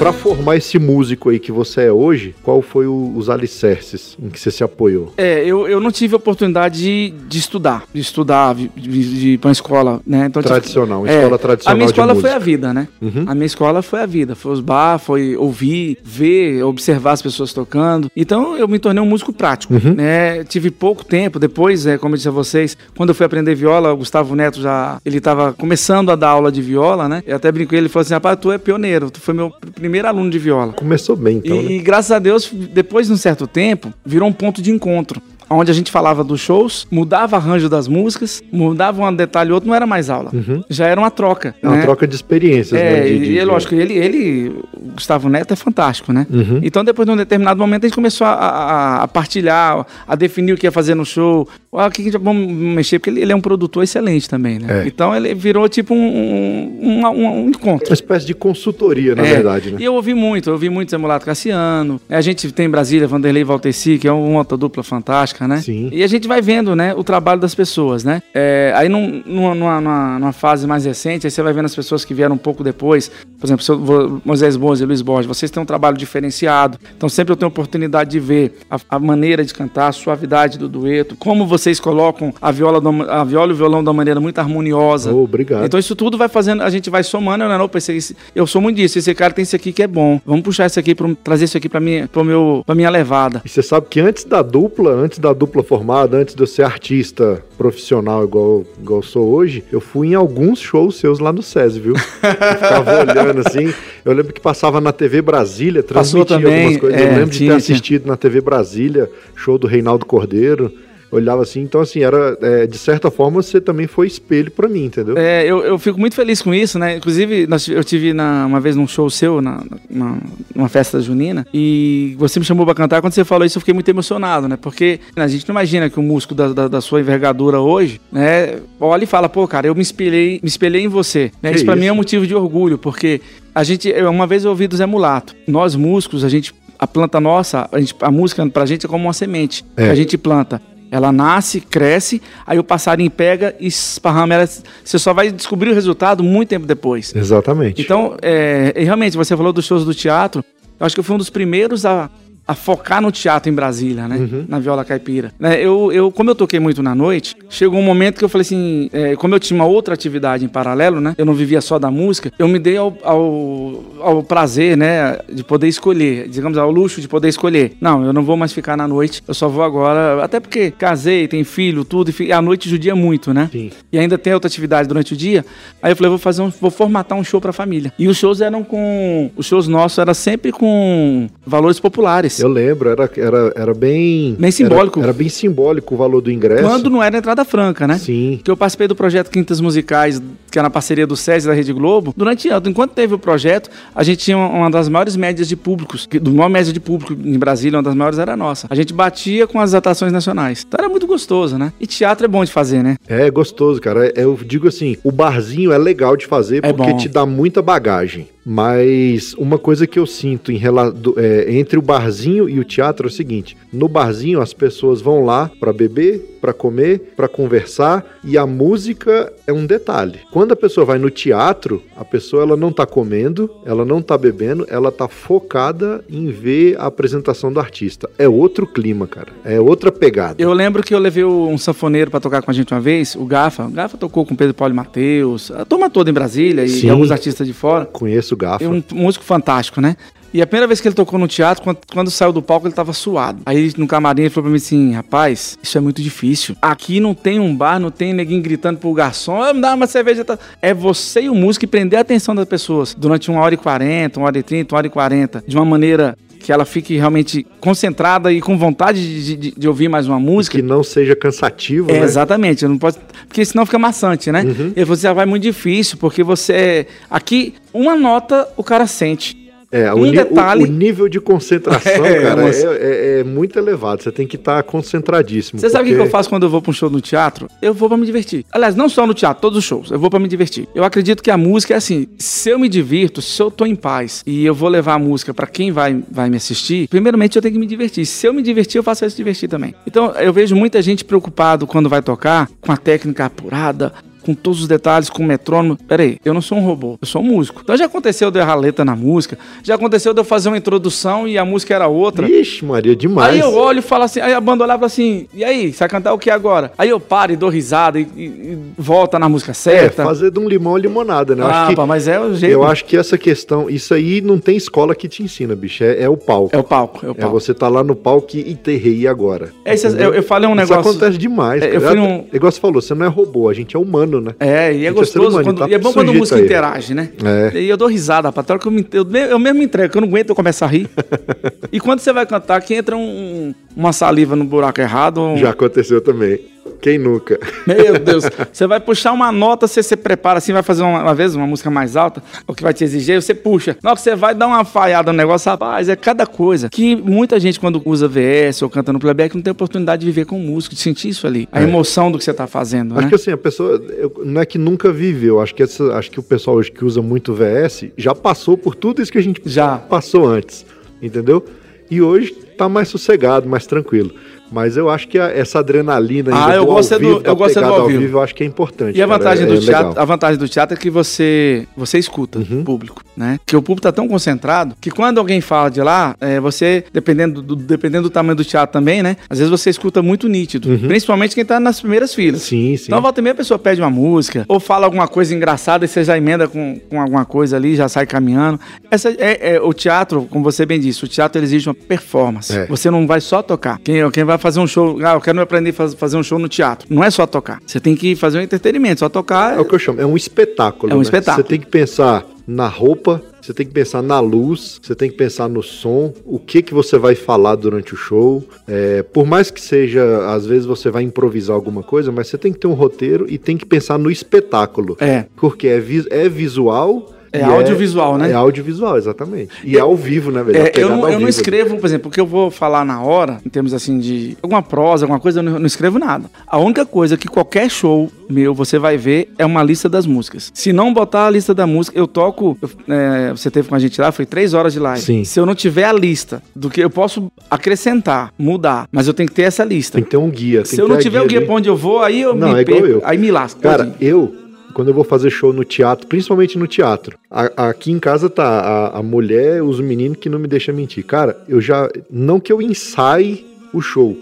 Para 0.00 0.14
formar 0.14 0.56
esse 0.56 0.78
músico 0.78 1.28
aí 1.28 1.38
que 1.38 1.52
você 1.52 1.82
é 1.82 1.92
hoje, 1.92 2.34
qual 2.42 2.62
foi 2.62 2.86
o- 2.86 3.12
os 3.14 3.28
alicerces 3.28 4.16
em 4.18 4.30
que 4.30 4.40
você 4.40 4.50
se 4.50 4.64
apoiou? 4.64 5.12
É, 5.18 5.44
eu, 5.44 5.68
eu 5.68 5.78
não 5.78 5.92
tive 5.92 6.14
a 6.14 6.16
oportunidade 6.16 6.80
de, 6.80 7.10
de 7.28 7.38
estudar, 7.38 7.84
de 7.92 8.00
estudar, 8.00 8.54
de, 8.54 8.68
de, 8.74 9.28
ir 9.32 9.38
pra 9.38 9.48
uma 9.48 9.52
escola, 9.52 10.00
né? 10.06 10.24
Então, 10.26 10.40
tive- 10.42 10.54
Tradicional, 10.54 11.00
uma 11.02 11.10
É, 11.10 11.18
escola 11.18 11.38
tradicional 11.38 11.74
A 11.74 11.76
minha 11.76 11.86
escola 11.86 12.14
foi 12.14 12.30
a 12.30 12.38
vida, 12.38 12.72
né? 12.72 12.88
Uhum. 12.98 13.24
A 13.26 13.34
minha 13.34 13.44
escola 13.44 13.82
foi 13.82 14.00
a 14.00 14.06
vida. 14.06 14.34
Foi 14.34 14.52
os 14.52 14.60
bar, 14.60 14.98
foi 14.98 15.36
ouvir, 15.36 15.98
ver, 16.02 16.62
observar 16.64 17.12
as 17.12 17.20
pessoas 17.20 17.52
tocando. 17.52 18.10
Então 18.16 18.56
eu 18.56 18.66
me 18.66 18.78
tornei 18.78 19.02
um 19.02 19.06
músico 19.06 19.34
prático, 19.34 19.74
Uhum. 19.74 19.92
né? 19.94 20.42
Tive 20.44 20.70
pouco 20.70 21.04
tempo. 21.04 21.38
Depois, 21.38 21.84
é, 21.84 21.98
como 21.98 22.14
eu 22.14 22.16
disse 22.16 22.28
a 22.28 22.32
vocês, 22.32 22.74
quando 22.96 23.10
eu 23.10 23.14
fui 23.14 23.26
aprender 23.26 23.54
viola, 23.54 23.92
o 23.92 23.98
Gustavo 23.98 24.34
Neto 24.34 24.62
já... 24.62 24.98
Ele 25.04 25.18
estava 25.18 25.52
começando 25.52 26.08
a 26.10 26.16
dar 26.16 26.28
aula 26.30 26.50
de 26.50 26.62
viola, 26.62 27.06
né? 27.06 27.22
Eu 27.26 27.36
até 27.36 27.52
brinquei, 27.52 27.78
ele 27.78 27.90
falou 27.90 28.00
assim, 28.02 28.14
rapaz, 28.14 28.38
tu 28.40 28.50
é 28.50 28.56
pioneiro. 28.56 29.10
Tu 29.10 29.20
foi 29.20 29.34
meu 29.34 29.52
primeiro 29.74 29.89
aluno 30.06 30.30
de 30.30 30.38
viola. 30.38 30.72
Começou 30.72 31.16
bem, 31.16 31.38
então, 31.38 31.56
e, 31.56 31.64
né? 31.64 31.72
e 31.72 31.78
graças 31.78 32.10
a 32.12 32.18
Deus, 32.18 32.50
depois 32.52 33.06
de 33.06 33.12
um 33.12 33.16
certo 33.16 33.46
tempo, 33.46 33.92
virou 34.04 34.28
um 34.28 34.32
ponto 34.32 34.62
de 34.62 34.70
encontro. 34.70 35.20
Onde 35.52 35.70
a 35.70 35.74
gente 35.74 35.90
falava 35.90 36.22
dos 36.22 36.40
shows, 36.40 36.86
mudava 36.90 37.34
arranjo 37.36 37.68
das 37.68 37.88
músicas, 37.88 38.40
mudava 38.52 39.02
um 39.02 39.12
detalhe 39.12 39.50
ou 39.50 39.54
outro, 39.56 39.68
não 39.68 39.74
era 39.74 39.84
mais 39.86 40.08
aula. 40.08 40.30
Já 40.70 40.86
era 40.86 41.00
uma 41.00 41.10
troca. 41.10 41.56
É 41.60 41.66
uma 41.66 41.76
né? 41.78 41.82
troca 41.82 42.06
de 42.06 42.14
experiências, 42.14 42.80
É, 42.80 42.92
né? 42.92 43.00
de- 43.02 43.12
e, 43.14 43.18
de- 43.18 43.32
e 43.32 43.38
é 43.38 43.44
lógico, 43.44 43.74
ele, 43.74 43.94
ele, 43.94 44.48
o 44.72 44.92
Gustavo 44.92 45.28
Neto 45.28 45.52
é 45.52 45.56
fantástico, 45.56 46.12
né? 46.12 46.24
Uhum. 46.30 46.60
Então, 46.62 46.84
depois 46.84 47.04
de 47.04 47.12
um 47.12 47.16
determinado 47.16 47.58
momento, 47.58 47.84
a 47.84 47.88
gente 47.88 47.94
começou 47.96 48.26
a, 48.26 48.30
a- 48.32 49.02
a 49.02 49.08
partilhar, 49.08 49.84
a 50.06 50.14
definir 50.14 50.52
o 50.52 50.56
que 50.56 50.66
ia 50.66 50.70
fazer 50.72 50.94
no 50.94 51.04
show. 51.04 51.48
Ah, 51.72 51.86
o 51.86 51.90
que 51.90 52.02
que 52.10 52.16
vamos 52.18 52.46
mexer? 52.52 52.98
Porque 53.00 53.10
ele, 53.10 53.20
ele 53.22 53.32
é 53.32 53.36
um 53.36 53.40
produtor 53.40 53.82
excelente 53.82 54.28
também, 54.28 54.58
né? 54.60 54.84
É. 54.84 54.86
Então, 54.86 55.14
ele 55.16 55.34
virou 55.34 55.68
tipo 55.68 55.94
um, 55.94 56.78
um, 56.80 57.06
um- 57.06 57.44
um 57.44 57.48
encontro. 57.48 57.88
Uma 57.88 57.94
espécie 57.94 58.26
de 58.26 58.34
consultoria, 58.34 59.14
na 59.14 59.22
É, 59.26 59.34
verdade, 59.34 59.72
né? 59.72 59.78
E 59.80 59.84
eu 59.84 59.94
ouvi 59.94 60.14
muito, 60.14 60.48
eu 60.48 60.52
ouvi 60.54 60.68
muito 60.68 60.90
Zé 60.90 60.96
Mulato 60.98 61.24
Cassiano. 61.26 62.00
A 62.08 62.20
gente 62.20 62.50
tem 62.52 62.66
em 62.66 62.70
Brasília 62.70 63.06
Vanderlei 63.08 63.42
Valteci, 63.44 63.98
que 63.98 64.06
é 64.06 64.12
uma 64.12 64.38
outra 64.38 64.56
dupla 64.56 64.82
fantástica. 64.82 65.39
Música, 65.40 65.48
né? 65.48 65.60
Sim. 65.60 65.88
E 65.92 66.02
a 66.02 66.06
gente 66.06 66.28
vai 66.28 66.40
vendo, 66.42 66.76
né, 66.76 66.94
o 66.94 67.02
trabalho 67.02 67.40
das 67.40 67.54
pessoas, 67.54 68.04
né? 68.04 68.22
É, 68.34 68.72
aí 68.76 68.88
num- 68.88 69.22
numa, 69.24 69.54
numa, 69.54 70.18
numa- 70.18 70.32
fase 70.32 70.66
mais 70.66 70.84
recente, 70.84 71.26
aí 71.26 71.30
você 71.30 71.42
vai 71.42 71.52
vendo 71.52 71.64
as 71.66 71.74
pessoas 71.74 72.04
que 72.04 72.14
vieram 72.14 72.34
um 72.34 72.38
pouco 72.38 72.62
depois. 72.62 73.10
Por 73.38 73.46
exemplo, 73.46 73.64
seu- 73.64 74.20
Moisés 74.24 74.56
Boas 74.56 74.80
e 74.80 74.84
Luiz 74.84 75.02
Borges, 75.02 75.26
vocês 75.26 75.50
têm 75.50 75.62
um 75.62 75.66
trabalho 75.66 75.96
diferenciado. 75.96 76.78
Então 76.96 77.08
sempre 77.08 77.32
eu 77.32 77.36
tenho 77.36 77.48
oportunidade 77.48 78.10
de 78.10 78.20
ver 78.20 78.58
a, 78.70 78.78
a 78.88 78.98
maneira 78.98 79.44
de 79.44 79.52
cantar, 79.52 79.88
a 79.88 79.92
suavidade 79.92 80.58
do 80.58 80.68
dueto, 80.68 81.16
como 81.16 81.46
vocês 81.46 81.80
colocam 81.80 82.32
a 82.40 82.50
viola, 82.52 82.80
do- 82.80 83.10
a 83.10 83.24
viola 83.24 83.50
e 83.50 83.54
o 83.54 83.56
violão 83.56 83.80
uma 83.80 83.92
maneira 83.92 84.20
muito 84.20 84.38
harmoniosa. 84.38 85.12
Oh, 85.12 85.24
obrigado. 85.24 85.64
Então 85.64 85.80
isso 85.80 85.96
tudo 85.96 86.16
vai 86.16 86.28
fazendo, 86.28 86.62
a 86.62 86.70
gente 86.70 86.88
vai 86.90 87.02
somando, 87.02 87.46
né? 87.48 87.58
Não, 87.58 87.68
pensei, 87.68 87.98
eu 88.34 88.46
sou 88.46 88.60
muito 88.62 88.76
disso, 88.76 88.98
esse 88.98 89.14
cara 89.14 89.32
tem 89.32 89.42
isso 89.42 89.56
aqui 89.56 89.72
que 89.72 89.82
é 89.82 89.86
bom. 89.86 90.20
Vamos 90.24 90.42
puxar 90.42 90.66
isso 90.66 90.78
aqui, 90.78 90.94
pra, 90.94 91.08
trazer 91.24 91.44
isso 91.46 91.56
aqui 91.56 91.68
pra 91.68 91.80
minha, 91.80 92.08
meu, 92.24 92.62
pra 92.64 92.74
minha 92.74 92.90
levada. 92.90 93.42
E 93.44 93.48
você 93.48 93.62
sabe 93.62 93.86
que 93.90 94.00
antes 94.00 94.24
da 94.24 94.42
dupla, 94.42 94.92
antes 94.92 95.18
da 95.18 95.29
dupla 95.32 95.62
formada, 95.62 96.16
antes 96.16 96.34
de 96.34 96.42
eu 96.42 96.46
ser 96.46 96.62
artista 96.62 97.42
profissional 97.56 98.24
igual, 98.24 98.64
igual 98.80 99.02
sou 99.02 99.28
hoje, 99.28 99.64
eu 99.70 99.80
fui 99.80 100.08
em 100.08 100.14
alguns 100.14 100.60
shows 100.60 100.96
seus 100.96 101.18
lá 101.18 101.32
no 101.32 101.42
SESI, 101.42 101.80
viu? 101.80 101.94
Eu 101.94 102.58
ficava 102.58 103.00
olhando 103.00 103.40
assim. 103.46 103.72
Eu 104.04 104.12
lembro 104.12 104.32
que 104.32 104.40
passava 104.40 104.80
na 104.80 104.92
TV 104.92 105.22
Brasília, 105.22 105.82
transmitia 105.82 106.36
também, 106.36 106.54
algumas 106.54 106.80
coisas. 106.80 107.00
é, 107.00 107.04
eu 107.04 107.08
lembro 107.16 107.30
de 107.30 107.38
tinha, 107.38 107.54
ter 107.54 107.62
tinha. 107.62 107.74
assistido 107.74 108.06
na 108.06 108.16
TV 108.16 108.40
Brasília, 108.40 109.10
show 109.34 109.58
do 109.58 109.66
Reinaldo 109.66 110.06
Cordeiro. 110.06 110.72
Olhava 111.12 111.42
assim, 111.42 111.60
então 111.62 111.80
assim, 111.80 112.00
era, 112.02 112.38
é, 112.40 112.66
de 112.66 112.78
certa 112.78 113.10
forma, 113.10 113.42
você 113.42 113.60
também 113.60 113.86
foi 113.86 114.06
espelho 114.06 114.50
pra 114.50 114.68
mim, 114.68 114.84
entendeu? 114.84 115.16
É, 115.18 115.44
eu, 115.44 115.60
eu 115.62 115.78
fico 115.78 115.98
muito 115.98 116.14
feliz 116.14 116.40
com 116.40 116.54
isso, 116.54 116.78
né? 116.78 116.96
Inclusive, 116.96 117.46
nós- 117.48 117.66
eu 117.68 117.82
tive 117.82 118.12
na- 118.12 118.46
uma 118.46 118.60
vez 118.60 118.76
num 118.76 118.86
show 118.86 119.10
seu, 119.10 119.40
na, 119.40 119.62
na- 119.90 120.18
numa 120.54 120.68
festa 120.68 121.00
junina, 121.00 121.46
e 121.52 122.14
você 122.18 122.38
me 122.38 122.44
chamou 122.44 122.64
pra 122.64 122.74
cantar. 122.74 123.00
Quando 123.00 123.12
você 123.12 123.24
falou 123.24 123.44
isso, 123.44 123.58
eu 123.58 123.60
fiquei 123.60 123.74
muito 123.74 123.88
emocionado, 123.88 124.46
né? 124.48 124.56
Porque 124.56 125.00
a 125.16 125.26
gente 125.26 125.48
não 125.48 125.52
imagina 125.52 125.90
que 125.90 125.98
um 125.98 126.02
músico 126.02 126.34
da, 126.34 126.52
da- 126.52 126.68
da 126.68 126.80
sua 126.80 127.00
envergadura 127.00 127.60
hoje, 127.60 128.00
né, 128.12 128.60
olha 128.80 129.04
e 129.04 129.06
fala, 129.06 129.28
pô, 129.28 129.48
cara, 129.48 129.66
eu 129.66 129.74
me 129.74 129.82
espelhei, 129.82 130.38
me 130.42 130.48
espelhei 130.48 130.82
em 130.84 130.88
você. 130.88 131.32
Né? 131.42 131.52
Isso 131.52 131.64
pra 131.64 131.74
mim 131.76 131.86
é 131.86 131.92
um 131.92 131.96
motivo 131.96 132.26
de 132.26 132.34
orgulho, 132.34 132.78
porque 132.78 133.20
a 133.54 133.64
gente, 133.64 133.92
uma 134.04 134.26
vez 134.26 134.44
eu 134.44 134.50
ouvi 134.50 134.68
do 134.68 134.76
Zé 134.76 134.86
Mulato, 134.86 135.34
nós 135.46 135.74
músicos, 135.74 136.24
a 136.24 136.28
gente, 136.28 136.54
a 136.78 136.86
planta 136.86 137.20
nossa, 137.20 137.68
a, 137.70 137.78
gente, 137.80 137.94
a 138.00 138.10
música 138.10 138.46
pra 138.48 138.64
gente 138.64 138.86
é 138.86 138.88
como 138.88 139.04
uma 139.04 139.12
semente 139.12 139.64
É. 139.76 139.84
que 139.86 139.90
a 139.90 139.94
gente 139.94 140.16
planta. 140.16 140.62
Ela 140.90 141.12
nasce, 141.12 141.60
cresce, 141.60 142.20
aí 142.44 142.58
o 142.58 142.64
passarinho 142.64 143.10
pega 143.10 143.54
e 143.60 143.68
esparrama 143.68 144.34
ela. 144.34 144.46
Você 144.46 144.98
só 144.98 145.14
vai 145.14 145.30
descobrir 145.30 145.70
o 145.70 145.74
resultado 145.74 146.24
muito 146.24 146.48
tempo 146.48 146.66
depois. 146.66 147.14
Exatamente. 147.14 147.80
Então, 147.80 148.16
é, 148.20 148.72
realmente, 148.76 149.16
você 149.16 149.36
falou 149.36 149.52
dos 149.52 149.64
shows 149.64 149.84
do 149.84 149.94
teatro. 149.94 150.44
Eu 150.78 150.86
acho 150.86 150.94
que 150.94 151.00
eu 151.00 151.04
fui 151.04 151.14
um 151.14 151.18
dos 151.18 151.30
primeiros 151.30 151.86
a, 151.86 152.10
a 152.50 152.54
focar 152.54 153.00
no 153.00 153.12
teatro 153.12 153.48
em 153.48 153.54
Brasília, 153.54 154.08
né? 154.08 154.16
Uhum. 154.16 154.44
Na 154.48 154.58
viola 154.58 154.84
caipira. 154.84 155.32
Né, 155.38 155.64
Eu, 155.64 155.92
eu, 155.92 156.10
como 156.10 156.30
eu 156.30 156.34
toquei 156.34 156.58
muito 156.58 156.82
na 156.82 156.96
noite, 156.96 157.36
chegou 157.48 157.78
um 157.78 157.82
momento 157.82 158.18
que 158.18 158.24
eu 158.24 158.28
falei 158.28 158.42
assim: 158.42 158.90
é, 158.92 159.14
como 159.14 159.32
eu 159.32 159.38
tinha 159.38 159.54
uma 159.54 159.66
outra 159.66 159.94
atividade 159.94 160.44
em 160.44 160.48
paralelo, 160.48 161.00
né? 161.00 161.14
Eu 161.16 161.24
não 161.24 161.32
vivia 161.32 161.60
só 161.60 161.78
da 161.78 161.92
música, 161.92 162.32
eu 162.36 162.48
me 162.48 162.58
dei 162.58 162.76
ao, 162.76 162.98
ao, 163.04 163.84
ao 164.00 164.22
prazer, 164.24 164.76
né? 164.76 165.16
De 165.32 165.44
poder 165.44 165.68
escolher, 165.68 166.28
digamos, 166.28 166.58
ao 166.58 166.72
luxo 166.72 167.00
de 167.00 167.06
poder 167.06 167.28
escolher. 167.28 167.76
Não, 167.80 168.04
eu 168.04 168.12
não 168.12 168.24
vou 168.24 168.36
mais 168.36 168.52
ficar 168.52 168.76
na 168.76 168.88
noite, 168.88 169.22
eu 169.28 169.34
só 169.34 169.46
vou 169.46 169.62
agora. 169.62 170.24
Até 170.24 170.40
porque 170.40 170.72
casei, 170.72 171.28
tem 171.28 171.44
filho, 171.44 171.84
tudo, 171.84 172.12
e 172.20 172.32
a 172.32 172.42
noite 172.42 172.68
judia 172.68 172.96
muito, 172.96 173.32
né? 173.32 173.48
Sim. 173.52 173.70
e 173.92 173.98
ainda 173.98 174.18
tem 174.18 174.34
outra 174.34 174.48
atividade 174.48 174.88
durante 174.88 175.14
o 175.14 175.16
dia. 175.16 175.44
Aí 175.80 175.92
eu 175.92 175.96
falei, 175.96 176.08
vou 176.08 176.18
fazer 176.18 176.42
um, 176.42 176.50
vou 176.60 176.70
formatar 176.72 177.16
um 177.16 177.22
show 177.22 177.40
pra 177.40 177.52
família. 177.52 177.92
E 177.96 178.08
os 178.08 178.16
shows 178.16 178.40
eram 178.40 178.64
com, 178.64 179.30
os 179.36 179.46
shows 179.46 179.68
nossos 179.68 179.98
era 179.98 180.14
sempre 180.14 180.50
com 180.50 181.28
valores 181.46 181.78
populares. 181.78 182.39
Eu 182.40 182.48
lembro, 182.48 182.88
era, 182.88 183.10
era, 183.16 183.52
era 183.56 183.74
bem. 183.74 184.34
Bem 184.38 184.50
simbólico. 184.50 184.98
Era, 185.00 185.08
era 185.08 185.12
bem 185.16 185.28
simbólico 185.28 185.94
o 185.94 185.98
valor 185.98 186.20
do 186.20 186.30
ingresso. 186.30 186.62
Quando 186.64 186.90
não 186.90 187.02
era 187.02 187.18
entrada 187.18 187.44
franca, 187.44 187.86
né? 187.86 187.98
Sim. 187.98 188.40
Que 188.42 188.50
eu 188.50 188.56
participei 188.56 188.88
do 188.88 188.94
projeto 188.94 189.30
Quintas 189.30 189.60
Musicais, 189.60 190.20
que 190.50 190.58
era 190.58 190.66
na 190.66 190.70
parceria 190.70 191.06
do 191.06 191.16
SESI 191.16 191.46
e 191.46 191.50
da 191.50 191.54
Rede 191.54 191.72
Globo. 191.72 192.12
Durante 192.16 192.48
enquanto 192.66 192.92
teve 192.92 193.14
o 193.14 193.18
projeto, 193.18 193.70
a 193.94 194.02
gente 194.02 194.18
tinha 194.18 194.36
uma 194.36 194.70
das 194.70 194.88
maiores 194.88 195.16
médias 195.16 195.48
de 195.48 195.56
públicos. 195.56 196.08
Do 196.20 196.32
maior 196.32 196.48
média 196.48 196.72
de 196.72 196.80
público 196.80 197.12
em 197.12 197.38
Brasília, 197.38 197.76
uma 197.78 197.82
das 197.82 197.94
maiores 197.94 198.18
era 198.18 198.32
a 198.32 198.36
nossa. 198.36 198.66
A 198.70 198.74
gente 198.74 198.92
batia 198.92 199.46
com 199.46 199.60
as 199.60 199.74
atrações 199.74 200.12
nacionais. 200.12 200.64
Então 200.66 200.78
era 200.78 200.88
muito 200.88 201.06
gostoso, 201.06 201.56
né? 201.58 201.72
E 201.80 201.86
teatro 201.86 202.24
é 202.24 202.28
bom 202.28 202.44
de 202.44 202.50
fazer, 202.52 202.82
né? 202.82 202.96
É 203.08 203.30
gostoso, 203.30 203.80
cara. 203.80 204.06
É- 204.06 204.12
Eu 204.20 204.38
digo 204.44 204.68
assim, 204.68 204.96
o 205.02 205.10
barzinho 205.10 205.72
é 205.72 205.78
legal 205.78 206.16
de 206.16 206.26
fazer 206.26 206.64
É 206.64 206.72
porque 206.72 206.92
bom. 206.92 206.96
te 206.98 207.08
dá 207.08 207.24
muita 207.24 207.62
bagagem. 207.62 208.28
Mas 208.44 209.34
uma 209.34 209.58
coisa 209.58 209.86
que 209.86 209.98
eu 209.98 210.06
sinto 210.06 210.50
em 210.50 210.56
rela- 210.56 210.90
do- 210.90 211.14
é, 211.18 211.52
entre 211.54 211.78
o 211.78 211.82
barzinho 211.82 212.48
e 212.48 212.58
o 212.58 212.64
teatro 212.64 213.06
é 213.06 213.10
o 213.10 213.12
seguinte: 213.12 213.56
no 213.72 213.88
barzinho 213.88 214.40
as 214.40 214.52
pessoas 214.52 215.00
vão 215.00 215.24
lá 215.24 215.50
pra 215.60 215.72
beber, 215.72 216.38
pra 216.40 216.52
comer, 216.52 217.12
pra 217.16 217.28
conversar 217.28 218.04
e 218.24 218.38
a 218.38 218.46
música 218.46 219.30
é 219.46 219.52
um 219.52 219.66
detalhe. 219.66 220.20
Quando 220.32 220.52
a 220.52 220.56
pessoa 220.56 220.86
vai 220.86 220.98
no 220.98 221.10
teatro, 221.10 221.82
a 221.96 222.04
pessoa 222.04 222.42
ela 222.42 222.56
não 222.56 222.72
tá 222.72 222.86
comendo, 222.86 223.50
ela 223.64 223.84
não 223.84 224.00
tá 224.00 224.16
bebendo, 224.16 224.66
ela 224.70 224.90
tá 224.90 225.06
focada 225.06 226.02
em 226.08 226.30
ver 226.30 226.76
a 226.78 226.86
apresentação 226.86 227.52
do 227.52 227.60
artista. 227.60 228.08
É 228.18 228.26
outro 228.28 228.66
clima, 228.66 229.06
cara. 229.06 229.28
É 229.44 229.60
outra 229.60 229.92
pegada. 229.92 230.42
Eu 230.42 230.52
lembro 230.54 230.82
que 230.82 230.94
eu 230.94 230.98
levei 230.98 231.24
um 231.24 231.58
sanfoneiro 231.58 232.10
pra 232.10 232.20
tocar 232.20 232.42
com 232.42 232.50
a 232.50 232.54
gente 232.54 232.72
uma 232.72 232.80
vez, 232.80 233.14
o 233.14 233.24
Gafa. 233.26 233.64
O 233.66 233.70
Gafa 233.70 233.98
tocou 233.98 234.24
com 234.24 234.32
o 234.32 234.36
Pedro 234.36 234.54
Paulo 234.54 234.72
e 234.72 234.76
Matheus, 234.76 235.50
a 235.50 235.64
turma 235.66 235.90
toda 235.90 236.08
em 236.08 236.14
Brasília 236.14 236.64
e, 236.64 236.68
Sim. 236.68 236.86
e 236.86 236.90
alguns 236.90 237.10
artistas 237.10 237.46
de 237.46 237.52
fora. 237.52 237.84
Conheço 237.84 238.29
o 238.32 238.36
Gafa. 238.36 238.64
Um 238.68 238.82
músico 238.92 239.24
fantástico, 239.24 239.80
né? 239.80 239.96
E 240.32 240.40
a 240.40 240.46
primeira 240.46 240.68
vez 240.68 240.80
que 240.80 240.86
ele 240.86 240.94
tocou 240.94 241.18
no 241.18 241.26
teatro, 241.26 241.62
quando, 241.62 241.78
quando 241.92 242.10
saiu 242.10 242.32
do 242.32 242.40
palco, 242.40 242.66
ele 242.66 242.74
tava 242.74 242.92
suado. 242.92 243.42
Aí 243.44 243.72
no 243.76 243.86
camarim 243.86 244.22
ele 244.22 244.30
falou 244.30 244.44
pra 244.44 244.50
mim 244.52 244.58
assim: 244.58 244.92
rapaz, 244.92 245.58
isso 245.60 245.76
é 245.76 245.80
muito 245.80 246.00
difícil. 246.00 246.54
Aqui 246.62 247.00
não 247.00 247.14
tem 247.14 247.40
um 247.40 247.54
bar, 247.54 247.80
não 247.80 247.90
tem 247.90 248.12
ninguém 248.12 248.40
gritando 248.40 248.78
pro 248.78 248.92
garçom, 248.92 249.42
"Ah, 249.42 249.52
me 249.52 249.60
dá 249.60 249.74
uma 249.74 249.88
cerveja. 249.88 250.24
Tá... 250.24 250.38
É 250.62 250.72
você 250.72 251.22
e 251.22 251.28
o 251.28 251.34
músico 251.34 251.64
e 251.64 251.68
prender 251.68 251.98
a 251.98 252.02
atenção 252.02 252.32
das 252.34 252.46
pessoas 252.46 252.94
durante 252.94 253.28
uma 253.28 253.40
hora 253.40 253.54
e 253.54 253.58
quarenta, 253.58 254.20
uma 254.20 254.26
hora 254.26 254.38
e 254.38 254.42
trinta, 254.42 254.72
uma 254.72 254.78
hora 254.78 254.86
e 254.86 254.90
quarenta, 254.90 255.42
de 255.46 255.56
uma 255.56 255.64
maneira 255.64 256.16
que 256.40 256.50
ela 256.50 256.64
fique 256.64 256.96
realmente 256.96 257.46
concentrada 257.60 258.32
e 258.32 258.40
com 258.40 258.56
vontade 258.58 259.22
de, 259.24 259.36
de- 259.36 259.54
de 259.56 259.68
ouvir 259.68 259.88
mais 259.88 260.08
uma 260.08 260.18
música. 260.18 260.56
que 260.56 260.62
não 260.62 260.82
seja 260.82 261.14
cansativo, 261.14 261.90
É, 261.90 262.00
né? 262.00 262.04
exatamente, 262.04 262.66
não 262.66 262.78
posso, 262.78 262.98
porque 263.28 263.44
senão 263.44 263.64
fica 263.66 263.78
maçante, 263.78 264.32
né? 264.32 264.42
Uhum. 264.42 264.72
E 264.74 264.82
você 264.84 265.12
vai 265.12 265.26
muito 265.26 265.42
difícil, 265.42 265.98
porque 265.98 266.22
você 266.24 266.86
aqui 267.10 267.54
uma 267.72 267.94
nota 267.94 268.48
o 268.56 268.64
cara 268.64 268.86
sente. 268.86 269.39
É, 269.72 269.92
o, 269.92 269.98
Um 269.98 270.08
o- 270.08 270.10
detalhe- 270.10 270.64
o 270.64 270.66
nível 270.66 271.08
de 271.08 271.20
concentração, 271.20 271.92
É, 272.04 272.22
cara, 272.22 272.42
moço. 272.42 272.66
é, 272.66 272.76
é- 273.16 273.20
é 273.20 273.24
muito 273.24 273.58
elevado. 273.58 274.02
Você 274.02 274.10
tem 274.10 274.26
que 274.26 274.36
estar 274.36 274.62
concentradíssimo. 274.64 275.60
Você 275.60 275.70
sabe 275.70 275.84
o 275.84 275.86
que 275.86 275.92
porque- 275.96 276.08
eu 276.08 276.10
faço 276.10 276.28
quando 276.28 276.42
eu 276.44 276.50
vou 276.50 276.60
pra 276.60 276.70
um 276.70 276.74
show 276.74 276.90
no 276.90 277.00
teatro? 277.00 277.48
Eu 277.62 277.72
vou 277.72 277.88
pra 277.88 277.96
me 277.96 278.04
divertir. 278.04 278.44
Aliás, 278.50 278.74
não 278.74 278.88
só 278.88 279.06
no 279.06 279.14
teatro, 279.14 279.40
todos 279.40 279.58
os 279.58 279.64
shows. 279.64 279.90
Eu 279.90 279.98
vou 279.98 280.10
pra 280.10 280.18
me 280.18 280.26
divertir. 280.28 280.68
Eu 280.74 280.82
acredito 280.82 281.22
que 281.22 281.30
a 281.30 281.36
música 281.36 281.74
é 281.74 281.76
assim: 281.76 282.08
se 282.18 282.48
eu 282.50 282.58
me 282.58 282.68
divirto, 282.68 283.22
se 283.22 283.40
eu 283.40 283.50
tô 283.50 283.64
em 283.64 283.76
paz 283.76 284.22
e 284.26 284.44
eu 284.44 284.54
vou 284.54 284.68
levar 284.68 284.94
a 284.94 284.98
música 284.98 285.32
pra 285.32 285.46
quem 285.46 285.70
vai, 285.70 286.02
vai 286.10 286.28
me 286.28 286.36
assistir, 286.36 286.88
primeiramente 286.88 287.36
eu 287.36 287.42
tenho 287.42 287.54
que 287.54 287.60
me 287.60 287.66
divertir. 287.66 288.04
Se 288.06 288.26
eu 288.26 288.32
me 288.34 288.42
divertir, 288.42 288.78
eu 288.78 288.82
faço 288.82 289.04
eles 289.04 289.12
se 289.12 289.16
divertir 289.16 289.48
também. 289.48 289.74
Então 289.86 290.10
eu 290.16 290.32
vejo 290.32 290.56
muita 290.56 290.82
gente 290.82 291.04
preocupado 291.04 291.66
quando 291.66 291.88
vai 291.88 292.02
tocar 292.02 292.48
com 292.60 292.72
a 292.72 292.76
técnica 292.76 293.26
apurada. 293.26 293.92
Com 294.22 294.34
todos 294.34 294.60
os 294.62 294.68
detalhes, 294.68 295.08
com 295.10 295.22
o 295.22 295.26
metrônomo. 295.26 295.76
Peraí, 295.88 296.18
eu 296.24 296.34
não 296.34 296.40
sou 296.42 296.58
um 296.58 296.64
robô, 296.64 296.98
eu 297.00 297.06
sou 297.06 297.22
um 297.22 297.24
músico. 297.24 297.60
Então 297.62 297.76
já 297.76 297.86
aconteceu 297.86 298.30
de 298.30 298.38
eu 298.38 298.42
errar 298.42 298.54
letra 298.56 298.84
na 298.84 298.94
música, 298.94 299.38
já 299.62 299.74
aconteceu 299.74 300.12
de 300.12 300.20
eu 300.20 300.24
fazer 300.24 300.48
uma 300.48 300.58
introdução 300.58 301.26
e 301.26 301.38
a 301.38 301.44
música 301.44 301.74
era 301.74 301.86
outra. 301.88 302.28
Ixi, 302.30 302.64
Maria, 302.64 302.94
demais. 302.94 303.34
Aí 303.34 303.40
eu 303.40 303.54
olho 303.54 303.78
e 303.78 303.82
falo 303.82 304.04
assim, 304.04 304.20
aí 304.20 304.32
a 304.32 304.40
banda 304.40 304.64
olhava 304.64 304.86
assim, 304.86 305.26
e 305.34 305.42
aí, 305.44 305.72
você 305.72 305.78
vai 305.80 305.88
cantar 305.88 306.12
o 306.12 306.18
que 306.18 306.30
agora? 306.30 306.72
Aí 306.76 306.88
eu 306.88 307.00
paro 307.00 307.32
e 307.32 307.36
dou 307.36 307.48
risada 307.48 307.98
e, 307.98 308.02
e- 308.16 308.22
e 308.24 308.58
volta 308.76 309.18
na 309.18 309.28
música 309.28 309.50
É, 309.52 309.54
certa. 309.54 310.04
fazer 310.04 310.30
de 310.30 310.38
um 310.38 310.48
limão 310.48 310.76
limonada, 310.76 311.34
né? 311.34 311.42
Eu 311.42 311.46
ah, 311.46 311.60
acho 311.62 311.70
que, 311.70 311.76
pá, 311.76 311.86
mas 311.86 312.06
é 312.08 312.20
o 312.20 312.34
jeito. 312.34 312.52
eu 312.52 312.64
acho 312.64 312.84
que 312.84 312.96
essa 312.96 313.16
questão, 313.16 313.68
isso 313.70 313.94
aí 313.94 314.20
não 314.20 314.38
tem 314.38 314.56
escola 314.56 314.94
que 314.94 315.08
te 315.08 315.22
ensina, 315.22 315.54
bicho. 315.56 315.82
É, 315.84 316.02
é 316.02 316.08
o 316.08 316.16
palco. 316.16 316.54
É 316.54 316.58
o 316.58 316.64
palco, 316.64 317.04
é 317.06 317.08
o 317.08 317.12
É 317.12 317.14
palco. 317.14 317.40
você 317.40 317.54
tá 317.54 317.68
lá 317.68 317.82
no 317.82 317.96
palco 317.96 318.36
e 318.36 318.54
terrei 318.54 319.06
agora. 319.06 319.50
É, 319.64 319.74
isso- 319.74 319.86
Entendeu? 319.88 320.08
eu- 320.10 320.14
eu 320.16 320.22
falei 320.22 320.48
um 320.48 320.52
Isso 320.54 320.70
negócio- 320.70 320.90
acontece 320.90 321.18
demais. 321.18 321.62
É, 321.62 321.74
eu 321.74 321.80
cara. 321.80 321.92
fui 321.92 322.00
num- 322.00 322.24
Igual 322.32 322.52
você 322.52 322.60
falou, 322.60 322.80
você 322.82 322.94
não 322.94 323.06
é 323.06 323.08
robô, 323.08 323.48
a 323.48 323.54
gente 323.54 323.74
é 323.76 323.78
humano, 323.78 324.09
né? 324.18 324.34
É, 324.40 324.72
e 324.74 324.86
é 324.86 324.88
é 324.88 324.92
gostoso, 324.92 325.28
humano, 325.28 325.44
quando, 325.44 325.58
tá 325.58 325.68
e 325.68 325.74
é 325.74 325.78
bom 325.78 325.92
quando 325.92 326.08
o 326.08 326.12
sujeito 326.12 326.18
músico 326.20 326.34
a 326.36 326.38
ele. 326.38 326.46
interage, 326.46 326.94
né? 326.94 327.10
É. 327.54 327.58
E 327.60 327.68
eu 327.68 327.76
dou 327.76 327.86
risada, 327.86 328.28
hora 328.54 328.58
que 328.58 328.66
eu, 328.66 328.72
me, 328.72 328.86
eu, 328.92 329.06
eu 329.30 329.38
mesmo 329.38 329.58
me 329.58 329.66
entrego, 329.66 329.92
que 329.92 329.98
eu 329.98 330.00
não 330.00 330.08
aguento 330.08 330.30
eu 330.30 330.34
começar 330.34 330.64
a 330.64 330.68
rir. 330.70 330.88
e 331.70 331.78
quando 331.78 332.00
você 332.00 332.12
vai 332.14 332.24
cantar, 332.24 332.60
que 332.62 332.72
entra 332.74 332.96
um- 332.96 333.54
uma 333.76 333.92
saliva 333.92 334.34
no 334.34 334.44
buraco 334.44 334.80
errado, 334.80 335.20
um- 335.20 335.36
Já 335.36 335.50
aconteceu 335.50 336.00
também. 336.00 336.40
Quem 336.80 336.98
nunca? 336.98 337.38
Meu 337.66 337.98
Deus, 337.98 338.24
você 338.52 338.66
vai 338.66 338.80
puxar 338.80 339.12
uma 339.12 339.30
nota, 339.30 339.66
você 339.66 339.82
se 339.82 339.96
prepara 339.96 340.38
assim, 340.38 340.52
vai 340.52 340.62
fazer 340.62 340.82
uma, 340.82 341.02
uma 341.02 341.14
vez 341.14 341.34
uma 341.34 341.46
música 341.46 341.70
mais 341.70 341.94
alta, 341.96 342.22
o 342.46 342.54
que 342.54 342.62
vai 342.62 342.72
te 342.72 342.82
exigir, 342.84 343.20
você 343.20 343.34
puxa. 343.34 343.76
Na 343.82 343.90
hora 343.90 343.96
que 343.96 344.02
você 344.02 344.14
vai 344.16 344.34
dar 344.34 344.46
uma 344.46 344.64
falhada 344.64 345.12
no 345.12 345.16
negócio, 345.18 345.50
rapaz, 345.50 345.88
é 345.88 345.96
cada 345.96 346.26
coisa. 346.26 346.68
Que 346.70 346.96
muita 346.96 347.38
gente, 347.38 347.60
quando 347.60 347.82
usa 347.84 348.08
VS 348.08 348.62
ou 348.62 348.70
canta 348.70 348.92
no 348.92 348.98
playback, 348.98 349.34
não 349.34 349.42
tem 349.42 349.50
oportunidade 349.50 350.00
de 350.00 350.06
viver 350.06 350.24
com 350.24 350.36
o 350.38 350.40
músico, 350.40 350.74
de 350.74 350.80
sentir 350.80 351.08
isso 351.10 351.26
ali. 351.26 351.46
A 351.52 351.60
É. 351.60 351.64
emoção 351.64 352.10
do 352.10 352.16
que 352.18 352.24
você 352.24 352.32
tá 352.32 352.46
fazendo, 352.46 352.92
Acho 352.94 353.02
né? 353.02 353.08
que 353.08 353.14
assim, 353.14 353.30
a 353.30 353.36
pessoa 353.38 353.82
eu- 353.98 354.22
não 354.24 354.40
é 354.40 354.46
que 354.46 354.56
nunca 354.58 354.90
viveu, 354.92 355.40
acho 355.40 355.54
que, 355.54 355.62
essa, 355.62 355.84
acho 355.94 356.10
que 356.10 356.20
o 356.20 356.22
pessoal 356.22 356.56
hoje 356.56 356.70
que 356.72 356.84
usa 356.84 357.02
muito 357.02 357.34
VS 357.34 357.86
já 357.96 358.14
passou 358.14 358.56
por 358.56 358.74
tudo 358.74 359.02
isso 359.02 359.12
que 359.12 359.18
a 359.18 359.22
gente 359.22 359.40
Já. 359.44 359.76
passou 359.76 360.26
antes, 360.26 360.64
entendeu? 361.02 361.44
E 361.90 362.00
hoje 362.00 362.32
tá 362.56 362.68
mais 362.68 362.88
sossegado, 362.88 363.48
mais 363.48 363.66
tranquilo. 363.66 364.12
Mas 364.50 364.76
eu 364.76 364.88
acho 364.90 365.06
que 365.08 365.18
a- 365.18 365.28
essa 365.30 365.60
adrenalina 365.60 366.30
Ah, 366.34 366.54
eu 366.54 366.64
do 366.64 366.72
gosto 366.72 366.92
é 366.92 366.94
ao 366.94 367.00
do- 367.00 367.06
vivo, 367.08 367.20
da 367.20 367.30
eu 367.30 367.36
gosto 367.36 367.58
é 367.58 367.62
do 367.62 367.68
ao 367.68 367.86
vivo. 367.86 368.16
eu 368.16 368.22
acho 368.22 368.34
que 368.34 368.42
é 368.42 368.46
importante. 368.46 368.96
E 368.98 369.02
a 369.02 369.06
cara, 369.06 369.18
vantagem 369.18 369.44
é- 369.44 369.46
do 369.46 369.54
é 369.54 369.58
teatro, 369.58 369.88
legal. 369.90 370.02
a 370.02 370.04
vantagem 370.04 370.38
do 370.38 370.48
teatro 370.48 370.76
é 370.76 370.80
que 370.80 370.90
você 370.90 371.66
você 371.76 371.98
escuta 371.98 372.38
Uhum. 372.38 372.60
o 372.60 372.64
público, 372.64 373.02
né? 373.16 373.38
Que 373.46 373.56
o 373.56 373.62
público 373.62 373.82
tá 373.82 373.92
tão 373.92 374.06
concentrado 374.08 374.74
que 374.80 374.90
quando 374.90 375.18
alguém 375.18 375.40
fala 375.40 375.70
de 375.70 375.80
lá, 375.80 376.14
é, 376.20 376.38
você 376.40 376.84
dependendo 376.92 377.40
do, 377.42 377.54
dependendo 377.56 378.04
do 378.04 378.10
tamanho 378.10 378.36
do 378.36 378.44
teatro 378.44 378.72
também, 378.72 379.02
né? 379.02 379.16
Às 379.28 379.38
vezes 379.38 379.50
você 379.50 379.70
escuta 379.70 380.02
muito 380.02 380.28
nítido, 380.28 380.68
principalmente 380.86 381.34
quem 381.34 381.44
tá 381.44 381.58
nas 381.60 381.80
primeiras 381.80 382.14
filas. 382.14 382.40
Uhum. 382.42 382.46
Sim, 382.48 382.76
sim. 382.76 382.84
Então, 382.88 383.00
volta 383.00 383.20
e 383.20 383.22
meia 383.22 383.32
a 383.32 383.36
pessoa 383.36 383.58
pede 383.58 383.80
uma 383.80 383.90
música, 383.90 384.44
ou 384.48 384.58
fala 384.60 384.84
alguma 384.86 385.06
coisa 385.08 385.34
engraçada 385.34 385.84
e 385.84 385.88
você 385.88 386.02
já 386.04 386.16
emenda 386.16 386.48
com, 386.48 386.78
com 386.88 387.00
alguma 387.00 387.24
coisa 387.24 387.56
ali, 387.56 387.74
já 387.76 387.88
sai 387.88 388.06
caminhando. 388.06 388.58
Essa 388.90 389.10
é, 389.10 389.54
é- 389.54 389.60
o 389.60 389.72
teatro, 389.72 390.26
como 390.30 390.42
você 390.44 390.66
bem 390.66 390.80
disse, 390.80 391.04
o 391.04 391.08
teatro 391.08 391.42
exige 391.42 391.68
uma 391.68 391.74
performance. 391.74 392.56
É. 392.56 392.66
Você 392.66 392.90
não 392.90 393.06
vai 393.06 393.20
só 393.20 393.42
tocar. 393.42 393.78
Quem, 393.82 394.08
quem 394.10 394.24
vai 394.24 394.38
fazer 394.40 394.60
um 394.60 394.66
show, 394.66 394.98
ah, 395.04 395.14
eu 395.14 395.20
quero 395.20 395.40
aprender 395.40 395.70
a 395.70 395.72
faz- 395.72 395.94
fazer 395.94 396.16
um 396.16 396.22
show 396.22 396.38
no 396.38 396.48
teatro. 396.48 396.86
Não 396.90 397.02
é 397.04 397.10
só 397.10 397.26
tocar. 397.26 397.60
Você 397.66 397.78
tem 397.80 397.94
que 397.94 398.14
fazer 398.16 398.38
um 398.38 398.42
entretenimento. 398.42 399.00
Só 399.00 399.08
tocar. 399.08 399.56
É 399.56 399.60
o 399.60 399.64
que 399.64 399.74
eu 399.74 399.78
chamo, 399.78 400.00
é 400.00 400.06
um 400.06 400.16
espetáculo. 400.16 400.92
É 400.92 400.94
um 400.94 400.98
né? 400.98 401.02
espetáculo. 401.02 401.42
Você 401.44 401.48
tem 401.48 401.60
que 401.60 401.66
pensar 401.66 402.24
na 402.46 402.66
roupa, 402.66 403.22
você 403.40 403.54
tem 403.54 403.64
que 403.64 403.72
pensar 403.72 404.02
na 404.02 404.18
luz, 404.18 404.80
você 404.82 404.92
tem 404.94 405.08
que 405.08 405.16
pensar 405.16 405.48
no 405.48 405.62
som, 405.62 406.12
o 406.24 406.36
que 406.38 406.62
que 406.62 406.74
você 406.74 406.98
vai 406.98 407.14
falar 407.14 407.54
durante 407.54 407.94
o 407.94 407.96
show. 407.96 408.42
É, 408.66 409.02
por 409.04 409.24
mais 409.24 409.50
que 409.52 409.60
seja, 409.60 410.26
às 410.32 410.46
vezes 410.46 410.66
você 410.66 410.90
vai 410.90 411.04
improvisar 411.04 411.54
alguma 411.54 411.82
coisa, 411.82 412.10
mas 412.10 412.26
você 412.26 412.36
tem 412.36 412.52
que 412.52 412.58
ter 412.58 412.66
um 412.66 412.72
roteiro 412.74 413.26
e 413.28 413.38
tem 413.38 413.56
que 413.56 413.64
pensar 413.64 413.98
no 413.98 414.10
espetáculo. 414.10 414.96
É. 415.00 415.26
Porque 415.36 415.68
é, 415.68 415.78
vi- 415.78 416.06
é 416.10 416.28
visual. 416.28 417.14
É 417.32 417.40
e 417.40 417.42
audiovisual, 417.42 418.18
né? 418.18 418.30
É 418.30 418.34
audiovisual, 418.34 418.96
exatamente. 418.98 419.50
E 419.64 419.76
é 419.76 419.80
ao 419.80 419.94
vivo, 419.94 420.30
né, 420.32 420.42
velho? 420.42 420.62
A 420.62 420.66
É, 420.66 420.72
eu 420.76 420.88
não, 420.88 420.96
eu 420.96 421.00
não 421.02 421.08
vivo 421.10 421.20
ali. 421.22 421.28
escrevo, 421.30 421.76
por 421.76 421.86
exemplo, 421.86 422.08
o 422.08 422.10
que 422.12 422.20
eu 422.20 422.26
vou 422.26 422.50
falar 422.50 422.84
na 422.84 423.02
hora, 423.02 423.38
em 423.44 423.48
termos 423.48 423.72
assim 423.72 423.98
de 423.98 424.36
alguma 424.42 424.62
prosa, 424.62 425.04
alguma 425.04 425.20
coisa, 425.20 425.38
eu 425.38 425.42
não, 425.42 425.58
não 425.58 425.66
escrevo 425.66 425.98
nada. 425.98 426.30
A 426.46 426.58
única 426.58 426.84
coisa 426.84 427.16
que 427.16 427.28
qualquer 427.28 427.70
show 427.70 428.10
meu 428.28 428.54
você 428.54 428.78
vai 428.78 428.96
ver 428.96 429.32
é 429.38 429.44
uma 429.46 429.62
lista 429.62 429.88
das 429.88 430.06
músicas. 430.06 430.50
Se 430.54 430.72
não 430.72 430.92
botar 430.92 431.26
a 431.26 431.30
lista 431.30 431.52
da 431.54 431.66
música, 431.66 431.98
eu 431.98 432.06
toco. 432.06 432.56
eu- 432.60 432.70
é, 432.94 433.30
você 433.30 433.50
teve 433.50 433.68
com 433.68 433.74
a 433.74 433.78
gente 433.78 434.00
lá, 434.00 434.10
foi 434.12 434.26
três 434.26 434.54
horas 434.54 434.72
de 434.72 434.78
live. 434.80 435.00
Sim. 435.02 435.24
Se 435.24 435.38
eu 435.38 435.46
não 435.46 435.54
tiver 435.54 435.84
a 435.84 435.92
lista 435.92 436.42
do 436.54 436.68
que 436.70 436.80
eu 436.80 436.90
posso 436.90 437.30
acrescentar, 437.50 438.32
mudar, 438.38 438.88
mas 438.90 439.06
eu 439.06 439.14
tenho 439.14 439.28
que 439.28 439.34
ter 439.34 439.42
essa 439.42 439.62
lista. 439.64 439.94
Tem 439.98 440.04
que 440.04 440.10
ter 440.10 440.16
um 440.16 440.30
guia. 440.30 440.64
Se 440.64 440.80
eu 440.80 440.88
não 440.88 440.98
tiver 440.98 441.20
o 441.20 441.26
guia 441.26 441.38
ali. 441.38 441.46
pra 441.46 441.54
onde 441.56 441.68
eu 441.68 441.76
vou, 441.76 442.00
aí 442.02 442.20
eu 442.22 442.34
Não, 442.34 442.52
me 442.52 442.58
é 442.58 442.62
igual 442.62 442.86
eu. 442.86 443.02
aí 443.04 443.18
me 443.18 443.30
lasco. 443.30 443.60
Cara, 443.60 443.94
eu, 444.00 444.34
quando 444.72 444.88
eu 444.88 444.94
vou 444.94 445.04
fazer 445.04 445.30
show 445.30 445.52
no 445.52 445.64
teatro, 445.64 446.06
principalmente 446.06 446.58
no 446.58 446.66
teatro, 446.66 447.18
a- 447.30 447.68
aqui 447.68 447.90
em 447.92 447.98
casa 447.98 448.28
tá 448.30 448.44
a, 448.46 448.98
a 448.98 449.02
mulher, 449.02 449.62
os 449.62 449.80
meninos 449.80 450.18
que 450.18 450.28
não 450.28 450.38
me 450.38 450.48
deixam 450.48 450.74
mentir. 450.74 451.04
Cara, 451.04 451.36
eu 451.48 451.60
já. 451.60 451.88
Não 452.10 452.38
que 452.40 452.52
eu 452.52 452.60
ensaie 452.62 453.46
o 453.72 453.80
show, 453.80 454.16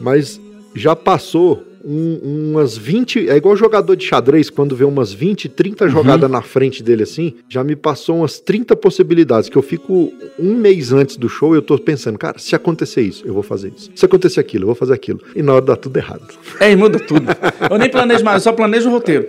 mas 0.00 0.40
já 0.74 0.94
passou 0.96 1.62
um- 1.88 2.50
umas 2.52 2.76
20. 2.76 3.28
É 3.28 3.36
igual 3.36 3.56
jogador 3.56 3.96
de 3.96 4.04
xadrez, 4.04 4.50
quando 4.50 4.76
vê 4.76 4.84
umas 4.84 5.12
20, 5.12 5.48
30 5.48 5.84
Uhum. 5.84 5.90
jogadas 5.90 6.30
na 6.30 6.42
frente 6.42 6.82
dele 6.82 7.02
assim, 7.02 7.34
já 7.48 7.64
me 7.64 7.74
passou 7.74 8.18
umas 8.18 8.38
30 8.38 8.76
possibilidades. 8.76 9.48
Que 9.48 9.56
eu 9.56 9.62
fico 9.62 10.12
um 10.38 10.54
mês 10.54 10.92
antes 10.92 11.16
do 11.16 11.28
show 11.28 11.54
eu 11.54 11.62
tô 11.62 11.78
pensando, 11.78 12.18
cara, 12.18 12.38
se 12.38 12.54
acontecer 12.54 13.00
isso, 13.02 13.22
eu 13.26 13.32
vou 13.32 13.42
fazer 13.42 13.72
isso. 13.76 13.90
Se 13.94 14.04
acontecer 14.04 14.40
aquilo, 14.40 14.64
eu 14.64 14.66
vou 14.66 14.74
fazer 14.74 14.92
aquilo. 14.92 15.20
E 15.34 15.42
na 15.42 15.54
hora 15.54 15.64
dá 15.64 15.76
tudo 15.76 15.96
errado. 15.96 16.26
É, 16.60 16.74
muda 16.76 16.98
tudo. 16.98 17.26
Eu 17.70 17.78
nem 17.78 17.90
planejo 17.90 18.24
mais, 18.24 18.36
eu 18.44 18.50
só 18.50 18.52
planejo 18.52 18.88
o 18.88 18.92
roteiro. 18.92 19.26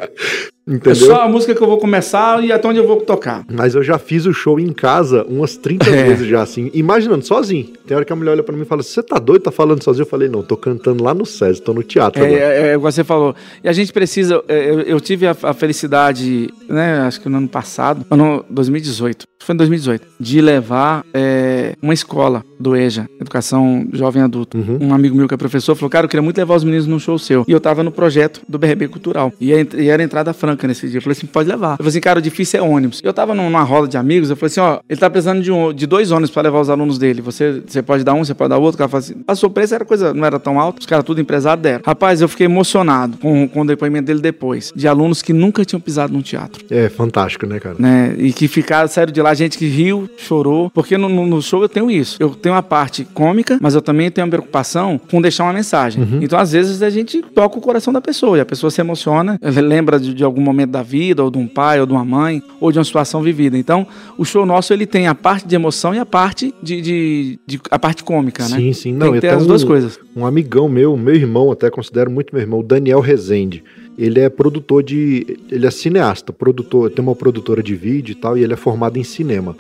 É 0.70 0.74
Entendeu? 0.74 1.08
só 1.08 1.22
a 1.24 1.28
música 1.28 1.56
que 1.56 1.62
eu 1.64 1.68
vou 1.68 1.78
começar 1.80 2.44
e 2.44 2.52
até 2.52 2.68
onde 2.68 2.78
eu 2.80 2.86
vou 2.88 2.98
tocar. 2.98 3.44
Mas 3.52 3.74
eu 3.74 3.82
já 3.82 3.98
fiz 3.98 4.26
o 4.26 4.34
show 4.34 4.60
em 4.60 4.72
casa 4.72 5.26
umas 5.28 5.58
30 5.58 5.90
É. 5.90 6.04
vezes 6.04 6.28
já, 6.28 6.42
assim, 6.44 6.70
imaginando, 6.74 7.26
sozinho. 7.26 7.68
Tem 7.88 7.96
hora 7.96 8.06
que 8.06 8.14
a 8.14 8.16
mulher 8.16 8.32
olha 8.32 8.44
pra 8.44 8.56
mim 8.56 8.62
e 8.62 8.66
fala: 8.66 8.84
Você 8.84 9.02
tá 9.02 9.18
doido? 9.18 9.42
Tá 9.42 9.52
falando 9.52 9.84
sozinho? 9.84 10.04
Eu 10.04 10.08
falei: 10.10 10.30
Não, 10.30 10.44
tô 10.44 10.56
cantando 10.56 11.04
lá 11.04 11.14
no 11.14 11.26
SESI, 11.26 11.62
tô 11.62 11.74
no 11.74 11.82
teatro 11.82 12.24
É, 12.24 12.28
agora. 12.28 12.42
é, 12.44 12.68
é, 12.74 12.78
você 12.78 13.04
falou. 13.04 13.36
E 13.64 13.68
a 13.68 13.74
gente 13.74 13.92
precisa. 13.92 14.44
é, 14.48 14.70
Eu, 14.70 14.80
eu 14.82 15.00
tive 15.00 15.26
a, 15.26 15.36
a 15.44 15.54
felicidade, 15.54 16.50
né? 16.68 17.00
Acho 17.00 17.20
que 17.22 17.28
no 17.30 17.38
ano 17.38 17.48
passado, 17.48 18.06
ano 18.12 18.46
2018. 18.50 19.26
Foi 19.42 19.54
em 19.56 19.58
2018, 19.58 20.06
de 20.20 20.42
levar 20.42 21.04
é, 21.14 21.74
uma 21.82 21.94
escola 21.94 22.44
do 22.60 22.76
EJA, 22.76 23.10
Educação 23.22 23.88
Jovem 23.94 24.22
Adulto. 24.22 24.58
Uhum. 24.58 24.78
Um 24.90 24.94
amigo 24.94 25.16
meu 25.16 25.28
que 25.30 25.34
é 25.34 25.38
professor 25.38 25.74
falou: 25.76 25.90
Cara, 25.90 26.06
eu 26.06 26.10
queria 26.10 26.22
muito 26.22 26.38
levar 26.38 26.56
os 26.56 26.64
meninos 26.64 26.86
num 26.86 27.00
show 27.00 27.18
seu. 27.18 27.46
E 27.48 27.52
eu 27.52 27.60
tava 27.60 27.82
no 27.82 27.90
projeto 27.92 28.42
do 28.48 28.60
BRB 28.60 28.90
Cultural. 28.90 29.32
E, 29.40 29.52
e 29.78 29.88
era 29.90 30.04
entrada 30.04 30.34
franca 30.34 30.59
nesse 30.68 30.88
dia. 30.88 30.98
Eu 30.98 31.02
falei 31.02 31.18
assim: 31.18 31.28
Pode 31.28 31.48
levar. 31.50 31.72
Eu 31.74 31.78
falei 31.78 31.90
assim: 31.90 32.00
Cara, 32.00 32.20
o 32.20 32.22
difícil 32.22 32.60
é 32.60 32.64
ônibus. 32.64 33.02
Eu 33.04 33.14
tava 33.14 33.34
num- 33.34 33.50
numa 33.50 33.64
roda 33.64 33.88
de 33.88 33.98
amigos. 33.98 34.30
Eu 34.30 34.36
falei 34.36 34.52
assim: 34.52 34.60
Ó, 34.60 34.80
ele 34.90 35.00
tá 35.00 35.10
precisando 35.10 35.42
de, 35.42 35.52
um, 35.52 35.74
de 35.74 35.86
dois 35.88 36.12
ônibus 36.12 36.30
pra 36.32 36.42
levar 36.42 36.60
os 36.60 36.70
alunos 36.70 36.98
dele. 36.98 37.22
Você, 37.22 37.62
você 37.66 37.82
pode 37.82 38.04
dar 38.04 38.14
um, 38.14 38.24
você 38.24 38.34
pode 38.34 38.50
dar 38.50 38.58
outro. 38.58 38.76
O 38.76 38.78
cara 38.78 38.90
falou 38.90 39.04
assim: 39.04 39.14
Passou 39.16 39.50
o 39.50 39.52
preço, 39.54 39.74
era 39.76 39.86
coisa, 39.86 40.14
não 40.14 40.26
era 40.26 40.40
tão 40.40 40.60
alto. 40.60 40.80
Os 40.80 40.86
caras 40.86 41.04
tudo 41.06 41.20
empresário 41.22 41.62
deram. 41.62 41.82
Rapaz, 41.86 42.22
eu 42.22 42.28
fiquei 42.28 42.46
emocionado 42.46 43.18
com, 43.18 43.48
com 43.48 43.62
o 43.62 43.66
depoimento 43.66 44.06
dele 44.08 44.20
depois. 44.22 44.72
De 44.76 44.88
alunos 44.88 45.22
que 45.22 45.34
nunca 45.34 45.64
tinham 45.66 45.80
pisado 45.80 46.14
num 46.14 46.22
teatro 46.22 46.64
É 46.70 46.90
fantástico, 46.90 47.46
né, 47.46 47.60
cara? 47.60 47.76
né? 47.80 48.14
E 48.18 48.32
que 48.34 48.48
ficaram, 48.48 48.88
saíram 48.88 49.12
de 49.12 49.22
lá, 49.22 49.34
gente 49.34 49.58
que 49.58 49.68
riu, 49.68 50.10
chorou. 50.18 50.70
Porque 50.70 50.98
no, 50.98 51.08
no- 51.10 51.42
show 51.42 51.62
eu 51.62 51.70
tenho 51.70 51.90
isso. 51.90 52.18
Eu 52.20 52.30
tenho 52.32 52.54
a 52.56 52.62
parte 52.62 53.06
cômica, 53.14 53.58
mas 53.62 53.74
eu 53.76 53.82
também 53.82 54.12
tenho 54.12 54.28
a 54.28 54.30
preocupação 54.30 55.00
com 55.10 55.22
deixar 55.22 55.44
uma 55.46 55.54
mensagem. 55.54 56.06
Então, 56.22 56.38
às 56.38 56.52
vezes, 56.52 56.82
a 56.82 56.90
gente 56.90 57.22
toca 57.22 57.58
o 57.58 57.62
coração 57.62 57.94
da 57.94 58.02
pessoa 58.02 58.38
e 58.38 58.42
a 58.42 58.46
pessoa 58.46 58.70
se 58.70 58.82
emociona, 58.82 59.38
ela 59.42 59.62
lembra 59.62 60.00
de, 60.00 60.14
de 60.14 60.24
algum 60.24 60.42
momento 60.50 60.72
da 60.72 60.84
vida, 60.84 61.24
ou 61.24 61.32
de 61.32 61.38
um 61.38 61.48
pai, 61.48 61.80
ou 61.80 61.86
de 61.86 61.94
uma 61.94 62.04
mãe, 62.06 62.42
ou 62.60 62.72
de 62.72 62.78
uma 62.78 62.84
situação 62.84 63.22
vivida. 63.22 63.58
Então, 63.58 63.86
o 64.18 64.26
show 64.26 64.46
nosso 64.46 64.74
ele 64.74 64.86
tem 64.86 65.08
a 65.08 65.16
parte 65.16 65.48
de 65.48 65.56
emoção 65.56 65.94
e 65.96 66.00
a 66.00 66.06
parte 66.06 66.54
de, 66.62 66.82
de- 66.82 67.40
de- 67.46 67.60
a 67.72 67.80
parte 67.80 68.04
cômica, 68.04 68.48
né? 68.48 68.58
Sim, 68.58 68.74
sim. 68.74 68.90
Tem 68.92 69.08
Não, 69.08 69.14
que 69.14 69.22
ter 69.22 69.30
as 69.30 69.44
um- 69.44 69.48
duas 69.48 69.64
coisas. 69.64 70.00
Um 70.16 70.26
amigão 70.26 70.68
meu, 70.70 70.96
meu 70.98 71.16
irmão, 71.16 71.52
até 71.52 71.70
considero 71.70 72.10
muito 72.12 72.34
meu 72.34 72.42
irmão, 72.42 72.60
o 72.60 72.64
Daniel 72.64 73.00
Rezende. 73.00 73.64
Ele 73.98 74.20
é 74.20 74.30
produtor 74.30 74.82
de. 74.82 75.38
Ele 75.52 75.66
é 75.68 75.72
cineasta, 75.72 76.32
produtor, 76.32 76.90
tem 76.90 77.04
uma 77.04 77.16
produtora 77.16 77.62
de 77.62 77.76
vídeo 77.76 78.14
e 78.14 78.16
tal, 78.16 78.38
e 78.38 78.44
ele 78.44 78.54
é 78.54 78.58
formado 78.58 78.98
em 78.98 79.04
cinema. 79.04 79.56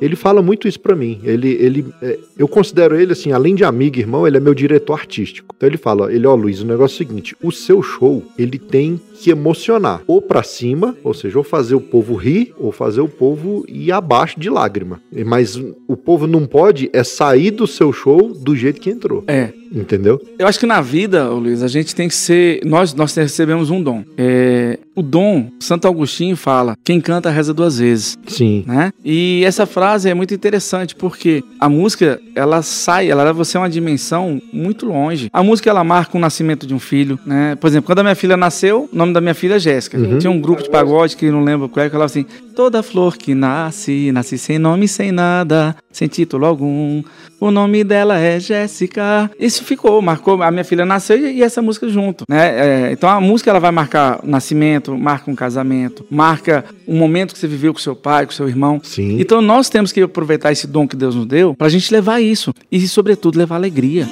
Ele 0.00 0.16
fala 0.16 0.42
muito 0.42 0.68
isso 0.68 0.80
pra 0.80 0.94
mim. 0.94 1.20
Ele, 1.22 1.50
ele, 1.50 1.86
é, 2.00 2.18
eu 2.36 2.48
considero 2.48 2.98
ele 2.98 3.12
assim, 3.12 3.32
além 3.32 3.54
de 3.54 3.64
amigo 3.64 3.98
irmão, 3.98 4.26
ele 4.26 4.36
é 4.36 4.40
meu 4.40 4.54
diretor 4.54 4.94
artístico. 4.94 5.54
Então 5.56 5.68
ele 5.68 5.76
fala, 5.76 6.12
ele, 6.12 6.26
ó, 6.26 6.34
Luiz, 6.34 6.60
o 6.60 6.66
negócio 6.66 6.94
é 6.94 7.04
o 7.04 7.08
seguinte: 7.08 7.36
o 7.42 7.50
seu 7.50 7.82
show, 7.82 8.22
ele 8.38 8.58
tem 8.58 9.00
que 9.20 9.30
emocionar, 9.30 10.02
ou 10.06 10.22
pra 10.22 10.42
cima, 10.42 10.96
ou 11.02 11.12
seja, 11.12 11.38
ou 11.38 11.44
fazer 11.44 11.74
o 11.74 11.80
povo 11.80 12.14
rir, 12.14 12.54
ou 12.56 12.70
fazer 12.70 13.00
o 13.00 13.08
povo 13.08 13.64
ir 13.68 13.90
abaixo 13.90 14.38
de 14.38 14.48
lágrima. 14.48 15.00
Mas 15.26 15.56
o 15.56 15.96
povo 15.96 16.26
não 16.26 16.46
pode 16.46 16.88
é 16.92 17.02
sair 17.02 17.50
do 17.50 17.66
seu 17.66 17.92
show 17.92 18.32
do 18.32 18.54
jeito 18.54 18.80
que 18.80 18.90
entrou. 18.90 19.24
É. 19.26 19.52
Entendeu? 19.72 20.20
Eu 20.38 20.46
acho 20.46 20.58
que 20.58 20.66
na 20.66 20.80
vida, 20.80 21.28
Luiz, 21.28 21.62
a 21.62 21.68
gente 21.68 21.94
tem 21.94 22.08
que 22.08 22.14
ser. 22.14 22.60
Nós, 22.64 22.94
nós 22.94 23.14
recebemos 23.14 23.70
um 23.70 23.82
dom. 23.82 24.04
É, 24.16 24.78
o 24.94 25.02
dom, 25.02 25.50
Santo 25.60 25.86
Agostinho 25.86 26.36
fala: 26.36 26.76
quem 26.84 27.00
canta 27.00 27.30
reza 27.30 27.54
duas 27.54 27.78
vezes. 27.78 28.18
Sim. 28.26 28.64
Né? 28.66 28.92
E 29.04 29.42
essa 29.44 29.66
frase 29.66 30.08
é 30.08 30.14
muito 30.14 30.34
interessante 30.34 30.94
porque 30.94 31.42
a 31.60 31.68
música 31.68 32.20
ela 32.34 32.62
sai, 32.62 33.10
ela 33.10 33.22
leva 33.22 33.44
você 33.44 33.56
a 33.56 33.60
uma 33.60 33.70
dimensão 33.70 34.40
muito 34.52 34.86
longe. 34.86 35.28
A 35.32 35.42
música 35.42 35.70
ela 35.70 35.84
marca 35.84 36.16
o 36.16 36.20
nascimento 36.20 36.66
de 36.66 36.74
um 36.74 36.78
filho, 36.78 37.18
né? 37.24 37.54
Por 37.56 37.66
exemplo, 37.68 37.86
quando 37.86 38.00
a 38.00 38.02
minha 38.02 38.14
filha 38.14 38.36
nasceu, 38.36 38.88
o 38.92 38.96
nome 38.96 39.12
da 39.12 39.20
minha 39.20 39.34
filha 39.34 39.54
é 39.54 39.58
Jéssica. 39.58 39.98
Tinha 40.18 40.30
um 40.30 40.40
grupo 40.40 40.62
de 40.62 40.70
pagode 40.70 41.16
que 41.16 41.30
não 41.30 41.44
lembro 41.44 41.68
qual 41.68 41.84
é 41.84 41.88
que 41.88 41.92
falava 41.92 42.06
assim: 42.06 42.26
toda 42.54 42.82
flor 42.82 43.16
que 43.16 43.34
nasce, 43.34 44.10
nasce 44.10 44.36
sem 44.38 44.58
nome, 44.58 44.88
sem 44.88 45.12
nada, 45.12 45.76
sem 45.92 46.08
título 46.08 46.44
algum. 46.44 47.02
O 47.40 47.52
nome 47.52 47.84
dela 47.84 48.18
é 48.18 48.40
Jéssica. 48.40 49.30
Isso 49.58 49.64
ficou, 49.64 50.00
marcou. 50.00 50.40
A 50.40 50.52
minha 50.52 50.62
filha 50.62 50.86
nasceu 50.86 51.18
e 51.18 51.42
essa 51.42 51.60
música 51.60 51.88
junto, 51.88 52.22
né? 52.30 52.86
É, 52.86 52.92
então 52.92 53.10
a 53.10 53.20
música 53.20 53.50
ela 53.50 53.58
vai 53.58 53.72
marcar 53.72 54.20
o 54.22 54.28
nascimento, 54.28 54.96
marca 54.96 55.28
um 55.28 55.34
casamento, 55.34 56.06
marca 56.08 56.64
um 56.86 56.96
momento 56.96 57.32
que 57.32 57.40
você 57.40 57.48
viveu 57.48 57.72
com 57.72 57.80
seu 57.80 57.96
pai, 57.96 58.24
com 58.24 58.30
seu 58.30 58.48
irmão. 58.48 58.80
Sim. 58.84 59.18
Então 59.18 59.42
nós 59.42 59.68
temos 59.68 59.90
que 59.90 60.00
aproveitar 60.00 60.52
esse 60.52 60.68
dom 60.68 60.86
que 60.86 60.94
Deus 60.94 61.16
nos 61.16 61.26
deu 61.26 61.56
pra 61.56 61.68
gente 61.68 61.92
levar 61.92 62.20
isso 62.20 62.54
e, 62.70 62.86
sobretudo, 62.86 63.36
levar 63.36 63.56
alegria. 63.56 64.06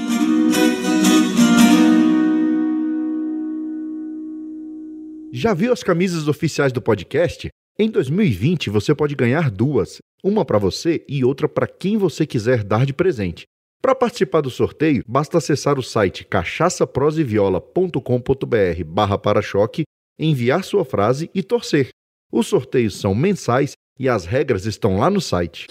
Já 5.32 5.54
viu 5.54 5.72
as 5.72 5.84
camisas 5.84 6.26
oficiais 6.26 6.72
do 6.72 6.82
podcast? 6.82 7.50
Em 7.78 7.88
2020 7.88 8.68
você 8.68 8.92
pode 8.96 9.14
ganhar 9.14 9.48
duas, 9.48 9.98
uma 10.24 10.44
para 10.44 10.58
você 10.58 11.04
e 11.08 11.24
outra 11.24 11.48
para 11.48 11.68
quem 11.68 11.96
você 11.96 12.26
quiser 12.26 12.64
dar 12.64 12.84
de 12.84 12.92
presente. 12.92 13.44
Para 13.86 13.94
participar 13.94 14.40
do 14.40 14.50
sorteio, 14.50 15.04
basta 15.06 15.38
acessar 15.38 15.78
o 15.78 15.82
site 15.82 16.24
cachaçaproseviola.com.br 16.24 18.84
barra 18.84 19.16
para-choque, 19.16 19.84
enviar 20.18 20.64
sua 20.64 20.84
frase 20.84 21.30
e 21.32 21.40
torcer. 21.40 21.90
Os 22.32 22.48
sorteios 22.48 22.98
são 22.98 23.14
mensais 23.14 23.74
e 23.96 24.08
as 24.08 24.26
regras 24.26 24.66
estão 24.66 24.98
lá 24.98 25.08
no 25.08 25.20
site. 25.20 25.68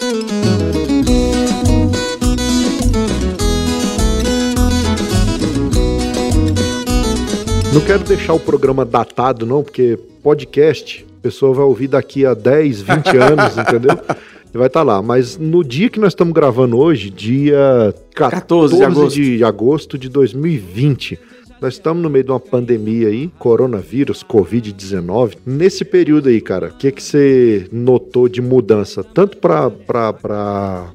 Não 7.74 7.82
quero 7.86 8.06
deixar 8.06 8.34
o 8.34 8.40
programa 8.40 8.86
datado, 8.86 9.46
não, 9.46 9.62
porque 9.62 10.00
podcast, 10.24 11.06
a 11.18 11.22
pessoa 11.22 11.54
vai 11.54 11.66
ouvir 11.66 11.90
daqui 11.90 12.26
a 12.26 12.34
10, 12.34 12.82
20 12.82 13.08
anos, 13.20 13.58
entendeu? 13.58 14.00
Vai 14.58 14.68
estar 14.68 14.84
lá. 14.84 15.02
Mas 15.02 15.38
no 15.38 15.64
dia 15.64 15.90
que 15.90 16.00
nós 16.00 16.12
estamos 16.14 16.34
gravando 16.34 16.78
hoje, 16.78 17.10
dia 17.10 17.94
14, 18.16 18.76
14 18.76 18.78
de 18.78 18.84
agosto. 18.84 19.16
de 19.16 19.44
agosto 19.44 19.98
de 19.98 20.10
2020. 20.10 21.20
Nós 21.62 21.76
estamos 21.76 22.04
no 22.04 22.10
meio 22.10 22.24
de 22.26 22.32
uma 22.32 22.40
pandemia 22.40 23.08
aí, 23.08 23.32
coronavírus, 23.40 24.24
Covid-19. 24.24 25.38
Nesse 25.46 25.86
período 25.86 26.28
aí, 26.28 26.42
cara, 26.42 26.68
o 26.68 26.78
que, 26.78 26.92
que 26.92 27.02
você 27.02 27.68
notou 27.72 28.28
de 28.28 28.42
mudança? 28.42 29.04
Tanto 29.04 29.38
pra 29.38 29.72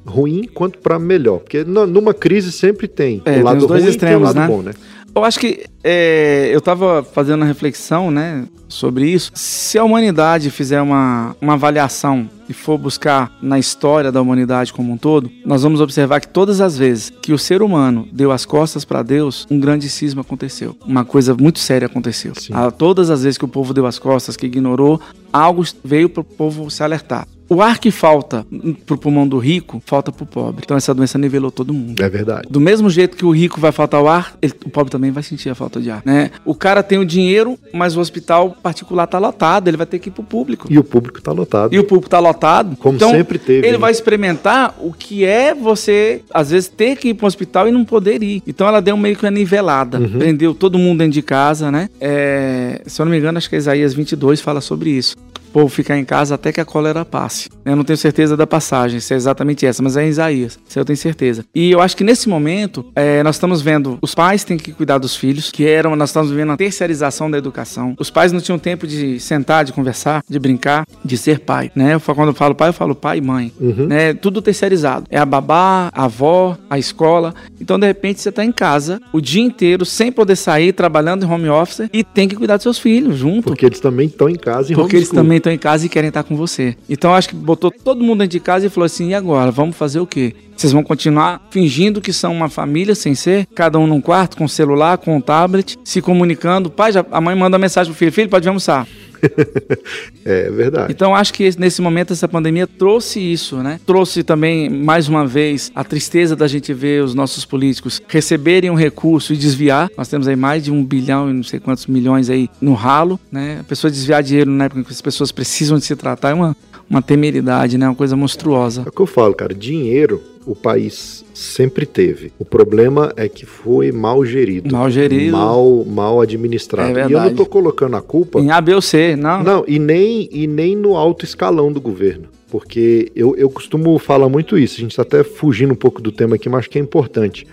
ruim 0.05 0.47
quanto 0.53 0.77
pra 0.77 0.99
melhor? 0.99 1.39
Porque 1.39 1.63
numa 1.63 2.13
crise 2.13 2.51
sempre 2.51 2.87
tem 2.87 3.21
É, 3.25 3.31
o 3.31 3.33
tem 3.33 3.43
lado 3.43 3.67
dois 3.67 3.81
ruim 3.81 3.89
e 3.89 3.91
extremos, 3.91 4.15
tem 4.15 4.15
o 4.15 4.23
lado 4.23 4.39
né? 4.39 4.47
bom, 4.47 4.61
né? 4.61 4.71
Eu 5.13 5.25
acho 5.25 5.39
que 5.39 5.65
é, 5.83 6.49
eu 6.53 6.59
estava 6.59 7.03
fazendo 7.03 7.41
uma 7.41 7.45
reflexão, 7.45 8.09
né, 8.09 8.45
sobre 8.69 9.09
isso. 9.09 9.31
Se 9.35 9.77
a 9.77 9.83
humanidade 9.83 10.49
fizer 10.49 10.81
uma, 10.81 11.35
uma 11.41 11.53
avaliação 11.53 12.29
e 12.47 12.53
for 12.53 12.77
buscar 12.77 13.31
na 13.41 13.59
história 13.59 14.11
da 14.11 14.21
humanidade 14.21 14.71
como 14.71 14.93
um 14.93 14.97
todo, 14.97 15.29
nós 15.45 15.63
vamos 15.63 15.81
observar 15.81 16.21
que 16.21 16.27
todas 16.27 16.61
as 16.61 16.77
vezes 16.77 17.11
que 17.21 17.33
o 17.33 17.37
ser 17.37 17.61
humano 17.61 18.07
deu 18.11 18.31
as 18.31 18.45
costas 18.45 18.85
para 18.85 19.03
Deus, 19.03 19.45
um 19.51 19.59
grande 19.59 19.89
cisma 19.89 20.21
aconteceu. 20.21 20.75
Uma 20.85 21.03
coisa 21.03 21.35
muito 21.35 21.59
séria 21.59 21.87
aconteceu. 21.87 22.33
Ah, 22.51 22.71
todas 22.71 23.09
as 23.09 23.23
vezes 23.23 23.37
que 23.37 23.45
o 23.45 23.49
povo 23.49 23.73
deu 23.73 23.85
as 23.85 23.99
costas, 23.99 24.37
que 24.37 24.45
ignorou, 24.45 25.01
algo 25.31 25.63
veio 25.83 26.09
para 26.09 26.21
o 26.21 26.23
povo 26.23 26.69
se 26.71 26.83
alertar. 26.83 27.27
O 27.53 27.61
ar 27.61 27.79
que 27.79 27.91
falta 27.91 28.45
pro 28.85 28.97
pulmão 28.97 29.27
do 29.27 29.37
rico, 29.37 29.81
falta 29.85 30.09
pro 30.09 30.25
pobre. 30.25 30.61
Então 30.63 30.77
essa 30.77 30.93
doença 30.93 31.17
nivelou 31.17 31.51
todo 31.51 31.73
mundo. 31.73 32.01
É 32.01 32.07
verdade. 32.07 32.47
Do 32.49 32.61
mesmo 32.61 32.89
jeito 32.89 33.17
que 33.17 33.25
o 33.25 33.31
rico 33.31 33.59
vai 33.59 33.73
faltar 33.73 34.01
o 34.01 34.07
ar, 34.07 34.37
ele- 34.41 34.53
o 34.65 34.69
pobre 34.69 34.89
também 34.89 35.11
vai 35.11 35.21
sentir 35.21 35.49
a 35.49 35.55
falta 35.55 35.81
de 35.81 35.91
ar, 35.91 36.01
né? 36.05 36.31
O 36.45 36.55
cara 36.55 36.81
tem 36.81 36.97
o 36.97 37.05
dinheiro, 37.05 37.59
mas 37.73 37.97
o 37.97 37.99
hospital 37.99 38.55
particular 38.63 39.05
tá 39.05 39.19
lotado, 39.19 39.67
ele 39.67 39.75
vai 39.75 39.85
ter 39.85 39.99
que 39.99 40.07
ir 40.07 40.13
pro 40.13 40.23
público. 40.23 40.67
E 40.71 40.79
o 40.79 40.83
público 40.83 41.21
tá 41.21 41.33
lotado. 41.33 41.73
E 41.75 41.77
o 41.79 41.83
público 41.83 42.09
tá 42.09 42.19
lotado. 42.19 42.77
Como 42.77 42.95
então, 42.95 43.11
sempre 43.11 43.37
teve, 43.37 43.67
Ele 43.67 43.73
né? 43.73 43.77
vai 43.77 43.91
experimentar 43.91 44.73
o 44.79 44.93
que 44.93 45.25
é 45.25 45.53
você, 45.53 46.21
às 46.33 46.51
vezes, 46.51 46.69
ter 46.69 46.95
que 46.95 47.09
ir 47.09 47.15
pro 47.15 47.27
hospital 47.27 47.67
e 47.67 47.71
não 47.71 47.83
poder 47.83 48.23
ir. 48.23 48.41
Então 48.47 48.65
ela 48.65 48.81
deu 48.81 48.95
meio 48.95 49.17
que 49.17 49.25
uma 49.25 49.31
nivelada. 49.31 49.99
Uhum. 49.99 50.19
Prendeu 50.19 50.53
todo 50.55 50.77
mundo 50.79 50.99
dentro 50.99 51.13
de 51.15 51.21
casa, 51.21 51.69
né? 51.69 51.89
É, 51.99 52.81
se 52.85 53.01
eu 53.01 53.05
não 53.05 53.11
me 53.11 53.17
engano, 53.17 53.37
acho 53.37 53.49
que 53.49 53.57
Isaías 53.57 53.93
22 53.93 54.39
fala 54.39 54.61
sobre 54.61 54.91
isso. 54.91 55.17
Povo 55.51 55.67
ficar 55.67 55.97
em 55.97 56.05
casa 56.05 56.35
até 56.35 56.51
que 56.51 56.61
a 56.61 56.65
cólera 56.65 57.03
passe. 57.03 57.49
Eu 57.65 57.75
não 57.75 57.83
tenho 57.83 57.97
certeza 57.97 58.35
da 58.37 58.47
passagem, 58.47 58.99
se 58.99 59.13
é 59.13 59.17
exatamente 59.17 59.65
essa, 59.65 59.83
mas 59.83 59.97
é 59.97 60.05
em 60.05 60.09
Isaías. 60.09 60.57
Isso 60.67 60.79
eu 60.79 60.85
tenho 60.85 60.97
certeza. 60.97 61.43
E 61.53 61.71
eu 61.71 61.81
acho 61.81 61.95
que 61.97 62.03
nesse 62.03 62.27
momento, 62.29 62.85
é, 62.95 63.21
nós 63.23 63.35
estamos 63.35 63.61
vendo 63.61 63.97
os 64.01 64.15
pais 64.15 64.43
têm 64.43 64.57
que 64.57 64.71
cuidar 64.71 64.97
dos 64.97 65.15
filhos, 65.15 65.51
que 65.51 65.67
eram, 65.67 65.95
nós 65.95 66.09
estamos 66.09 66.31
vendo 66.31 66.51
a 66.53 66.57
terceirização 66.57 67.29
da 67.29 67.37
educação. 67.37 67.95
Os 67.99 68.09
pais 68.09 68.31
não 68.31 68.39
tinham 68.39 68.57
tempo 68.57 68.87
de 68.87 69.19
sentar, 69.19 69.65
de 69.65 69.73
conversar, 69.73 70.23
de 70.27 70.39
brincar, 70.39 70.85
de 71.03 71.17
ser 71.17 71.39
pai, 71.39 71.71
né? 71.75 71.93
Eu 71.95 71.99
Quando 71.99 72.29
eu 72.29 72.33
falo 72.33 72.55
pai, 72.55 72.69
eu 72.69 72.73
falo 72.73 72.95
pai 72.95 73.17
e 73.17 73.21
mãe, 73.21 73.51
Uhum. 73.59 73.87
né? 73.87 74.13
Tudo 74.13 74.41
terceirizado. 74.41 75.05
É 75.09 75.17
a 75.17 75.25
babá, 75.25 75.89
a 75.93 76.05
avó, 76.05 76.57
a 76.69 76.77
escola. 76.79 77.33
Então, 77.59 77.77
de 77.79 77.87
repente, 77.87 78.21
você 78.21 78.29
está 78.29 78.43
em 78.45 78.51
casa 78.51 79.01
o 79.13 79.19
dia 79.21 79.41
inteiro, 79.41 79.85
sem 79.85 80.11
poder 80.11 80.35
sair, 80.35 80.71
trabalhando 80.73 81.25
em 81.25 81.29
home 81.29 81.49
office 81.49 81.87
e 81.91 82.03
tem 82.03 82.27
que 82.27 82.35
cuidar 82.35 82.55
dos 82.57 82.63
seus 82.63 82.79
filhos 82.79 83.17
junto. 83.17 83.43
Porque 83.43 83.65
eles 83.65 83.79
também 83.79 84.07
estão 84.07 84.29
em 84.29 84.35
casa 84.35 84.71
em 84.71 84.75
Porque 84.75 84.95
eles 84.95 85.09
também 85.09 85.39
estão 85.41 85.51
em 85.51 85.57
casa 85.57 85.85
e 85.85 85.89
querem 85.89 86.07
estar 86.07 86.23
com 86.23 86.35
você. 86.35 86.75
Então 86.89 87.13
acho 87.13 87.29
que 87.29 87.35
botou 87.35 87.71
todo 87.71 88.03
mundo 88.03 88.19
dentro 88.19 88.31
de 88.31 88.39
casa 88.39 88.65
e 88.65 88.69
falou 88.69 88.85
assim: 88.85 89.09
e 89.09 89.13
agora? 89.13 89.51
Vamos 89.51 89.75
fazer 89.75 89.99
o 89.99 90.07
quê? 90.07 90.33
Vocês 90.55 90.73
vão 90.73 90.83
continuar 90.83 91.41
fingindo 91.49 91.99
que 91.99 92.13
são 92.13 92.33
uma 92.33 92.47
família 92.47 92.93
sem 92.93 93.15
ser? 93.15 93.47
Cada 93.55 93.79
um 93.79 93.87
num 93.87 93.99
quarto, 93.99 94.37
com 94.37 94.47
celular, 94.47 94.97
com 94.97 95.19
tablet, 95.19 95.77
se 95.83 96.01
comunicando. 96.01 96.69
Pai, 96.69 96.91
já, 96.91 97.05
a 97.11 97.19
mãe 97.19 97.35
manda 97.35 97.57
mensagem 97.57 97.91
pro 97.91 97.97
filho: 97.97 98.11
filho, 98.11 98.29
pode 98.29 98.47
almoçar. 98.47 98.87
É 100.23 100.49
verdade. 100.51 100.91
Então 100.91 101.15
acho 101.15 101.33
que 101.33 101.43
esse- 101.43 101.59
nesse 101.59 101.81
momento 101.81 102.13
essa 102.13 102.27
pandemia 102.27 102.67
trouxe 102.67 103.19
isso, 103.19 103.57
né? 103.57 103.79
Trouxe 103.85 104.23
também 104.23 104.69
mais 104.69 105.07
uma 105.07 105.25
vez 105.25 105.71
a 105.73 105.83
tristeza 105.83 106.35
da 106.35 106.47
gente 106.47 106.73
ver 106.73 107.03
os 107.03 107.15
nossos 107.15 107.43
políticos 107.43 108.01
receberem 108.07 108.69
um 108.69 108.75
recurso 108.75 109.33
e 109.33 109.37
desviar. 109.37 109.89
Nós 109.97 110.07
temos 110.07 110.27
aí 110.27 110.35
mais 110.35 110.63
de 110.63 110.71
um 110.71 110.83
bilhão 110.83 111.29
e 111.29 111.33
não 111.33 111.43
sei 111.43 111.59
quantos 111.59 111.87
milhões 111.87 112.29
aí 112.29 112.49
no 112.61 112.73
ralo, 112.73 113.19
né? 113.31 113.57
A 113.61 113.63
pessoa 113.63 113.89
desviar 113.89 114.21
dinheiro 114.21 114.51
na 114.51 114.65
época 114.65 114.81
em 114.81 114.83
que 114.83 114.91
as 114.91 115.01
pessoas 115.01 115.31
precisam 115.31 115.77
de 115.79 115.85
se 115.85 115.95
tratar 115.95 116.29
é 116.29 116.33
uma, 116.33 116.55
uma 116.89 117.01
temeridade, 117.01 117.77
né? 117.77 117.87
Uma 117.87 117.95
coisa 117.95 118.15
monstruosa. 118.15 118.83
É 118.85 118.89
o 118.89 118.91
que 118.91 119.01
eu 119.01 119.07
falo, 119.07 119.33
cara. 119.33 119.53
Dinheiro 119.55 120.21
o 120.45 120.55
país 120.55 121.23
sempre 121.33 121.85
teve. 121.85 122.31
O 122.39 122.45
problema 122.45 123.13
é 123.15 123.29
que 123.29 123.45
foi 123.45 123.91
mal 123.91 124.25
gerido. 124.25 124.73
Mal 124.73 124.89
gerido. 124.89 125.31
Mal, 125.31 125.85
mal 125.85 126.21
administrado. 126.21 126.97
É 126.97 127.07
e 127.07 127.11
eu 127.11 127.21
não 127.21 127.33
tô 127.33 127.45
colocando 127.45 127.95
a 127.95 128.01
culpa. 128.01 128.39
Em 128.39 128.51
A, 128.51 128.59
B 128.59 128.73
ou 128.73 128.81
C, 128.81 129.15
não. 129.15 129.43
Não, 129.43 129.63
e 129.67 129.79
nem, 129.79 130.27
e 130.31 130.47
nem 130.47 130.75
no 130.75 130.95
alto 130.95 131.25
escalão 131.25 131.71
do 131.71 131.79
governo. 131.79 132.27
Porque 132.49 133.11
eu, 133.15 133.35
eu 133.37 133.49
costumo 133.49 133.97
falar 133.97 134.27
muito 134.27 134.57
isso. 134.57 134.77
A 134.77 134.81
gente 134.81 134.91
está 134.91 135.03
até 135.03 135.23
fugindo 135.23 135.71
um 135.71 135.77
pouco 135.77 136.01
do 136.01 136.11
tema 136.11 136.35
aqui, 136.35 136.49
mas 136.49 136.59
acho 136.59 136.69
que 136.69 136.77
é 136.77 136.81
importante. 136.81 137.47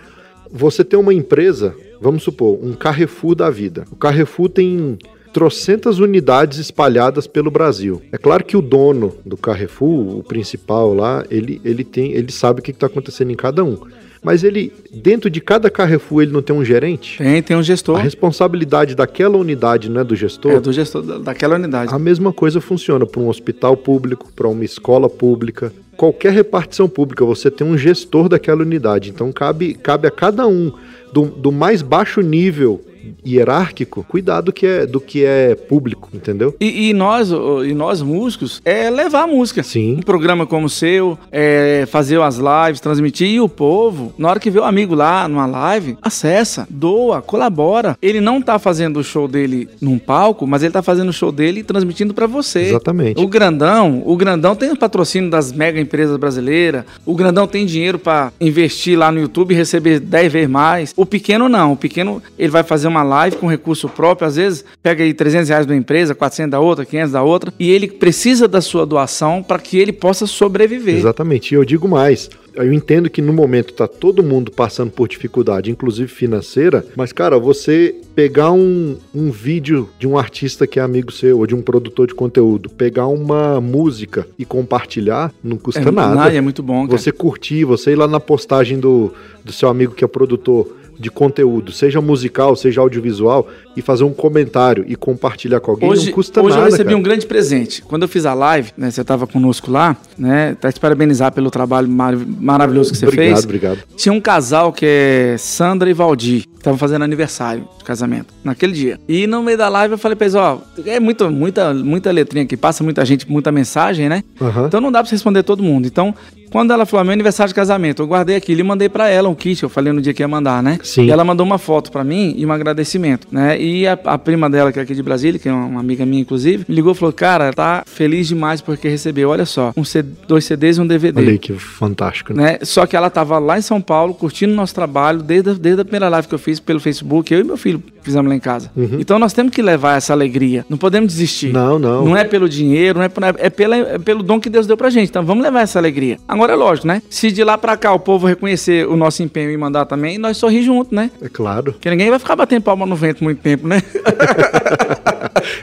Você 0.51 0.82
tem 0.82 0.99
uma 0.99 1.14
empresa, 1.14 1.74
vamos 2.01 2.22
supor, 2.22 2.59
um 2.62 2.72
Carrefour 2.72 3.34
da 3.34 3.51
vida. 3.51 3.84
O 3.93 3.97
Carrefour 3.97 4.49
tem 4.49 4.99
trocentas 5.39 6.01
unidades 6.01 6.59
espalhadas 6.59 7.28
pelo 7.28 7.49
Brasil. 7.49 8.03
É 8.11 8.18
claro 8.18 8.45
que 8.45 8.57
o 8.57 8.61
dono 8.61 9.14
do 9.24 9.36
Carrefour, 9.36 10.18
o 10.18 10.22
principal 10.24 10.93
lá, 10.93 11.24
ele, 11.30 11.61
ele 11.64 11.84
tem, 11.84 12.11
ele 12.11 12.32
sabe 12.32 12.59
o 12.59 12.62
que 12.62 12.72
está 12.72 12.89
acontecendo 12.89 13.30
em 13.30 13.36
cada 13.36 13.62
um. 13.62 13.78
Mas 14.20 14.43
ele, 14.43 14.72
dentro 14.93 15.30
de 15.30 15.41
cada 15.41 15.70
Carrefour, 15.70 16.22
ele 16.22 16.32
não 16.32 16.43
tem 16.43 16.57
um 16.57 16.64
gerente? 16.64 17.18
Tem, 17.18 17.41
tem 17.41 17.57
um 17.57 17.62
gestor. 17.62 18.01
A 18.01 18.03
responsabilidade 18.03 18.97
daquela 18.97 19.36
unidade 19.39 19.89
não 19.89 20.01
é 20.01 20.05
do 20.05 20.16
gestor? 20.16 20.51
É 20.51 20.61
do 20.61 20.72
gestor 20.72 21.03
da- 21.03 21.18
daquela 21.18 21.55
unidade. 21.55 21.95
A 21.95 21.99
mesma 22.01 22.32
coisa 22.32 22.61
funciona 22.61 23.07
para 23.07 23.20
um 23.20 23.28
hospital 23.28 23.76
público, 23.76 24.32
para 24.34 24.49
uma 24.49 24.64
escola 24.64 25.09
pública. 25.09 25.72
Qualquer 25.97 26.32
repartição 26.32 26.89
pública, 26.89 27.24
você 27.24 27.49
tem 27.49 27.64
um 27.64 27.78
gestor 27.78 28.28
daquela 28.28 28.62
unidade. 28.62 29.11
Então 29.11 29.30
cabe, 29.30 29.74
cabe 29.74 30.09
a 30.09 30.11
cada 30.11 30.49
um, 30.49 30.72
do, 31.12 31.26
do 31.26 31.53
mais 31.53 31.80
baixo 31.80 32.20
nível 32.20 32.80
hierárquico, 33.27 34.05
cuidar 34.09 34.41
do 34.41 34.53
que 34.53 34.67
é, 34.67 34.87
do 34.87 35.01
que 35.01 35.25
é 35.25 35.55
público, 35.55 36.09
entendeu? 36.13 36.55
E, 36.61 36.91
e 36.91 36.95
nós, 36.95 37.31
e 37.31 37.75
nós 37.75 38.03
músicos, 38.03 38.61
é 38.65 38.91
levar 38.91 39.23
a 39.23 39.27
música. 39.27 39.63
Sim. 39.63 39.97
Um 39.97 40.03
programa 40.03 40.47
como 40.47 40.67
o 40.67 40.71
seu, 40.71 41.19
é 41.31 41.87
fazer 41.91 42.21
as 42.21 42.39
lives, 42.39 42.81
transmitir. 42.81 43.29
E 43.29 43.41
o 43.41 43.49
povo, 43.49 44.13
na 44.19 44.29
hora 44.29 44.41
que 44.41 44.51
vê 44.51 44.59
o 44.59 44.65
amigo 44.65 44.95
lá 44.95 45.29
numa 45.29 45.47
live, 45.47 45.97
acessa, 46.03 46.67
doa, 46.71 47.21
colabora. 47.21 47.97
Ele 48.01 48.21
não 48.21 48.41
tá 48.41 48.59
fazendo 48.59 48.99
o 48.99 49.05
show 49.05 49.29
dele 49.29 49.69
num 49.81 49.99
palco, 49.99 50.47
mas 50.47 50.63
ele 50.63 50.73
tá 50.73 50.83
fazendo 50.83 51.09
o 51.09 51.13
show 51.13 51.31
dele 51.31 51.61
e 51.61 51.65
transmitindo 51.65 52.15
pra 52.15 52.27
você. 52.27 52.61
Exatamente. 52.61 53.21
O 53.21 53.27
grandão, 53.27 54.03
o 54.05 54.17
grandão 54.17 54.55
tem 54.55 54.71
o 54.71 54.77
patrocínio 54.77 55.31
das 55.31 55.53
mega 55.53 55.81
empresas 55.81 56.17
brasileiras. 56.17 56.85
O 57.05 57.15
grandão 57.15 57.47
tem 57.47 57.67
dinheiro 57.67 57.99
pra 57.99 58.33
investir 58.41 58.99
lá 58.99 59.11
no 59.11 59.21
YouTube 59.21 59.53
e 59.53 59.57
receber 59.57 60.01
10 60.01 60.33
vezes 60.33 60.49
mais. 60.49 60.93
O 60.97 61.07
pequeno 61.07 61.49
não. 61.49 61.73
O 61.73 61.77
pequeno, 61.77 62.23
ele 62.39 62.51
vai 62.51 62.63
fazer 62.63 62.89
uma 62.89 62.97
live 63.03 63.36
com 63.36 63.46
recurso 63.46 63.88
próprio. 63.88 64.28
Às 64.28 64.36
vezes, 64.36 64.64
pega 64.82 65.05
aí 65.05 65.14
300 65.14 65.49
reais 65.49 65.66
de 65.66 65.72
uma 65.72 65.78
empresa, 65.78 66.14
400 66.14 66.51
da 66.51 66.61
outra, 66.61 66.84
500 66.84 67.12
da 67.12 67.22
outra. 67.22 67.53
E 67.59 67.70
ele 67.70 67.88
precisa 67.88 68.46
da 68.46 68.61
sua 68.61 68.84
doação 68.86 69.42
para 69.42 69.59
que 69.59 69.78
ele 69.78 69.92
possa 69.92 70.26
sobreviver. 70.26 70.96
Exatamente. 70.96 71.53
E 71.53 71.55
eu 71.55 71.64
digo 71.64 71.88
mais. 71.88 72.30
Eu 72.55 72.72
entendo 72.72 73.09
que 73.09 73.22
no 73.22 73.32
momento 73.32 73.72
tá 73.72 73.86
todo 73.86 74.20
mundo 74.20 74.51
passando 74.51 74.90
por 74.90 75.07
dificuldade, 75.07 75.70
inclusive 75.70 76.09
financeira, 76.09 76.84
mas, 76.96 77.12
cara, 77.12 77.38
você 77.38 77.94
pegar 78.16 78.51
um, 78.51 78.96
um 79.14 79.30
vídeo 79.30 79.88
de 79.96 80.09
um 80.09 80.18
artista 80.18 80.66
que 80.66 80.80
é 80.80 80.82
amigo 80.82 81.12
seu, 81.12 81.38
ou 81.38 81.46
de 81.46 81.55
um 81.55 81.62
produtor 81.62 82.09
de 82.09 82.14
conteúdo, 82.14 82.68
pegar 82.68 83.07
uma 83.07 83.61
música 83.61 84.26
e 84.36 84.44
compartilhar, 84.44 85.32
não 85.42 85.57
custa 85.57 85.88
é, 85.88 85.90
nada. 85.92 86.24
Ah, 86.24 86.34
é 86.34 86.40
muito 86.40 86.61
bom, 86.61 86.84
cara. 86.84 86.99
Você 86.99 87.12
curtir, 87.12 87.64
você 87.64 87.92
ir 87.92 87.96
lá 87.96 88.09
na 88.09 88.18
postagem 88.18 88.80
do, 88.80 89.12
do 89.44 89.53
seu 89.53 89.68
amigo 89.68 89.94
que 89.94 90.05
é 90.05 90.09
produtor 90.09 90.66
de 90.99 91.11
conteúdo, 91.11 91.70
seja 91.70 92.01
musical, 92.01 92.57
seja 92.57 92.80
audiovisual, 92.80 93.46
e 93.76 93.80
fazer 93.82 94.03
um 94.03 94.12
comentário 94.12 94.84
e 94.88 94.96
compartilhar 94.96 95.61
com 95.61 95.70
alguém, 95.70 95.88
Hoje, 95.88 96.07
não 96.07 96.12
custa 96.12 96.40
hoje 96.40 96.51
nada. 96.57 96.62
eu 96.62 96.70
recebi 96.72 96.84
cara. 96.86 96.96
um 96.96 97.03
grande 97.03 97.26
presente. 97.26 97.82
Quando 97.82 98.03
eu 98.03 98.09
fiz 98.09 98.26
a 98.26 98.34
live, 98.34 98.72
né, 98.76 98.90
você 98.90 99.03
estava 99.03 99.24
conosco 99.26 99.70
lá, 99.70 99.96
né? 100.18 100.57
Tá 100.61 100.72
te 100.72 100.80
parabenizar 100.80 101.30
pelo 101.32 101.51
trabalho 101.51 101.88
mar- 101.88 102.16
maravilhoso 102.16 102.90
que 102.90 102.96
você 102.99 103.07
Obrigado, 103.07 103.34
fez. 103.34 103.44
obrigado. 103.44 103.78
Tinha 103.96 104.12
um 104.12 104.20
casal 104.20 104.72
que 104.72 104.84
é 104.84 105.36
Sandra 105.38 105.88
e 105.88 105.92
Valdir, 105.92 106.42
que 106.42 106.57
estavam 106.57 106.76
fazendo 106.78 107.03
aniversário 107.05 107.68
de 107.78 107.84
casamento, 107.84 108.34
naquele 108.42 108.72
dia. 108.72 108.99
E 109.09 109.28
no 109.28 109.42
meio 109.44 109.57
da 109.57 109.68
live 109.68 109.92
eu 109.92 109.99
falei 109.99 110.16
pra 110.16 110.24
eles, 110.26 110.34
ó, 110.34 110.61
é 110.84 110.99
muito, 110.99 111.30
muita, 111.30 111.72
muita 111.72 112.11
letrinha 112.11 112.44
aqui, 112.44 112.57
passa 112.57 112.82
muita 112.82 113.05
gente, 113.05 113.30
muita 113.30 113.53
mensagem, 113.53 114.09
né? 114.09 114.24
Aham. 114.40 114.66
Então 114.66 114.80
não 114.80 114.90
dá 114.90 114.99
pra 114.99 115.09
você 115.09 115.14
responder 115.14 115.44
todo 115.44 115.62
mundo. 115.62 115.86
Então, 115.86 116.12
quando 116.51 116.72
ela 116.72 116.84
falou, 116.86 117.03
"Ah, 117.03 117.05
meu 117.05 117.12
aniversário 117.12 117.49
de 117.49 117.55
casamento, 117.55 118.03
eu 118.03 118.07
guardei 118.07 118.36
aquilo 118.36 118.61
e 118.61 118.62
mandei 118.62 118.88
pra 118.88 119.09
ela 119.09 119.28
um 119.28 119.34
kit, 119.34 119.62
eu 119.62 119.68
falei 119.68 119.92
no 119.92 120.01
dia 120.01 120.12
que 120.14 120.22
ia 120.22 120.28
mandar, 120.28 120.62
né? 120.62 120.78
Sim. 120.82 121.05
E 121.07 121.11
ela 121.11 121.24
mandou 121.24 121.44
uma 121.46 121.59
foto 121.59 121.90
pra 121.92 122.03
mim 122.05 122.34
e 122.36 122.44
um 122.46 122.53
agradecimento, 122.53 123.26
né? 123.30 123.61
E 123.61 123.86
a, 123.86 123.99
a 124.05 124.18
prima 124.18 124.49
dela, 124.49 124.72
que 124.72 124.78
é 124.78 124.82
aqui 124.82 124.94
de 124.94 125.03
Brasília, 125.03 125.38
que 125.38 125.49
é 125.49 125.53
uma 125.53 125.80
amiga 125.80 126.05
minha, 126.07 126.22
inclusive, 126.22 126.64
me 126.68 126.74
ligou 126.74 126.92
e 126.92 126.94
falou, 126.94 127.12
cara, 127.12 127.53
tá 127.53 127.82
feliz 127.86 128.28
demais 128.28 128.61
porque 128.61 128.88
recebeu, 128.88 129.30
olha 129.30 129.46
só, 129.46 129.72
um 129.76 129.84
C- 129.84 130.03
dois 130.03 130.44
CDs 130.44 130.78
e 130.78 130.80
um 130.80 130.86
DVD. 130.86 131.20
Olha 131.20 131.30
aí 131.32 131.38
que 131.38 131.53
fantástico, 131.55 132.32
né? 132.34 132.38
Né? 132.53 132.59
Só 132.62 132.86
que 132.86 132.96
ela 132.96 133.11
tava 133.11 133.38
lá 133.38 133.59
em 133.59 133.62
São 133.62 133.80
Paulo, 133.80 134.14
curtindo 134.14 134.55
nosso 134.55 134.74
trabalho, 134.74 135.22
desde 135.22 135.55
desde 135.55 135.80
a 135.82 135.84
primeira 135.84 136.09
live 136.09 136.26
que 136.28 136.34
eu 136.34 136.38
fiz 136.38 136.59
pelo 136.61 136.80
Facebook, 136.80 137.32
eu 137.32 137.40
e 137.40 137.44
meu 137.44 137.57
filho 137.57 137.82
fizemos 138.09 138.29
lá 138.29 138.35
em 138.35 138.41
casa. 138.41 138.71
Então 138.99 139.19
nós 139.19 139.33
temos 139.33 139.53
que 139.53 139.63
levar 139.63 139.97
essa 139.97 140.13
alegria. 140.13 140.65
Não 140.69 140.79
podemos 140.79 141.13
desistir. 141.13 141.53
Não, 141.53 141.79
não. 141.79 142.05
Não 142.05 142.17
é 142.17 142.25
pelo 142.25 142.49
dinheiro, 142.49 142.99
não 142.99 143.05
é, 143.05 143.11
é, 143.39 143.51
pela, 143.51 143.77
é 143.77 143.99
pelo 143.99 144.23
dom 144.23 144.41
que 144.41 144.51
Deus 144.51 144.67
deu 144.67 144.77
pra 144.77 144.91
gente. 144.91 145.09
Então 145.09 145.25
vamos 145.25 145.43
levar 145.43 145.61
essa 145.61 145.79
alegria. 145.79 146.19
Agora 146.27 146.53
é 146.53 146.57
lógico, 146.57 146.87
né? 146.87 147.03
Se 147.09 147.31
de 147.31 147.45
lá 147.45 147.57
pra 147.59 147.77
cá 147.77 147.93
o 147.93 147.99
povo 147.99 148.27
reconhecer 148.27 148.87
o 148.89 148.97
nosso 148.97 149.23
empenho 149.23 149.51
e 149.51 149.57
mandar 149.57 149.87
também, 149.87 150.19
nós 150.19 150.37
sorrir 150.37 150.63
junto, 150.63 150.95
né? 150.95 151.11
É 151.21 151.29
claro. 151.29 151.73
Porque 151.73 151.91
ninguém 151.91 152.11
vai 152.11 152.19
ficar 152.19 152.37
batendo 152.37 152.63
palma 152.63 152.87
no 152.87 152.97
vento 152.97 153.23
muito 153.23 153.41
tempo, 153.41 153.67
né? 153.67 153.83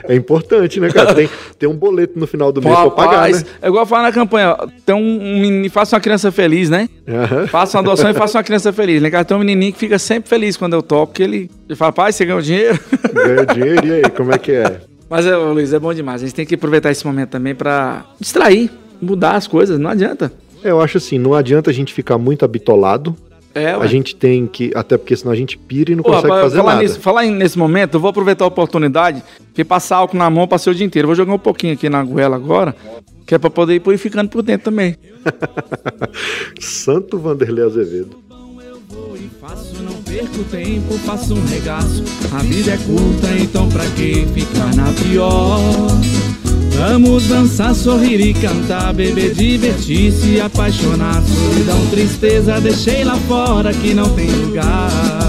É 0.08 0.16
importante, 0.16 0.80
né, 0.80 0.90
cara? 0.90 1.14
Tem, 1.14 1.30
tem 1.58 1.70
um 1.70 1.76
boleto 1.76 2.18
no 2.18 2.28
final 2.28 2.52
do 2.52 2.62
mês 2.62 2.76
pra 2.76 2.92
pagar, 2.92 3.30
né? 3.30 3.44
é 3.62 3.68
igual 3.68 3.84
eu 3.84 3.88
falo 3.88 4.04
na 4.04 4.12
campanha, 4.12 4.56
tem 4.86 4.96
um, 4.96 5.40
menino, 5.40 5.70
faça 5.70 5.96
uma 5.96 6.00
criança 6.00 6.32
feliz, 6.32 6.70
né? 6.70 6.90
Aham. 7.08 7.48
Faça 7.48 7.78
uma 7.78 7.84
adoção 7.84 8.10
e 8.10 8.14
faça 8.14 8.38
uma 8.38 8.44
criança 8.44 8.72
feliz. 8.72 9.02
Casa 9.10 9.26
tem 9.26 9.38
um 9.38 9.40
menininho 9.40 9.74
que 9.74 9.80
fica 9.80 10.00
sempre 10.00 10.30
feliz 10.30 10.58
quando 10.58 10.74
eu 10.74 10.82
toco, 10.82 11.14
que 11.14 11.24
ele, 11.24 11.52
ele 11.68 11.76
fala, 11.76 11.92
pai, 11.92 12.12
você 12.12 12.26
ganhou 12.26 12.42
dinheiro? 12.42 12.80
Ganha 13.14 13.46
dinheiro, 13.46 13.88
e 13.88 13.92
aí, 13.94 14.10
como 14.12 14.34
é 14.34 14.38
que 14.38 14.52
é? 14.52 14.82
Mas, 15.10 15.26
ô, 15.26 15.54
Luiz, 15.54 15.72
é 15.74 15.80
bom 15.80 15.94
demais. 15.94 16.22
A 16.22 16.26
gente 16.26 16.36
tem 16.36 16.46
que 16.46 16.56
aproveitar 16.56 16.92
esse 16.92 17.06
momento 17.06 17.30
também 17.30 17.56
pra 17.56 18.06
distrair, 18.20 18.70
mudar 19.02 19.36
as 19.36 19.48
coisas, 19.48 19.80
não 19.80 19.90
adianta. 19.90 20.32
Eu 20.64 20.82
acho 20.82 20.98
assim, 20.98 21.18
não 21.20 21.34
adianta 21.34 21.70
a 21.70 21.74
gente 21.74 21.94
ficar 21.94 22.18
muito 22.18 22.44
habitolado. 22.44 23.16
É, 23.54 23.72
A 23.72 23.78
ué. 23.80 23.88
gente 23.88 24.16
tem 24.16 24.46
que, 24.48 24.72
até 24.76 24.98
porque 24.98 25.16
senão 25.16 25.32
a 25.32 25.36
gente 25.36 25.58
pira 25.58 25.92
e 25.92 25.96
não 25.96 26.04
Pô, 26.04 26.12
consegue 26.12 26.28
fazer 26.42 26.58
falar 26.58 26.72
nada. 26.74 26.84
Nisso, 26.84 27.00
falar 27.00 27.24
nesse 27.26 27.58
momento, 27.58 27.94
eu 27.94 28.00
vou 28.02 28.10
aproveitar 28.10 28.44
a 28.44 28.48
oportunidade 28.48 29.24
de 29.54 29.64
passar 29.64 29.98
álcool 29.98 30.18
na 30.18 30.30
mão, 30.30 30.46
passei 30.46 30.74
o 30.74 30.76
dia 30.76 30.86
inteiro. 30.86 31.06
Eu 31.06 31.10
Vou 31.10 31.16
jogar 31.16 31.34
um 31.34 31.40
pouquinho 31.40 31.74
aqui 31.74 31.88
na 31.88 32.04
goela 32.04 32.36
agora, 32.36 32.76
que 33.26 33.34
é 33.34 33.38
pra 33.38 33.50
poder 33.50 33.76
ir 33.76 33.80
purificando 33.80 34.30
por 34.30 34.42
dentro 34.42 34.66
também. 34.66 34.98
Santo 36.60 37.18
Vanderlei 37.18 37.64
Azevedo. 37.64 38.25
Vou 38.96 39.18
e 39.18 39.30
faço, 39.42 39.76
não 39.84 40.02
perco 40.04 40.42
tempo, 40.46 40.98
faço 41.00 41.34
um 41.34 41.46
regaço. 41.48 42.02
A 42.32 42.38
vida 42.44 42.72
é 42.72 42.78
curta, 42.78 43.28
então 43.38 43.68
pra 43.68 43.86
que 43.88 44.26
ficar 44.34 44.74
na 44.74 44.90
pior? 45.04 45.60
Vamos 46.78 47.28
dançar, 47.28 47.76
sorrir 47.76 48.22
e 48.22 48.34
cantar, 48.34 48.94
beber, 48.94 49.34
divertir-se, 49.34 50.40
apaixonar. 50.40 51.22
Solidão, 51.24 51.86
tristeza, 51.88 52.62
deixei 52.62 53.04
lá 53.04 53.18
fora 53.28 53.74
que 53.74 53.94
não 53.94 54.10
tem 54.16 54.30
lugar. 54.30 55.26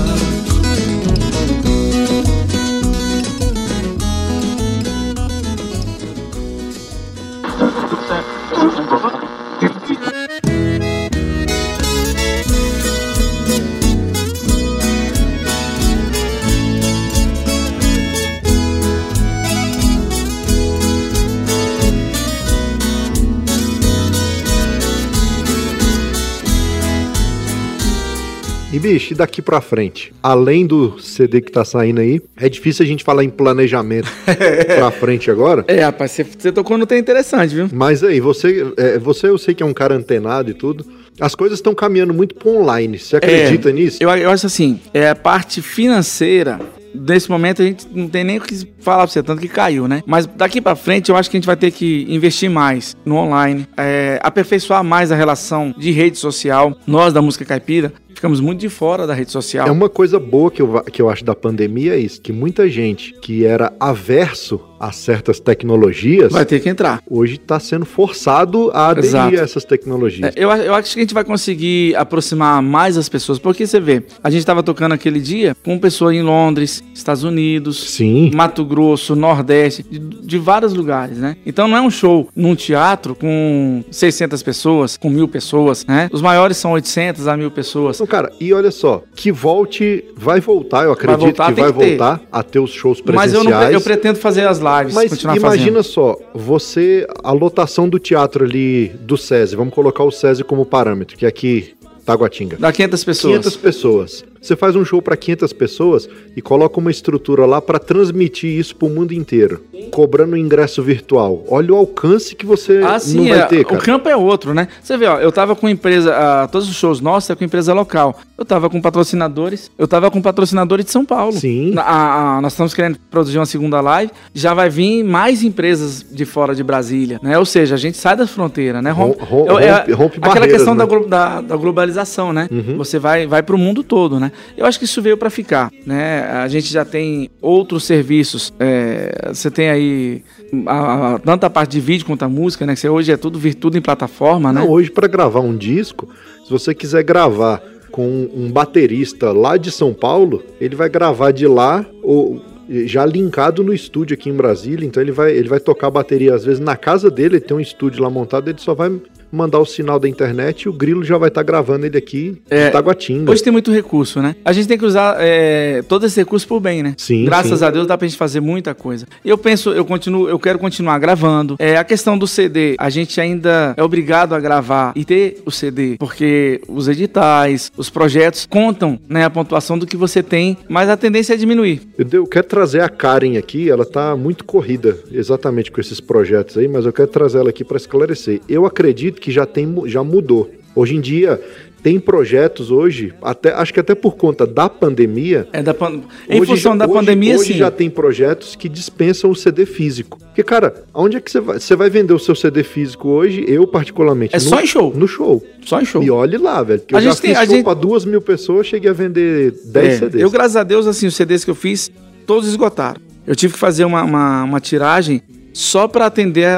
E, 28.76 28.78
bicho, 28.78 29.14
e 29.14 29.16
daqui 29.16 29.40
pra 29.40 29.62
frente? 29.62 30.12
Além 30.22 30.66
do 30.66 30.98
CD 31.00 31.40
que 31.40 31.50
tá 31.50 31.64
saindo 31.64 31.98
aí, 31.98 32.20
é 32.36 32.46
difícil 32.46 32.84
a 32.84 32.86
gente 32.86 33.02
falar 33.02 33.24
em 33.24 33.30
planejamento 33.30 34.06
pra 34.76 34.90
frente 34.90 35.30
agora. 35.30 35.64
É, 35.66 35.80
rapaz, 35.80 36.10
você, 36.10 36.22
você 36.24 36.52
tocou 36.52 36.76
no 36.76 36.84
tem 36.84 36.98
interessante, 36.98 37.54
viu? 37.54 37.70
Mas 37.72 38.04
aí, 38.04 38.20
você, 38.20 38.66
é, 38.76 38.98
você 38.98 39.28
eu 39.28 39.38
sei 39.38 39.54
que 39.54 39.62
é 39.62 39.66
um 39.66 39.72
cara 39.72 39.94
antenado 39.94 40.50
e 40.50 40.54
tudo. 40.54 40.84
As 41.18 41.34
coisas 41.34 41.56
estão 41.58 41.74
caminhando 41.74 42.12
muito 42.12 42.34
pro 42.34 42.50
online. 42.50 42.98
Você 42.98 43.16
acredita 43.16 43.70
É, 43.70 43.72
nisso? 43.72 43.96
Eu, 43.98 44.10
eu 44.10 44.28
acho 44.28 44.44
assim, 44.44 44.78
é 44.92 45.08
a 45.08 45.14
parte 45.14 45.62
financeira. 45.62 46.60
Nesse 46.96 47.30
momento 47.30 47.62
a 47.62 47.64
gente 47.64 47.86
não 47.92 48.08
tem 48.08 48.24
nem 48.24 48.38
o 48.38 48.40
que 48.40 48.54
falar 48.80 49.04
pra 49.04 49.06
você, 49.08 49.22
tanto 49.22 49.40
que 49.40 49.48
caiu, 49.48 49.86
né? 49.88 50.02
Mas 50.06 50.26
daqui 50.26 50.60
pra 50.60 50.74
frente 50.76 51.10
eu 51.10 51.16
acho 51.16 51.30
que 51.30 51.36
a 51.36 51.40
gente 51.40 51.46
vai 51.46 51.56
ter 51.56 51.70
que 51.70 52.06
investir 52.08 52.50
mais 52.50 52.96
no 53.04 53.16
online, 53.16 53.66
é, 53.76 54.18
aperfeiçoar 54.22 54.82
mais 54.82 55.10
a 55.12 55.16
relação 55.16 55.74
de 55.76 55.90
rede 55.90 56.18
social. 56.18 56.76
Nós 56.86 57.12
da 57.12 57.22
música 57.22 57.44
caipira 57.44 57.92
ficamos 58.16 58.40
muito 58.40 58.60
de 58.60 58.68
fora 58.68 59.06
da 59.06 59.14
rede 59.14 59.30
social. 59.30 59.68
É 59.68 59.70
uma 59.70 59.88
coisa 59.88 60.18
boa 60.18 60.50
que 60.50 60.62
eu, 60.62 60.82
que 60.84 61.02
eu 61.02 61.10
acho 61.10 61.24
da 61.24 61.34
pandemia 61.34 61.94
é 61.94 61.98
isso, 61.98 62.20
que 62.20 62.32
muita 62.32 62.68
gente 62.68 63.14
que 63.20 63.44
era 63.44 63.72
averso 63.78 64.60
a 64.80 64.92
certas 64.92 65.40
tecnologias, 65.40 66.32
Vai 66.32 66.44
ter 66.44 66.60
que 66.60 66.68
entrar. 66.68 67.02
hoje 67.10 67.34
está 67.34 67.58
sendo 67.58 67.86
forçado 67.86 68.70
a 68.72 68.88
aderir 68.88 69.08
Exato. 69.08 69.36
a 69.36 69.40
essas 69.40 69.64
tecnologias. 69.64 70.34
É, 70.34 70.44
eu, 70.44 70.50
eu 70.50 70.74
acho 70.74 70.92
que 70.92 71.00
a 71.00 71.02
gente 71.02 71.14
vai 71.14 71.24
conseguir 71.24 71.94
aproximar 71.96 72.62
mais 72.62 72.96
as 72.96 73.08
pessoas, 73.08 73.38
porque 73.38 73.66
você 73.66 73.80
vê, 73.80 74.02
a 74.22 74.30
gente 74.30 74.40
estava 74.40 74.62
tocando 74.62 74.92
aquele 74.92 75.20
dia 75.20 75.56
com 75.64 75.78
pessoa 75.78 76.14
em 76.14 76.22
Londres, 76.22 76.82
Estados 76.94 77.22
Unidos, 77.24 77.90
Sim. 77.90 78.30
Mato 78.34 78.64
Grosso, 78.64 79.14
Nordeste, 79.14 79.82
de, 79.82 79.98
de 79.98 80.38
vários 80.38 80.72
lugares, 80.74 81.18
né? 81.18 81.36
Então 81.44 81.68
não 81.68 81.76
é 81.76 81.80
um 81.80 81.90
show 81.90 82.28
num 82.34 82.54
teatro 82.54 83.14
com 83.14 83.84
600 83.90 84.42
pessoas, 84.42 84.96
com 84.96 85.08
mil 85.08 85.28
pessoas, 85.28 85.84
né? 85.86 86.08
Os 86.12 86.22
maiores 86.22 86.56
são 86.56 86.72
800 86.72 87.28
a 87.28 87.36
mil 87.36 87.50
pessoas. 87.50 87.96
Então, 87.96 88.06
cara, 88.06 88.32
e 88.40 88.52
olha 88.52 88.70
só, 88.70 89.02
que 89.14 89.30
volte, 89.30 90.04
vai 90.16 90.40
voltar, 90.40 90.84
eu 90.84 90.92
acredito 90.92 91.20
voltar, 91.20 91.54
que 91.54 91.60
vai 91.60 91.72
que 91.72 91.78
ter. 91.78 91.88
voltar 91.98 92.20
a 92.32 92.42
ter 92.42 92.58
os 92.58 92.70
shows 92.70 93.02
Mas 93.14 93.32
eu, 93.32 93.40
presenciais. 93.40 93.64
não, 93.66 93.72
eu 93.72 93.80
pretendo 93.80 94.18
fazer 94.18 94.46
as 94.46 94.58
lives, 94.58 94.94
Mas 94.94 95.10
continuar 95.10 95.36
imagina 95.36 95.82
fazendo. 95.82 95.82
só, 95.82 96.16
você, 96.34 97.06
a 97.22 97.32
lotação 97.32 97.88
do 97.88 97.98
teatro 97.98 98.44
ali 98.44 98.88
do 99.00 99.16
SESI, 99.16 99.54
vamos 99.56 99.74
colocar 99.74 100.02
o 100.02 100.10
SESI 100.10 100.44
como 100.44 100.64
parâmetro, 100.64 101.16
que 101.16 101.24
é 101.24 101.28
aqui, 101.28 101.74
Taguatinga. 102.04 102.56
Dá 102.58 102.72
500 102.72 103.04
pessoas. 103.04 103.32
500 103.38 103.56
pessoas. 103.56 104.24
Você 104.46 104.54
faz 104.56 104.76
um 104.76 104.84
show 104.84 105.02
para 105.02 105.16
500 105.16 105.52
pessoas 105.52 106.08
e 106.36 106.40
coloca 106.40 106.78
uma 106.78 106.90
estrutura 106.90 107.44
lá 107.46 107.60
para 107.60 107.78
transmitir 107.78 108.50
isso 108.58 108.76
pro 108.76 108.88
mundo 108.88 109.12
inteiro, 109.12 109.62
cobrando 109.90 110.36
ingresso 110.36 110.82
virtual. 110.82 111.44
Olha 111.48 111.72
o 111.74 111.76
alcance 111.76 112.34
que 112.36 112.46
você 112.46 112.80
Ah, 112.84 112.98
não 113.08 113.28
vai 113.28 113.38
é, 113.40 113.46
ter, 113.46 113.60
o 113.62 113.66
cara. 113.66 113.80
campo 113.82 114.08
é 114.08 114.16
outro, 114.16 114.54
né? 114.54 114.68
Você 114.82 114.96
vê, 114.96 115.06
ó, 115.06 115.18
eu 115.18 115.32
tava 115.32 115.56
com 115.56 115.68
empresa, 115.68 116.14
ah, 116.14 116.46
todos 116.48 116.68
os 116.68 116.76
shows 116.76 117.00
nossos 117.00 117.28
é 117.30 117.34
com 117.34 117.42
empresa 117.44 117.74
local. 117.74 118.18
Eu 118.38 118.44
tava 118.44 118.70
com 118.70 118.80
patrocinadores, 118.80 119.70
eu 119.78 119.88
tava 119.88 120.10
com 120.10 120.20
patrocinadores 120.22 120.84
de 120.84 120.90
São 120.92 121.04
Paulo. 121.04 121.32
Sim. 121.32 121.74
A- 121.76 122.36
a- 122.36 122.40
nós 122.40 122.52
estamos 122.52 122.72
querendo 122.74 122.98
produzir 123.10 123.38
uma 123.38 123.46
segunda 123.46 123.80
live, 123.80 124.12
já 124.34 124.54
vai 124.54 124.68
vir 124.70 125.02
mais 125.02 125.42
empresas 125.42 126.04
de 126.08 126.24
fora 126.24 126.54
de 126.54 126.62
Brasília, 126.62 127.18
né? 127.22 127.38
Ou 127.38 127.44
seja, 127.46 127.74
a 127.74 127.78
gente 127.78 127.96
sai 127.96 128.16
da 128.16 128.26
fronteira, 128.26 128.80
né? 128.80 128.90
Rom- 128.90 129.14
rom- 129.18 129.58
é- 129.58 129.72
rompe- 129.78 129.92
rompe 129.92 130.18
aquela 130.22 130.46
questão 130.46 130.74
né? 130.74 130.86
da, 130.86 130.98
da, 130.98 131.40
da 131.40 131.56
globalização, 131.56 132.32
né? 132.32 132.48
Você 132.76 132.98
vai, 132.98 133.26
vai 133.26 133.42
pro 133.42 133.56
mundo 133.58 133.82
todo, 133.82 134.20
né? 134.20 134.30
Eu 134.56 134.66
acho 134.66 134.78
que 134.78 134.84
isso 134.84 135.00
veio 135.02 135.16
para 135.16 135.30
ficar, 135.30 135.70
né? 135.86 136.22
A 136.22 136.48
gente 136.48 136.72
já 136.72 136.84
tem 136.84 137.30
outros 137.40 137.84
serviços, 137.84 138.52
é, 138.58 139.30
você 139.32 139.50
tem 139.50 139.68
aí 139.70 140.22
a, 140.66 141.14
a- 141.14 141.18
tanto 141.18 141.44
a 141.44 141.50
parte 141.50 141.72
de 141.72 141.80
vídeo 141.80 142.06
quanto 142.06 142.24
a 142.24 142.28
música, 142.28 142.64
né? 142.66 142.74
Que 142.74 142.88
hoje 142.88 143.12
é 143.12 143.16
tudo 143.16 143.38
virtude 143.38 143.78
em 143.78 143.82
plataforma, 143.82 144.52
né? 144.52 144.60
Não, 144.60 144.70
hoje 144.70 144.90
para 144.90 145.06
gravar 145.06 145.40
um 145.40 145.56
disco, 145.56 146.08
se 146.44 146.50
você 146.50 146.74
quiser 146.74 147.02
gravar 147.02 147.62
com 147.90 148.28
um 148.34 148.50
baterista 148.50 149.32
lá 149.32 149.56
de 149.56 149.70
São 149.70 149.92
Paulo, 149.94 150.42
ele 150.60 150.76
vai 150.76 150.88
gravar 150.88 151.30
de 151.32 151.46
lá 151.46 151.84
ou 152.02 152.42
já 152.84 153.06
linkado 153.06 153.62
no 153.62 153.72
estúdio 153.72 154.14
aqui 154.14 154.28
em 154.28 154.34
Brasília, 154.34 154.84
então 154.84 155.00
ele 155.02 155.12
vai 155.12 155.32
ele 155.32 155.48
vai 155.48 155.60
tocar 155.60 155.86
a 155.86 155.90
bateria 155.90 156.34
às 156.34 156.44
vezes 156.44 156.58
na 156.60 156.76
casa 156.76 157.08
dele, 157.10 157.36
ele 157.36 157.44
tem 157.44 157.56
um 157.56 157.60
estúdio 157.60 158.02
lá 158.02 158.10
montado, 158.10 158.48
ele 158.50 158.58
só 158.58 158.74
vai 158.74 158.90
mandar 159.30 159.58
o 159.58 159.66
sinal 159.66 159.98
da 159.98 160.08
internet 160.08 160.62
e 160.62 160.68
o 160.68 160.72
Grilo 160.72 161.04
já 161.04 161.18
vai 161.18 161.28
estar 161.28 161.42
gravando 161.42 161.86
ele 161.86 161.96
aqui 161.98 162.40
É, 162.50 162.68
em 162.68 162.70
Taguatinga. 162.72 163.30
Hoje 163.30 163.42
tem 163.42 163.52
muito 163.52 163.72
recurso, 163.72 164.20
né? 164.20 164.36
A 164.44 164.52
gente 164.52 164.68
tem 164.68 164.78
que 164.78 164.84
usar 164.84 165.16
é, 165.18 165.82
todo 165.88 166.06
esse 166.06 166.18
recurso 166.20 166.46
pro 166.46 166.60
bem, 166.60 166.82
né? 166.82 166.94
Sim, 166.96 167.24
Graças 167.24 167.58
sim. 167.60 167.64
a 167.64 167.70
Deus 167.70 167.86
dá 167.86 167.96
pra 167.98 168.06
gente 168.06 168.16
fazer 168.18 168.40
muita 168.40 168.74
coisa. 168.74 169.06
Eu 169.24 169.36
penso, 169.38 169.70
eu 169.70 169.84
continuo, 169.84 170.28
eu 170.28 170.38
quero 170.38 170.58
continuar 170.58 170.98
gravando. 170.98 171.56
É, 171.58 171.76
a 171.76 171.84
questão 171.84 172.16
do 172.16 172.26
CD, 172.26 172.76
a 172.78 172.88
gente 172.90 173.20
ainda 173.20 173.74
é 173.76 173.82
obrigado 173.82 174.34
a 174.34 174.40
gravar 174.40 174.92
e 174.94 175.04
ter 175.04 175.42
o 175.44 175.50
CD, 175.50 175.96
porque 175.98 176.60
os 176.68 176.88
editais, 176.88 177.70
os 177.76 177.90
projetos 177.90 178.46
contam, 178.48 178.98
né, 179.08 179.24
a 179.24 179.30
pontuação 179.30 179.78
do 179.78 179.86
que 179.86 179.96
você 179.96 180.22
tem, 180.22 180.56
mas 180.68 180.88
a 180.88 180.96
tendência 180.96 181.34
é 181.34 181.36
diminuir. 181.36 181.82
Eu, 181.98 182.06
eu 182.12 182.26
quero 182.26 182.46
trazer 182.46 182.80
a 182.80 182.88
Karen 182.88 183.36
aqui, 183.38 183.68
ela 183.70 183.84
tá 183.84 184.16
muito 184.16 184.44
corrida 184.44 184.98
exatamente 185.10 185.70
com 185.70 185.80
esses 185.80 186.00
projetos 186.00 186.56
aí, 186.58 186.68
mas 186.68 186.84
eu 186.86 186.92
quero 186.92 187.08
trazer 187.08 187.38
ela 187.38 187.50
aqui 187.50 187.64
para 187.64 187.76
esclarecer. 187.76 188.40
Eu 188.48 188.66
acredito 188.66 189.15
que 189.20 189.30
já 189.32 189.46
tem 189.46 189.74
já 189.86 190.02
mudou. 190.04 190.50
Hoje 190.74 190.94
em 190.96 191.00
dia 191.00 191.40
tem 191.82 192.00
projetos 192.00 192.72
hoje, 192.72 193.14
até 193.22 193.52
acho 193.52 193.72
que 193.72 193.78
até 193.78 193.94
por 193.94 194.16
conta 194.16 194.44
da 194.44 194.68
pandemia, 194.68 195.46
É 195.52 195.62
da 195.62 195.72
pan... 195.72 196.00
Em 196.28 196.40
hoje 196.40 196.50
função 196.50 196.72
já- 196.72 196.78
da 196.78 196.84
hoje- 196.86 196.94
pandemia, 196.94 197.36
hoje 197.38 197.52
sim. 197.52 197.58
já 197.58 197.70
tem 197.70 197.88
projetos 197.88 198.56
que 198.56 198.68
dispensam 198.68 199.30
o 199.30 199.36
CD 199.36 199.64
físico. 199.64 200.18
Porque 200.18 200.42
cara, 200.42 200.82
aonde 200.92 201.16
é 201.18 201.20
que 201.20 201.30
você 201.30 201.38
vai? 201.38 201.60
Você 201.60 201.76
vai 201.76 201.88
vender 201.88 202.12
o 202.12 202.18
seu 202.18 202.34
CD 202.34 202.64
físico 202.64 203.08
hoje? 203.08 203.44
Eu 203.46 203.68
particularmente 203.68 204.34
É 204.34 204.38
no- 204.38 204.44
só 204.44 204.60
em 204.60 204.66
show. 204.66 204.92
No 204.96 205.06
show. 205.06 205.40
Só 205.64 205.80
em 205.80 205.84
show. 205.84 206.02
E 206.02 206.10
olhe 206.10 206.36
lá, 206.36 206.60
velho. 206.62 206.80
Que 206.80 206.94
A 206.96 206.98
eu 206.98 207.02
já 207.04 207.10
gente 207.10 207.20
tem- 207.22 207.30
fiz 207.30 207.38
a 207.38 207.46
show 207.46 207.54
gente- 207.54 207.64
pra 207.64 207.74
duas 207.74 208.04
mil 208.04 208.20
pessoas, 208.20 208.66
cheguei 208.66 208.90
a 208.90 208.94
vender 208.94 209.54
10 209.66 209.94
É, 209.94 209.98
CDs. 209.98 210.22
Eu, 210.22 210.30
graças 210.30 210.56
a 210.56 210.64
Deus, 210.64 210.88
assim, 210.88 211.06
os 211.06 211.14
CDs 211.14 211.44
que 211.44 211.50
eu 211.50 211.54
fiz, 211.54 211.88
todos 212.26 212.48
esgotaram. 212.48 213.00
Eu 213.24 213.36
tive 213.36 213.52
que 213.52 213.58
fazer 213.60 213.84
uma, 213.84 214.02
uma, 214.02 214.42
uma 214.42 214.60
tiragem 214.60 215.22
só 215.52 215.86
para 215.86 216.06
atender 216.06 216.48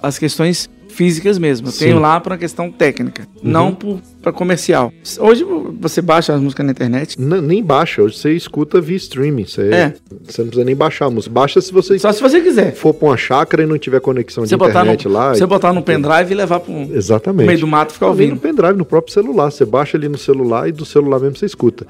as 0.00 0.16
questões 0.16 0.70
físicas 0.96 1.38
mesmo. 1.38 1.68
Eu 1.68 1.72
Sim. 1.72 1.84
tenho 1.86 2.00
lá 2.00 2.18
por 2.18 2.32
uma 2.32 2.38
questão 2.38 2.70
técnica, 2.72 3.28
não 3.42 3.74
por 3.74 4.00
para 4.22 4.32
comercial. 4.32 4.92
Hoje 5.20 5.44
você 5.78 6.02
baixa 6.02 6.34
as 6.34 6.40
músicas 6.40 6.66
na 6.66 6.72
internet. 6.72 7.20
Nem 7.20 7.62
baixa, 7.62 8.02
hoje 8.02 8.16
você 8.18 8.32
escuta 8.32 8.80
via 8.80 8.96
streaming. 8.96 9.44
Você, 9.44 9.62
É. 9.70 9.94
você 10.24 10.40
não 10.42 10.48
precisa 10.48 10.64
nem 10.64 10.74
baixar 10.74 11.06
a 11.06 11.10
música. 11.10 11.32
Baixa 11.32 11.60
se 11.60 11.72
você 11.72 11.96
Só 11.98 12.10
se 12.12 12.20
você 12.20 12.40
quiser. 12.40 12.74
for 12.74 12.92
pra 12.92 13.08
uma 13.08 13.16
chácara 13.16 13.62
e 13.62 13.66
não 13.66 13.78
tiver 13.78 14.00
conexão 14.00 14.42
de 14.42 14.48
Você 14.50 14.56
no, 14.56 14.68
internet 14.68 15.06
lá. 15.06 15.32
você 15.34 15.44
e- 15.44 15.46
botar 15.46 15.72
no 15.72 15.82
pendrive 15.82 16.32
e 16.32 16.34
levar 16.34 16.58
para 16.60 16.74
no 16.74 16.96
Exatamente. 16.96 17.46
meio 17.46 17.60
do 17.60 17.66
mato 17.68 17.92
ficar 17.92 18.06
Não, 18.06 18.14
nem 18.16 18.28
no 18.28 18.34
ouvindo. 18.34 18.42
pendrive, 18.42 18.76
no 18.78 18.84
próprio 18.84 19.12
celular. 19.14 19.50
Você 19.52 19.64
baixa 19.64 19.96
ali 19.96 20.08
no 20.08 20.18
celular 20.18 20.68
e 20.68 20.72
do 20.72 20.84
celular 20.84 21.20
mesmo 21.20 21.36
você 21.36 21.46
escuta. 21.46 21.86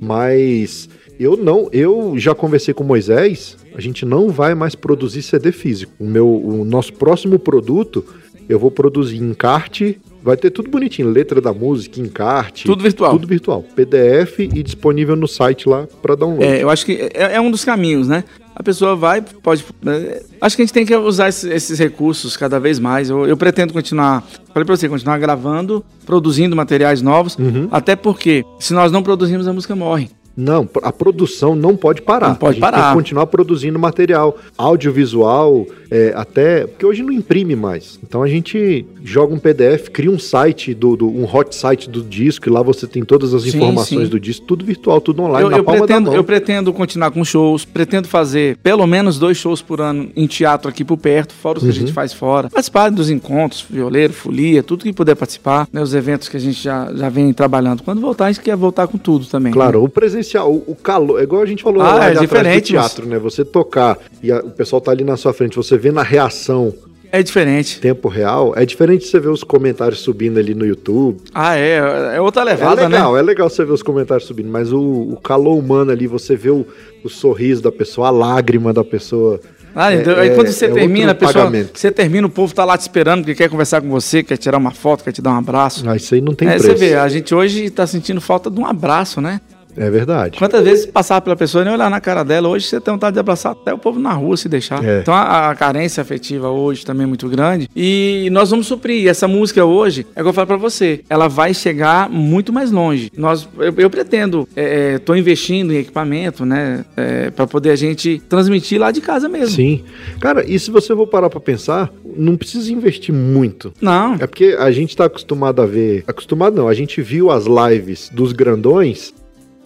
Mas 0.00 0.88
eu 1.20 1.36
não, 1.36 1.68
eu 1.72 2.14
já 2.16 2.34
conversei 2.34 2.72
com 2.72 2.82
o 2.82 2.86
Moisés, 2.86 3.56
a 3.74 3.80
gente 3.80 4.04
não 4.06 4.30
vai 4.30 4.54
mais 4.54 4.74
produzir 4.74 5.22
CD 5.22 5.52
físico. 5.52 5.92
O 6.00 6.04
meu, 6.04 6.26
o 6.28 6.64
nosso 6.64 6.92
próximo 6.92 7.38
produto 7.38 8.04
eu 8.48 8.58
vou 8.58 8.70
produzir 8.70 9.18
encarte, 9.18 10.00
vai 10.22 10.36
ter 10.36 10.50
tudo 10.50 10.70
bonitinho, 10.70 11.08
letra 11.08 11.40
da 11.40 11.52
música, 11.52 12.00
encarte, 12.00 12.64
Tudo 12.64 12.82
virtual. 12.82 13.12
tudo 13.12 13.26
virtual, 13.26 13.62
PDF 13.74 14.40
e 14.40 14.62
disponível 14.62 15.14
no 15.16 15.28
site 15.28 15.68
lá 15.68 15.86
para 16.02 16.14
download. 16.14 16.44
É, 16.44 16.62
eu 16.62 16.70
acho 16.70 16.84
que 16.84 16.92
é, 17.14 17.34
é 17.34 17.40
um 17.40 17.50
dos 17.50 17.64
caminhos, 17.64 18.08
né? 18.08 18.24
A 18.54 18.62
pessoa 18.62 18.96
vai, 18.96 19.22
pode. 19.22 19.64
é, 19.86 20.22
acho 20.40 20.56
que 20.56 20.62
a 20.62 20.64
gente 20.64 20.74
tem 20.74 20.84
que 20.84 20.94
usar 20.96 21.28
esses, 21.28 21.44
esses 21.44 21.78
recursos 21.78 22.36
cada 22.36 22.58
vez 22.58 22.80
mais. 22.80 23.08
Eu, 23.08 23.24
eu 23.24 23.36
pretendo 23.36 23.72
continuar. 23.72 24.26
Falei 24.52 24.64
pra 24.66 24.76
você, 24.76 24.88
continuar 24.88 25.16
gravando, 25.18 25.84
produzindo 26.04 26.56
materiais 26.56 27.00
novos. 27.00 27.36
Uhum. 27.38 27.68
Até 27.70 27.94
porque, 27.94 28.44
se 28.58 28.74
nós 28.74 28.90
não 28.90 29.00
produzirmos, 29.00 29.46
a 29.46 29.52
música 29.52 29.76
morre. 29.76 30.10
Não, 30.40 30.68
a 30.84 30.92
produção 30.92 31.56
não 31.56 31.76
pode 31.76 32.00
parar. 32.00 32.28
Não 32.28 32.34
pode 32.36 32.54
gente 32.54 32.62
Tem 32.62 32.70
parar. 32.70 32.90
que 32.90 32.96
continuar 32.96 33.26
produzindo 33.26 33.76
material 33.76 34.36
audiovisual, 34.56 35.66
é, 35.90 36.12
até. 36.14 36.66
Porque 36.66 36.86
hoje 36.86 37.02
não 37.02 37.12
imprime 37.12 37.56
mais. 37.56 37.98
Então 38.02 38.22
a 38.22 38.28
gente 38.28 38.86
joga 39.02 39.34
um 39.34 39.38
PDF, 39.38 39.88
cria 39.90 40.10
um 40.10 40.18
site, 40.18 40.74
do, 40.74 40.96
do- 40.96 41.08
um 41.08 41.24
hot 41.24 41.54
site 41.54 41.88
do 41.90 42.02
disco, 42.02 42.48
e 42.48 42.52
lá 42.52 42.62
você 42.62 42.86
tem 42.86 43.02
todas 43.04 43.34
as 43.34 43.42
Sim, 43.42 43.48
informações 43.56 44.04
sim. 44.04 44.08
do 44.08 44.20
disco, 44.20 44.46
tudo 44.46 44.64
virtual, 44.64 45.00
tudo 45.00 45.22
online, 45.22 45.44
Eu, 45.44 45.50
na 45.50 45.56
eu 45.58 45.64
palma 45.64 45.80
pretendo, 45.80 46.04
da 46.04 46.10
mão. 46.10 46.16
eu 46.16 46.24
pretendo 46.24 46.72
continuar 46.72 47.10
com 47.10 47.24
shows, 47.24 47.64
pretendo 47.64 48.06
fazer 48.06 48.56
pelo 48.62 48.86
menos 48.86 49.18
dois 49.18 49.36
shows 49.36 49.60
por 49.62 49.80
ano 49.80 50.10
em 50.14 50.26
teatro 50.26 50.68
aqui 50.68 50.84
por 50.84 50.98
perto, 50.98 51.32
fora 51.34 51.58
os 51.58 51.64
que 51.64 51.70
a 51.70 51.72
Uhum. 51.72 51.78
gente 51.80 51.92
faz 51.92 52.12
fora. 52.12 52.48
Participar 52.50 52.90
dos 52.90 53.10
encontros, 53.10 53.64
violeiro, 53.68 54.12
folia, 54.12 54.62
tudo 54.62 54.84
que 54.84 54.92
puder 54.92 55.14
participar, 55.16 55.66
né, 55.72 55.80
os 55.82 55.94
eventos 55.94 56.28
que 56.28 56.36
a 56.36 56.40
gente 56.40 56.62
já, 56.62 56.92
já 56.94 57.08
vem 57.08 57.32
trabalhando. 57.32 57.82
Quando 57.82 58.00
voltar, 58.00 58.26
a 58.26 58.32
gente 58.32 58.42
quer 58.44 58.56
voltar 58.56 58.86
com 58.86 58.98
tudo 58.98 59.26
também. 59.26 59.52
Claro, 59.52 59.82
o 59.82 59.88
presencial, 59.88 60.27
o, 60.36 60.64
o 60.66 60.74
calor, 60.74 61.20
é 61.20 61.22
igual 61.22 61.42
a 61.42 61.46
gente 61.46 61.62
falou 61.62 61.80
Ah, 61.82 61.94
lá 61.94 62.10
é 62.10 62.14
diferente, 62.14 62.72
teatro, 62.72 63.06
né? 63.06 63.18
Você 63.18 63.44
tocar 63.44 63.96
e 64.22 64.30
a- 64.32 64.40
o 64.40 64.50
pessoal 64.50 64.80
tá 64.80 64.90
ali 64.90 65.04
na 65.04 65.16
sua 65.16 65.32
frente, 65.32 65.56
você 65.56 65.76
vê 65.78 65.90
na 65.90 66.02
reação 66.02 66.74
É 67.10 67.22
diferente. 67.22 67.80
tempo 67.80 68.08
real, 68.08 68.52
é 68.56 68.66
diferente 68.66 69.06
você 69.06 69.18
ver 69.18 69.28
os 69.30 69.42
comentários 69.42 70.00
subindo 70.00 70.38
ali 70.38 70.54
no 70.54 70.66
YouTube. 70.66 71.18
Ah, 71.34 71.56
é. 71.56 71.78
É 72.16 72.20
outra 72.20 72.42
É 72.42 72.44
levada, 72.44 72.86
legal, 72.86 73.14
né? 73.14 73.20
é 73.20 73.22
legal 73.22 73.48
você 73.48 73.64
ver 73.64 73.72
os 73.72 73.82
comentários 73.82 74.26
subindo, 74.26 74.50
mas 74.50 74.72
o, 74.72 74.80
o 74.80 75.16
calor 75.22 75.56
humano 75.58 75.90
ali, 75.90 76.06
você 76.06 76.36
vê 76.36 76.50
o, 76.50 76.66
o 77.02 77.08
sorriso 77.08 77.62
da 77.62 77.72
pessoa, 77.72 78.08
a 78.08 78.10
lágrima 78.10 78.72
da 78.74 78.84
pessoa. 78.84 79.40
Ah, 79.74 79.92
É- 79.92 80.00
então, 80.00 80.16
aí 80.16 80.30
é- 80.30 80.34
quando 80.34 80.48
você 80.48 80.64
é 80.66 80.70
termina, 80.70 81.06
a 81.06 81.08
outro 81.10 81.26
pessoa. 81.26 81.44
pagamento. 81.44 81.78
Você 81.78 81.90
termina, 81.92 82.26
o 82.26 82.30
povo 82.30 82.52
tá 82.54 82.64
lá 82.64 82.76
te 82.76 82.80
esperando, 82.80 83.20
porque 83.20 83.34
quer 83.34 83.48
conversar 83.48 83.80
com 83.80 83.88
você, 83.88 84.22
quer 84.22 84.36
tirar 84.36 84.58
uma 84.58 84.72
foto, 84.72 85.04
quer 85.04 85.12
te 85.12 85.22
dar 85.22 85.30
um 85.32 85.36
abraço. 85.38 85.88
Ah, 85.88 85.94
isso 85.94 86.14
aí 86.14 86.20
não 86.20 86.34
tem 86.34 86.48
É, 86.48 86.52
preço. 86.58 86.66
você 86.66 86.74
vê, 86.74 86.94
a 86.94 87.08
gente 87.08 87.34
hoje 87.34 87.70
tá 87.70 87.86
sentindo 87.86 88.20
falta 88.20 88.50
de 88.50 88.58
um 88.58 88.66
abraço, 88.66 89.20
né? 89.20 89.40
É 89.78 89.90
verdade. 89.90 90.38
Quantas 90.38 90.64
vezes 90.64 90.86
passar 90.86 91.20
pela 91.20 91.36
pessoa 91.36 91.62
e 91.62 91.64
nem 91.64 91.74
olhar 91.74 91.90
na 91.90 92.00
cara 92.00 92.24
dela, 92.24 92.48
hoje 92.48 92.66
você 92.66 92.80
tem 92.80 92.92
vontade 92.92 93.14
de 93.14 93.20
abraçar 93.20 93.52
até 93.52 93.72
o 93.72 93.78
povo 93.78 93.98
na 93.98 94.12
rua 94.12 94.36
se 94.36 94.48
deixar. 94.48 94.84
É. 94.84 95.00
Então 95.00 95.14
a, 95.14 95.50
a 95.50 95.54
carência 95.54 96.00
afetiva 96.00 96.48
hoje 96.50 96.84
também 96.84 97.04
é 97.04 97.06
muito 97.06 97.28
grande. 97.28 97.68
E 97.74 98.28
nós 98.32 98.50
vamos 98.50 98.66
suprir. 98.66 99.02
E 99.04 99.08
essa 99.08 99.28
música 99.28 99.64
hoje, 99.64 100.06
é 100.14 100.20
o 100.20 100.24
que 100.24 100.28
eu 100.28 100.32
falo 100.32 100.46
pra 100.46 100.56
você, 100.56 101.00
ela 101.08 101.28
vai 101.28 101.54
chegar 101.54 102.08
muito 102.10 102.52
mais 102.52 102.70
longe. 102.70 103.10
Nós, 103.16 103.48
eu, 103.58 103.74
eu 103.76 103.90
pretendo, 103.90 104.48
é, 104.56 104.94
é, 104.94 104.98
tô 104.98 105.14
investindo 105.14 105.72
em 105.72 105.78
equipamento, 105.78 106.44
né? 106.44 106.84
É, 106.96 107.30
para 107.30 107.46
poder 107.46 107.70
a 107.70 107.76
gente 107.76 108.20
transmitir 108.28 108.80
lá 108.80 108.90
de 108.90 109.00
casa 109.00 109.28
mesmo. 109.28 109.54
Sim. 109.54 109.84
Cara, 110.20 110.44
e 110.46 110.58
se 110.58 110.70
você 110.70 110.94
for 110.94 111.06
parar 111.06 111.30
pra 111.30 111.40
pensar, 111.40 111.90
não 112.16 112.36
precisa 112.36 112.72
investir 112.72 113.14
muito. 113.14 113.72
Não, 113.80 114.14
É 114.14 114.26
porque 114.26 114.56
a 114.58 114.70
gente 114.70 114.96
tá 114.96 115.04
acostumado 115.04 115.62
a 115.62 115.66
ver. 115.66 116.04
Acostumado 116.06 116.56
não, 116.56 116.68
a 116.68 116.74
gente 116.74 117.00
viu 117.00 117.30
as 117.30 117.44
lives 117.46 118.10
dos 118.12 118.32
grandões 118.32 119.14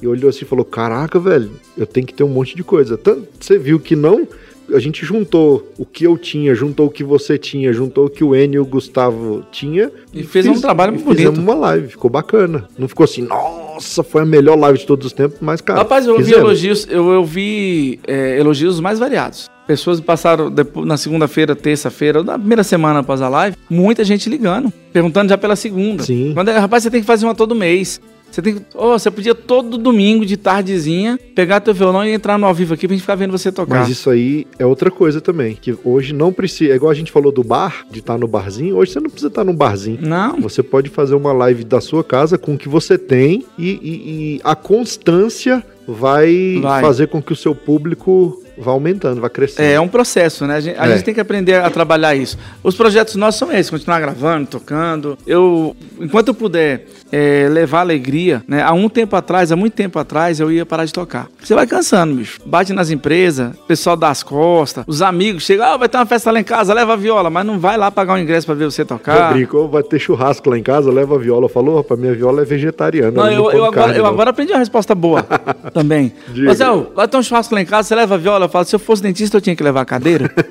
e 0.03 0.07
olhou 0.09 0.29
assim 0.29 0.45
e 0.45 0.49
falou: 0.49 0.65
Caraca, 0.65 1.19
velho, 1.19 1.53
eu 1.79 1.87
tenho 1.87 2.07
que 2.07 2.13
ter 2.13 2.25
um 2.25 2.29
monte 2.29 2.57
de 2.57 2.65
coisa. 2.65 2.99
Tanto 2.99 3.29
você 3.41 3.57
viu 3.57 3.79
que 3.79 3.95
não. 3.95 4.27
A 4.73 4.79
gente 4.79 5.05
juntou 5.05 5.69
o 5.77 5.85
que 5.85 6.05
eu 6.05 6.17
tinha, 6.17 6.55
juntou 6.55 6.87
o 6.87 6.91
que 6.91 7.05
você 7.05 7.37
tinha, 7.37 7.73
juntou 7.73 8.07
o 8.07 8.11
que 8.11 8.25
o 8.25 8.35
Enio 8.35 8.57
e 8.57 8.61
o 8.61 8.65
Gustavo 8.65 9.45
tinha. 9.51 9.91
E 10.15 10.23
fez 10.23 10.47
um 10.47 10.59
trabalho 10.61 10.95
e 10.95 10.99
bonito. 10.99 11.17
Fizemos 11.17 11.39
uma 11.39 11.55
live, 11.55 11.89
ficou 11.89 12.11
bacana. 12.11 12.69
Não 12.79 12.89
ficou 12.89 13.05
assim, 13.05 13.23
nossa, 13.23 14.03
foi 14.03 14.23
a 14.23 14.25
melhor 14.25 14.59
live 14.59 14.79
de 14.79 14.87
todos 14.87 15.07
os 15.07 15.13
tempos, 15.13 15.39
mas, 15.41 15.61
cara. 15.61 15.81
Rapaz, 15.81 16.07
eu 16.07 16.15
ouvi 16.15 16.33
elogios, 16.33 16.87
eu 16.89 17.05
ouvi 17.05 17.99
é, 18.07 18.39
elogios 18.39 18.81
mais 18.81 18.99
variados. 18.99 19.51
Pessoas 19.67 20.01
passaram 20.01 20.51
depois, 20.51 20.87
na 20.87 20.97
segunda-feira, 20.97 21.55
terça-feira, 21.55 22.21
ou 22.21 22.25
na 22.25 22.39
primeira 22.39 22.65
semana 22.65 23.01
após 23.01 23.21
a 23.21 23.29
live, 23.29 23.57
muita 23.69 24.05
gente 24.05 24.31
ligando, 24.31 24.73
perguntando 24.93 25.29
já 25.29 25.37
pela 25.37 25.57
segunda. 25.57 26.03
Sim. 26.03 26.33
Quando 26.35 26.49
é, 26.49 26.59
rapaz, 26.59 26.83
você 26.83 26.91
tem 26.91 27.01
que 27.01 27.07
fazer 27.07 27.27
uma 27.27 27.35
todo 27.35 27.55
mês. 27.55 28.01
Você 28.33 28.41
tem 28.43 28.55
que, 28.55 28.63
oh, 28.75 28.99
você 28.99 29.11
podia 29.11 29.35
todo 29.35 29.77
domingo 29.77 30.25
de 30.27 30.37
tardezinha 30.39 31.21
pegar 31.35 31.61
teu 31.61 31.75
violão 31.75 32.05
e 32.05 32.11
entrar 32.13 32.39
no 32.39 32.47
ao 32.47 32.55
vivo 32.55 32.73
aqui 32.75 32.89
pra 32.89 32.95
gente 32.95 33.03
ficar 33.03 33.15
vendo 33.15 33.31
você 33.31 33.53
tocar. 33.53 33.81
Mas 33.81 33.89
isso 33.91 34.09
aí 34.09 34.47
é 34.59 34.65
outra 34.67 34.91
coisa 34.91 35.21
também, 35.21 35.55
que 35.55 35.77
hoje 35.85 36.13
não 36.15 36.33
precisa. 36.33 36.73
É 36.73 36.77
igual 36.77 36.91
a 36.91 36.95
gente 36.95 37.13
falou 37.13 37.31
do 37.31 37.45
bar, 37.45 37.85
de 37.91 37.99
estar 37.99 38.17
no 38.19 38.27
barzinho, 38.27 38.77
hoje 38.77 38.93
você 38.93 39.01
não 39.01 39.11
precisa 39.11 39.29
estar 39.29 39.45
num 39.45 39.55
barzinho. 39.55 39.99
Não, 40.01 40.41
Você 40.41 40.63
pode 40.63 40.89
fazer 40.89 41.15
uma 41.15 41.33
live 41.33 41.63
da 41.63 41.81
sua 41.81 42.03
casa 42.03 42.39
com 42.39 42.55
o 42.55 42.59
que 42.59 42.69
você 42.69 42.97
tem 42.97 43.45
e, 43.59 43.69
e- 43.71 44.37
e 44.37 44.41
a 44.43 44.55
constância 44.57 45.63
vai, 45.87 46.59
Vai. 46.63 46.81
fazer 46.81 47.09
com 47.09 47.21
que 47.23 47.33
o 47.33 47.37
seu 47.37 47.55
público 47.55 48.41
vá 48.57 48.71
aumentando, 48.73 49.21
vá 49.21 49.29
crescendo. 49.29 49.65
É, 49.67 49.73
é 49.75 49.81
um 49.81 49.89
processo, 49.89 50.47
né? 50.47 50.57
A, 50.57 50.61
gente, 50.61 50.79
a 50.79 50.87
É. 50.87 50.93
gente 50.95 51.05
tem 51.05 51.15
que 51.15 51.21
aprender 51.21 51.55
a 51.55 51.69
trabalhar 51.71 52.15
isso. 52.15 52.39
Os 52.63 52.75
projetos 52.77 53.17
nossos 53.17 53.39
são 53.39 53.51
esses, 53.51 53.71
continuar 53.71 53.99
gravando, 54.01 54.47
tocando. 54.47 55.19
Eu, 55.27 55.75
enquanto 56.01 56.29
eu 56.29 56.35
puder 56.35 56.87
é, 57.13 57.47
levar 57.51 57.81
alegria, 57.81 58.43
né? 58.49 58.63
Há 58.63 58.73
um 58.73 58.89
tempo 58.89 59.15
atrás, 59.15 59.53
há 59.53 59.57
muito 59.57 59.75
tempo 59.75 59.99
atrás, 59.99 60.41
eu 60.41 60.51
ia 60.51 60.65
parar 60.65 60.87
de 60.87 60.93
tocar. 60.93 61.29
Você 61.43 61.55
vai 61.55 61.67
cansando, 61.67 62.15
bicho. 62.15 62.41
Bate 62.47 62.73
nas 62.73 62.91
empresas, 62.91 63.53
o 63.55 63.67
pessoal 63.67 63.97
dá 63.97 64.09
as 64.09 64.23
costas, 64.23 64.83
os 64.87 65.03
amigos 65.03 65.43
chegam, 65.45 65.67
ah, 65.67 65.77
vai 65.77 65.89
ter 65.89 65.99
uma 65.99 66.07
festa 66.07 66.31
lá 66.31 66.41
em 66.41 66.45
casa, 66.45 66.73
leva 66.73 66.95
a 66.95 66.97
viola, 66.97 67.29
mas 67.29 67.45
não 67.45 67.59
vai 67.59 67.77
lá 67.77 67.91
pagar 67.91 68.15
o 68.15 68.19
ingresso 68.19 68.47
pra 68.47 68.55
ver 68.55 68.65
você 68.65 68.81
Eu 68.83 68.87
tocar. 68.87 69.33
brinco, 69.35 69.59
"Ô, 69.59 69.69
vai 69.69 69.83
ter 69.83 69.99
churrasco 69.99 70.49
lá 70.49 70.59
em 70.59 70.63
casa, 70.63 70.91
leva 70.91 71.15
a 71.17 71.19
viola. 71.19 71.49
Falou, 71.49 71.77
rapaz, 71.77 72.01
minha 72.01 72.15
viola 72.15 72.41
é 72.43 72.45
vegetariana. 72.47 73.11
Não, 73.13 73.27
eu, 73.31 73.51
eu 73.53 73.65
agora, 73.67 73.73
carne, 73.73 73.99
eu 73.99 74.05
não." 74.05 74.11
agora 74.11 74.31
aprendi 74.31 74.53
uma 74.53 74.59
resposta 74.59 74.95
boa 74.95 75.23
também. 75.75 76.13
Diga. 76.29 76.47
Mas, 76.49 76.61
ó, 76.63 76.87
vai 76.95 77.07
ter 77.07 77.17
um 77.19 77.23
churrasco 77.23 77.55
lá 77.55 77.61
em 77.61 77.67
casa, 77.67 77.89
você 77.89 77.95
leva 77.95 78.15
a 78.15 78.19
viola? 78.19 78.47
Eu 78.47 78.49
falo, 78.49 78.65
se 78.65 78.75
eu 78.75 78.79
fosse 78.81 79.03
dentista, 79.03 79.37
eu 79.37 79.41
tinha 79.41 79.55
que 79.55 79.63
levar 79.63 79.83
a 79.83 79.85
cadeira? 79.85 80.31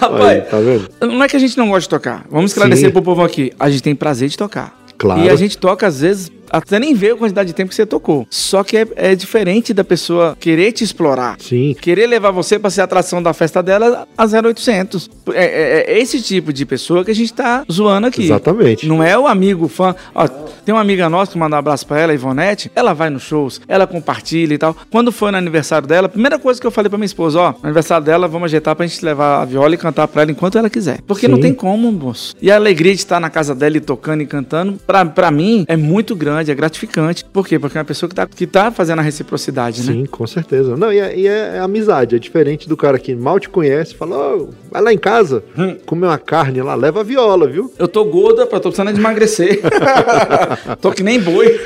Rapaz, 0.00 0.48
tá 0.48 0.58
vendo? 0.58 0.88
não 1.00 1.22
é 1.22 1.28
que 1.28 1.36
a 1.36 1.40
gente 1.40 1.56
não 1.56 1.68
gosta 1.68 1.80
de 1.82 1.88
tocar. 1.88 2.24
Vamos 2.30 2.52
esclarecer 2.52 2.86
Sim. 2.86 2.92
pro 2.92 3.02
povo 3.02 3.22
aqui. 3.22 3.52
A 3.58 3.70
gente 3.70 3.82
tem 3.82 3.94
prazer 3.94 4.28
de 4.28 4.36
tocar. 4.36 4.78
Claro. 4.96 5.22
E 5.22 5.30
a 5.30 5.36
gente 5.36 5.56
toca, 5.56 5.86
às 5.86 6.00
vezes, 6.00 6.30
até 6.50 6.78
nem 6.78 6.94
vê 6.94 7.10
a 7.10 7.16
quantidade 7.16 7.48
de 7.48 7.52
tempo 7.54 7.68
que 7.70 7.74
você 7.74 7.86
tocou. 7.86 8.26
Só 8.30 8.62
que 8.64 8.76
é, 8.76 8.86
é 8.96 9.14
diferente 9.14 9.72
da 9.74 9.84
pessoa 9.84 10.36
querer 10.38 10.72
te 10.72 10.84
explorar. 10.84 11.36
Sim, 11.40 11.74
Querer 11.80 12.06
levar 12.06 12.30
você 12.30 12.58
pra 12.58 12.70
ser 12.70 12.80
a 12.82 12.84
atração 12.84 13.22
da 13.22 13.32
festa 13.32 13.62
dela 13.62 14.06
a 14.16 14.26
0800. 14.26 15.08
É, 15.32 15.44
é- 15.44 15.92
é 15.94 15.98
esse 15.98 16.20
tipo 16.22 16.52
de 16.52 16.64
pessoa 16.66 17.04
que 17.04 17.10
a 17.10 17.14
gente 17.14 17.32
tá 17.32 17.64
zoando 17.70 18.06
aqui. 18.06 18.24
exatamente. 18.24 18.86
Não 18.86 19.02
é 19.02 19.16
o 19.18 19.26
amigo 19.26 19.68
fã. 19.68 19.94
Ó, 20.14 20.26
tem 20.28 20.74
uma 20.74 20.80
amiga 20.80 21.08
nossa 21.08 21.32
que 21.32 21.38
manda 21.38 21.56
um 21.56 21.58
abraço 21.58 21.86
pra 21.86 21.98
ela, 22.00 22.14
Ivonete. 22.14 22.70
Ela 22.74 22.92
vai 22.92 23.10
nos 23.10 23.22
shows, 23.22 23.60
ela 23.68 23.86
compartilha 23.86 24.54
e 24.54 24.58
tal. 24.58 24.76
Quando 24.90 25.10
foi 25.12 25.30
no 25.30 25.38
aniversário 25.38 25.86
dela, 25.88 26.06
a 26.06 26.08
primeira 26.10 26.38
coisa 26.38 26.60
que 26.60 26.66
eu 26.66 26.70
falei 26.70 26.88
pra 26.88 26.98
minha 26.98 27.06
esposa, 27.06 27.40
ó, 27.40 27.50
no 27.52 27.58
aniversário 27.64 28.04
dela, 28.04 28.28
vamos 28.28 28.46
ajeitar 28.46 28.74
pra 28.76 28.86
gente 28.86 29.04
levar 29.04 29.42
a 29.42 29.44
viola 29.44 29.74
e 29.74 29.78
cantar 29.78 30.06
pra 30.08 30.22
ela 30.22 30.30
enquanto 30.30 30.58
ela 30.58 30.70
quiser. 30.70 31.00
Porque 31.06 31.26
Sim. 31.26 31.32
não 31.32 31.40
tem 31.40 31.52
como, 31.54 31.90
moço. 31.92 32.34
E 32.40 32.50
a 32.50 32.56
alegria 32.56 32.92
de 32.94 32.98
estar 33.00 33.20
na 33.20 33.30
casa 33.30 33.54
dela 33.54 33.76
e 33.76 33.80
tocando 33.80 34.22
e 34.22 34.26
cantando, 34.26 34.78
pra, 34.86 35.04
pra 35.04 35.30
mim, 35.30 35.64
é 35.68 35.76
muito 35.76 36.14
grande, 36.14 36.37
é 36.46 36.54
gratificante. 36.54 37.24
Por 37.24 37.48
quê? 37.48 37.58
Porque 37.58 37.78
é 37.78 37.80
uma 37.80 37.84
pessoa 37.86 38.08
que 38.08 38.14
tá, 38.14 38.26
que 38.26 38.46
tá 38.46 38.70
fazendo 38.70 38.98
a 38.98 39.02
reciprocidade, 39.02 39.82
né? 39.84 39.92
Sim, 39.92 40.06
com 40.06 40.26
certeza. 40.26 40.76
Não, 40.76 40.92
e 40.92 40.98
é, 40.98 41.18
e 41.18 41.26
é 41.26 41.58
amizade, 41.58 42.14
é 42.14 42.18
diferente 42.18 42.68
do 42.68 42.76
cara 42.76 42.98
que 42.98 43.14
mal 43.14 43.40
te 43.40 43.48
conhece, 43.48 43.94
fala, 43.94 44.36
"Ô, 44.36 44.50
vai 44.70 44.82
lá 44.82 44.92
em 44.92 44.98
casa, 44.98 45.42
Hum. 45.56 45.76
comer 45.86 46.06
uma 46.06 46.18
carne 46.18 46.60
lá, 46.62 46.74
leva 46.74 47.00
a 47.00 47.02
viola, 47.02 47.48
viu? 47.48 47.72
Eu 47.78 47.88
tô 47.88 48.04
gorda, 48.04 48.46
tô 48.46 48.60
precisando 48.60 48.92
de 48.92 49.00
emagrecer. 49.00 49.60
tô 50.80 50.92
que 50.92 51.02
nem 51.02 51.18
boi. 51.20 51.58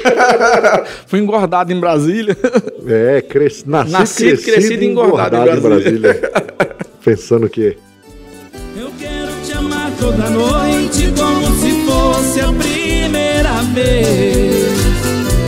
Fui 1.06 1.18
engordado 1.18 1.72
em 1.72 1.80
Brasília. 1.80 2.36
É, 2.86 3.20
cres... 3.20 3.64
nascido, 3.64 3.92
Nascido, 3.92 4.42
crescido 4.42 4.82
e 4.84 4.86
engordado 4.86 5.36
em 5.36 5.56
em 5.56 5.60
Brasília. 5.60 6.20
Pensando 7.04 7.48
que 7.48 7.76
Eu 8.76 8.90
quero 8.98 9.32
te 9.44 9.52
amar 9.52 9.90
toda 9.98 10.30
noite 10.30 11.12
como 11.16 11.46
se 11.56 11.81
fosse 12.02 12.40
a 12.40 12.52
primeira 12.52 13.62
vez. 13.74 14.72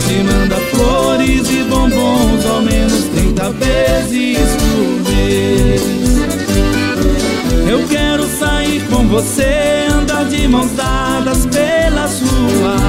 Te 0.07 0.23
manda 0.23 0.55
flores 0.71 1.49
e 1.49 1.63
bombons 1.63 2.45
ao 2.45 2.61
menos 2.61 3.03
30 3.13 3.49
vezes 3.51 4.37
por 4.55 5.11
mês. 5.11 5.95
você 9.15 9.87
anda 9.89 10.23
de 10.25 10.45
mãos 10.45 10.71
dadas 10.71 11.45
pelas 11.45 12.19
ruas. 12.19 12.81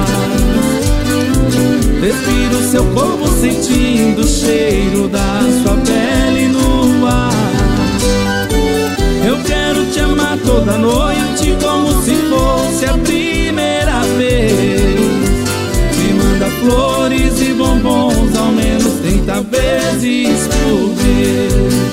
Respiro 2.01 2.69
seu 2.69 2.85
corpo 2.87 3.27
sentindo 3.39 4.21
o 4.21 4.27
cheiro 4.27 5.07
da 5.07 5.39
sua 5.63 5.77
pele 5.77 6.49
no 6.49 7.07
ar. 7.07 7.31
Eu 9.25 9.41
quero 9.43 9.85
te 9.85 10.01
amar 10.01 10.37
toda 10.45 10.77
noite 10.77 11.55
como 11.61 12.01
se 12.03 12.15
fosse 12.15 12.85
a 12.85 12.93
primeira 12.97 13.26
flores 16.67 17.41
e 17.41 17.53
bombons 17.53 18.35
ao 18.35 18.51
menos 18.51 18.99
30 18.99 19.41
vezes 19.43 20.47
por 20.47 20.93
vez. 20.95 21.87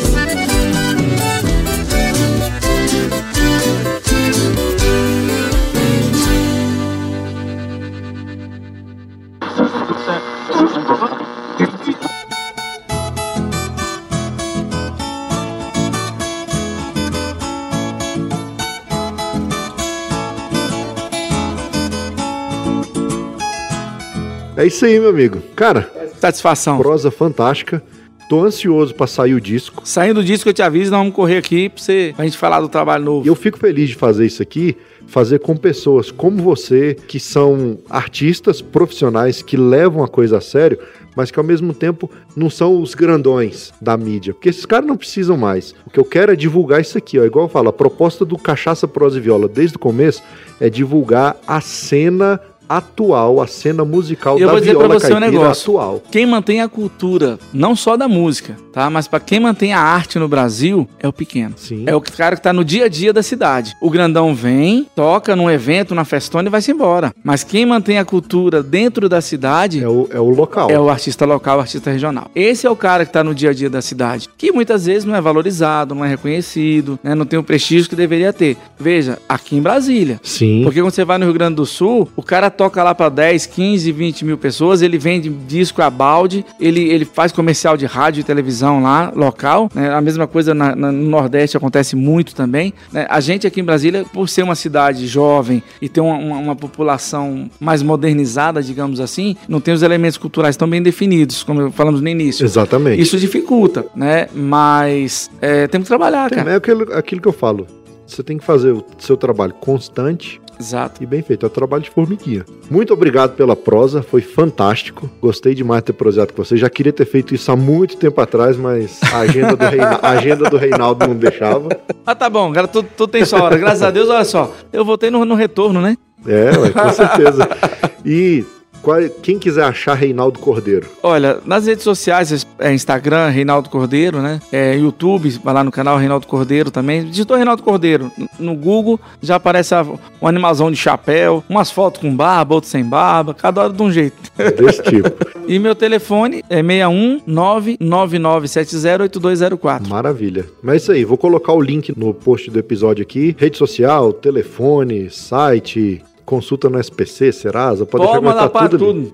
É 24.57 24.67
isso 24.67 24.85
aí, 24.85 25.01
meu 25.01 25.11
amigo. 25.11 25.41
Cara, 25.57 25.91
Satisfação. 26.21 26.79
prosa 26.79 27.11
fantástica. 27.11 27.83
Tô 28.29 28.43
ansioso 28.43 28.95
pra 28.95 29.07
sair 29.07 29.35
o 29.35 29.41
disco. 29.41 29.83
Saindo 29.87 30.25
disso 30.25 30.45
que 30.45 30.49
eu 30.49 30.55
te 30.55 30.63
aviso, 30.63 30.91
nós 30.91 31.01
vamos 31.01 31.15
correr 31.15 31.37
aqui 31.37 31.69
pra, 31.69 31.83
você, 31.83 32.13
pra 32.17 32.25
gente 32.25 32.39
falar 32.39 32.61
do 32.61 32.69
trabalho 32.69 33.05
novo. 33.05 33.27
E 33.27 33.29
eu 33.29 33.35
fico 33.35 33.59
feliz 33.59 33.91
de 33.91 33.97
fazer 33.97 34.25
isso 34.25 34.41
aqui, 34.43 34.77
fazer 35.07 35.41
com 35.41 35.55
pessoas 35.57 36.11
como 36.11 36.43
você, 36.43 36.97
que 37.07 37.21
são 37.21 37.77
artistas 37.91 38.63
profissionais 38.63 39.43
que 39.43 39.59
levam 39.59 40.03
a 40.03 40.09
coisa 40.09 40.39
a 40.39 40.41
sério, 40.41 40.79
mas 41.15 41.31
que 41.31 41.39
ao 41.39 41.45
mesmo 41.45 41.75
tempo 41.75 42.11
não 42.35 42.49
são 42.49 42.81
os 42.81 42.95
grandões 42.95 43.75
da 43.79 43.95
mídia. 43.97 44.33
Porque 44.33 44.49
esses 44.49 44.65
caras 44.65 44.87
não 44.87 44.97
precisam 44.97 45.37
mais. 45.37 45.75
O 45.87 45.91
que 45.91 46.01
eu 46.01 46.05
quero 46.05 46.33
é 46.33 46.37
divulgar 46.37 46.81
isso 46.81 46.97
aqui, 46.97 47.19
ó. 47.19 47.25
Igual 47.25 47.45
eu 47.45 47.51
falo, 47.51 47.69
a 47.69 47.73
proposta 47.75 48.25
do 48.25 48.39
Cachaça 48.39 48.89
Prosa 48.89 49.19
e 49.19 49.21
Viola 49.21 49.49
desde 49.49 49.77
o 49.77 49.81
começo 49.81 50.23
é 50.59 50.71
divulgar 50.71 51.37
a 51.47 51.61
cena 51.61 52.41
atual, 52.69 53.41
a 53.41 53.47
cena 53.47 53.85
musical 53.85 54.39
eu 54.39 54.47
da 54.47 54.53
vou 54.53 54.61
dizer 54.61 54.75
pra 54.75 54.87
viola 54.87 55.01
você 55.01 55.15
um 55.15 55.19
negócio. 55.21 55.73
atual. 55.79 56.03
Quem 56.11 56.27
mantém 56.27 56.61
a 56.61 56.69
cultura, 56.69 57.39
não 57.53 57.75
só 57.77 57.97
da 57.97 58.09
música, 58.09 58.57
tá? 58.73 58.89
Mas 58.91 59.07
pra 59.09 59.21
quem 59.21 59.41
mantém 59.41 59.73
a 59.73 59.81
arte 59.81 60.19
no 60.19 60.29
Brasil, 60.29 60.89
é 60.99 61.07
o 61.09 61.13
pequeno. 61.13 61.55
Sim. 61.57 61.85
É 61.87 61.95
o 61.95 62.01
cara 62.01 62.37
que 62.37 62.43
tá 62.43 62.53
no 62.53 62.65
dia 62.65 62.87
a 62.87 62.89
dia 62.89 63.13
da 63.13 63.23
cidade. 63.23 63.75
O 63.81 63.91
grandão 63.91 64.35
vem, 64.35 64.87
toca 64.95 65.35
num 65.37 65.51
evento, 65.51 65.95
na 65.95 66.05
festona 66.05 66.49
e 66.49 66.51
vai-se 66.51 66.71
embora. 66.71 67.13
Mas 67.23 67.45
quem 67.45 67.67
mantém 67.67 67.99
a 67.99 68.05
cultura 68.05 68.63
dentro 68.63 69.09
da 69.09 69.21
cidade 69.21 69.83
É 69.83 69.89
o, 69.89 70.09
é 70.11 70.21
o 70.21 70.29
local. 70.31 70.71
é 70.71 70.79
o 70.79 70.89
artista 70.89 71.25
local, 71.25 71.59
o 71.59 71.61
artista 71.61 71.91
regional. 71.91 72.31
Esse 72.35 72.67
é 72.67 72.71
o 72.71 72.77
cara 72.77 73.05
que 73.05 73.13
tá 73.13 73.23
no 73.25 73.35
dia 73.35 73.51
a 73.51 73.55
dia 73.55 73.71
da 73.71 73.83
cidade, 73.83 74.29
que 74.37 74.53
muitas 74.53 74.87
vezes 74.87 75.05
não 75.05 75.15
é 75.15 75.21
valorizado, 75.21 75.95
não 75.95 76.05
é 76.05 76.09
reconhecido, 76.09 76.99
né? 77.03 77.15
não 77.15 77.25
tem 77.27 77.39
o 77.39 77.43
prestígio 77.43 77.89
que 77.89 77.97
deveria 77.97 78.33
ter. 78.33 78.57
Veja, 78.79 79.19
aqui 79.29 79.57
em 79.57 79.63
Brasília. 79.63 80.21
Sim. 80.23 80.63
Porque 80.65 80.81
quando 80.81 80.93
você 80.93 81.05
vai 81.05 81.19
no 81.19 81.25
Rio 81.25 81.35
Grande 81.35 81.57
do 81.57 81.67
Sul, 81.67 82.09
o 82.17 82.23
cara 82.23 82.51
toca 82.57 82.83
lá 82.83 82.95
pra 82.95 83.09
10, 83.09 83.47
15, 83.47 83.93
20 83.93 84.25
mil 84.25 84.39
pessoas, 84.39 84.81
ele 84.83 84.97
vende 84.99 85.29
disco 85.29 85.83
a 85.83 85.91
balde, 85.91 86.45
ele, 86.61 86.81
ele 86.89 87.05
faz 87.05 87.33
comercial 87.33 87.77
de 87.77 87.87
rádio 87.87 88.21
e 88.21 88.25
televisão 88.25 88.83
lá, 88.83 89.13
local. 89.15 89.69
né? 89.75 89.93
A 89.93 90.01
mesma 90.01 90.27
coisa 90.27 90.55
na- 90.55 90.75
na- 90.75 90.93
no 90.93 91.09
Nordeste 91.11 91.57
acontece 91.57 91.95
muito 91.97 92.35
também. 92.35 92.73
né? 92.93 93.07
A 93.11 93.21
gente 93.21 93.47
aqui 93.47 93.61
em 93.61 93.65
Brasília, 93.65 94.05
por 94.13 94.29
ser 94.29 94.43
uma 94.43 94.55
cidade 94.55 95.07
jovem 95.07 95.63
e 95.83 95.89
ter 95.89 96.01
uma, 96.01 96.15
uma- 96.17 96.39
uma 96.39 96.57
população 96.57 97.51
mais 97.61 97.83
modernizada, 97.83 98.63
digamos 98.63 99.01
assim, 99.01 99.37
não 99.49 99.61
tem 99.61 99.75
os 99.75 99.83
elementos 99.83 100.17
culturais 100.17 100.57
tão 100.57 100.69
bem 100.69 100.83
definidos, 100.83 101.43
como 101.43 101.71
falamos 101.73 102.01
no 102.01 102.09
início. 102.09 102.45
Exatamente. 102.45 103.01
Isso 103.01 103.19
dificulta, 103.19 103.85
né? 103.95 104.29
Mas 104.35 105.31
é, 105.41 105.67
temos 105.67 105.87
que 105.87 105.89
trabalhar, 105.89 106.31
cara. 106.31 106.53
É 106.53 106.57
aquilo, 106.57 106.93
aquilo 106.95 107.21
que 107.21 107.29
eu 107.29 107.33
falo. 107.33 107.67
Você 108.07 108.23
tem 108.23 108.37
que 108.39 108.45
fazer 108.45 108.71
o 108.73 108.85
seu 108.99 109.17
trabalho 109.17 109.55
constante 109.55 110.41
Exato. 110.59 111.03
e 111.03 111.07
bem 111.07 111.23
feito. 111.23 111.45
É 111.45 111.47
o 111.47 111.51
trabalho 111.51 111.83
de 111.83 111.91
formiguinha. 111.91 112.45
Muito 112.71 112.93
obrigado 112.93 113.35
pela 113.37 113.55
prosa, 113.57 114.03
foi 114.03 114.21
fantástico. 114.21 115.11
Gostei 115.21 115.55
demais 115.55 115.81
de 115.83 115.87
ter 115.87 115.93
prosado 115.95 116.33
com 116.33 116.45
você. 116.45 116.57
Já 116.57 116.69
queria 116.71 116.93
ter 116.93 117.05
feito 117.07 117.35
isso 117.35 117.51
há 117.51 117.57
muito 117.57 117.97
tempo 117.97 118.21
atrás, 118.21 118.57
mas 118.57 118.99
a 119.13 119.19
agenda 119.21 119.57
do, 119.57 119.65
Reina- 119.65 119.99
a 120.03 120.11
agenda 120.11 120.51
do 120.51 120.57
Reinaldo 120.57 121.07
não 121.07 121.15
deixava. 121.17 121.69
Ah, 122.07 122.15
tá 122.15 122.29
bom, 122.29 122.53
cara, 122.53 122.69
tudo, 122.69 122.87
tudo 122.95 123.11
tem 123.11 123.25
sua 123.25 123.43
hora. 123.43 123.57
Graças 123.57 123.83
a 123.83 123.91
Deus, 123.91 124.11
olha 124.11 124.27
só. 124.27 124.53
Eu 124.71 124.85
voltei 124.85 125.11
no, 125.11 125.25
no 125.25 125.35
retorno, 125.35 125.81
né? 125.81 125.97
É, 126.27 126.51
ué, 126.59 126.71
com 126.71 126.91
certeza. 126.93 127.49
E 128.05 128.45
qual- 128.85 129.09
quem 129.23 129.39
quiser 129.39 129.65
achar 129.65 129.95
Reinaldo 129.95 130.39
Cordeiro, 130.39 130.87
Olha, 131.03 131.39
nas 131.45 131.67
redes 131.67 131.83
sociais, 131.85 132.47
é 132.59 132.73
Instagram, 132.73 133.29
Reinaldo 133.29 133.69
Cordeiro, 133.71 134.21
né? 134.21 134.41
É 134.53 134.77
YouTube, 134.77 135.31
vai 135.43 135.55
lá 135.55 135.65
no 135.65 135.71
canal 135.73 135.97
Reinaldo 135.97 136.27
Cordeiro 136.27 136.71
também. 136.71 137.05
Digitou 137.05 137.37
Reinaldo 137.37 137.63
Cordeiro. 137.63 138.11
No- 138.39 138.55
Google 138.55 139.01
já 139.21 139.35
aparece 139.37 139.75
um 140.23 140.29
animalzão 140.29 140.71
de 140.71 140.77
chapéu, 140.77 141.43
umas 141.49 141.71
fotos 141.71 142.01
com 142.01 142.15
barba, 142.15 142.55
outras 142.55 142.71
sem 142.71 142.85
barba, 142.85 143.35
cada 143.35 143.63
hora 143.63 143.73
de 143.73 143.83
um 143.83 143.91
jeito. 143.91 144.17
é 144.39 144.51
desse 144.51 144.83
tipo. 144.85 145.11
E 145.49 145.59
meu 145.59 145.75
telefone 145.75 146.43
é 146.49 146.63
61 146.63 147.21
999708204. 147.29 149.89
Maravilha. 149.89 150.47
Mas 150.63 150.75
é 150.75 150.77
isso 150.77 150.93
aí, 150.93 151.05
vou 151.05 151.19
colocar 151.19 151.53
o 151.53 151.61
link 151.61 151.93
no 151.97 152.15
post 152.15 152.51
do 152.51 152.59
episódio 152.59 153.03
aqui. 153.03 153.35
Rede 153.39 153.57
social, 153.59 154.13
telefone, 154.13 155.11
site, 155.11 156.03
consulta 156.25 156.69
no 156.69 156.79
SPC, 156.79 157.33
Serasa, 157.33 157.85
pode, 157.87 158.05
Pode 158.05 158.21
deixar 158.21 158.49
que 158.49 158.53
tá 158.53 158.69
tudo 158.69 158.79
tudo. 158.79 159.13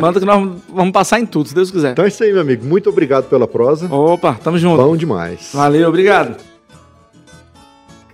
Manda 0.00 0.20
que 0.20 0.26
nós 0.26 0.50
vamos 0.72 0.92
passar 0.92 1.20
em 1.20 1.26
tudo, 1.26 1.48
se 1.48 1.54
Deus 1.54 1.70
quiser. 1.70 1.92
Então 1.92 2.04
é 2.04 2.08
isso 2.08 2.22
aí, 2.22 2.32
meu 2.32 2.40
amigo. 2.40 2.64
Muito 2.64 2.88
obrigado 2.88 3.28
pela 3.28 3.46
prosa. 3.46 3.92
Opa, 3.92 4.34
tamo 4.34 4.58
junto. 4.58 4.82
Bom 4.82 4.96
demais. 4.96 5.50
Valeu, 5.52 5.88
obrigado. 5.88 6.36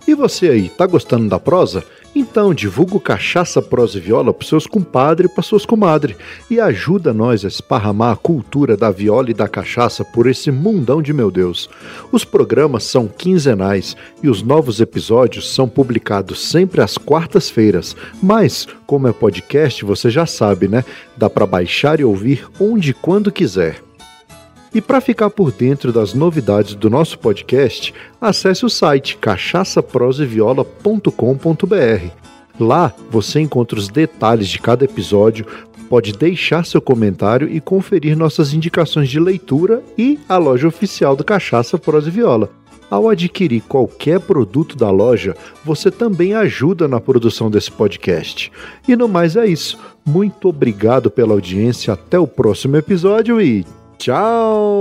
E 0.06 0.14
você 0.14 0.48
aí, 0.48 0.68
tá 0.68 0.86
gostando 0.86 1.28
da 1.28 1.38
prosa? 1.38 1.84
Então 2.14 2.52
divulga 2.52 2.96
o 2.96 3.00
Cachaça 3.00 3.62
Prosa 3.62 3.98
e 3.98 4.00
Viola 4.00 4.34
pros 4.34 4.48
seus 4.48 4.66
compadres 4.66 5.30
e 5.30 5.34
pras 5.34 5.46
suas 5.46 5.64
comadres 5.64 6.16
e 6.50 6.58
ajuda 6.58 7.12
nós 7.12 7.44
a 7.44 7.48
esparramar 7.48 8.12
a 8.12 8.16
cultura 8.16 8.76
da 8.76 8.90
viola 8.90 9.30
e 9.30 9.34
da 9.34 9.48
cachaça 9.48 10.04
por 10.04 10.26
esse 10.26 10.50
mundão 10.50 11.00
de 11.00 11.12
meu 11.12 11.30
Deus. 11.30 11.70
Os 12.10 12.24
programas 12.24 12.84
são 12.84 13.06
quinzenais 13.06 13.96
e 14.22 14.28
os 14.28 14.42
novos 14.42 14.80
episódios 14.80 15.54
são 15.54 15.68
publicados 15.68 16.48
sempre 16.50 16.80
às 16.80 16.98
quartas-feiras, 16.98 17.96
mas 18.20 18.66
como 18.86 19.06
é 19.06 19.12
podcast, 19.12 19.84
você 19.84 20.10
já 20.10 20.26
sabe, 20.26 20.66
né? 20.66 20.84
Dá 21.16 21.30
para 21.30 21.46
baixar 21.46 22.00
e 22.00 22.04
ouvir 22.04 22.46
onde 22.58 22.90
e 22.90 22.94
quando 22.94 23.30
quiser. 23.30 23.89
E 24.72 24.80
para 24.80 25.00
ficar 25.00 25.30
por 25.30 25.50
dentro 25.50 25.92
das 25.92 26.14
novidades 26.14 26.74
do 26.74 26.88
nosso 26.88 27.18
podcast, 27.18 27.92
acesse 28.20 28.64
o 28.64 28.70
site 28.70 29.16
cachaçaproseviola.com.br. 29.16 32.06
Lá 32.58 32.92
você 33.10 33.40
encontra 33.40 33.78
os 33.78 33.88
detalhes 33.88 34.48
de 34.48 34.60
cada 34.60 34.84
episódio, 34.84 35.44
pode 35.88 36.12
deixar 36.12 36.64
seu 36.64 36.80
comentário 36.80 37.48
e 37.48 37.60
conferir 37.60 38.16
nossas 38.16 38.54
indicações 38.54 39.08
de 39.08 39.18
leitura 39.18 39.82
e 39.98 40.20
a 40.28 40.36
loja 40.36 40.68
oficial 40.68 41.16
do 41.16 41.24
Cachaça 41.24 41.76
Prosa 41.76 42.08
e 42.08 42.12
Viola. 42.12 42.48
Ao 42.88 43.08
adquirir 43.08 43.62
qualquer 43.62 44.20
produto 44.20 44.76
da 44.76 44.90
loja, 44.90 45.36
você 45.64 45.90
também 45.90 46.34
ajuda 46.34 46.86
na 46.86 47.00
produção 47.00 47.50
desse 47.50 47.70
podcast. 47.70 48.52
E 48.86 48.94
no 48.96 49.08
mais 49.08 49.36
é 49.36 49.46
isso. 49.46 49.78
Muito 50.04 50.48
obrigado 50.48 51.10
pela 51.10 51.32
audiência. 51.32 51.94
Até 51.94 52.18
o 52.18 52.26
próximo 52.26 52.76
episódio 52.76 53.40
e 53.40 53.64
Tchau! 54.00 54.80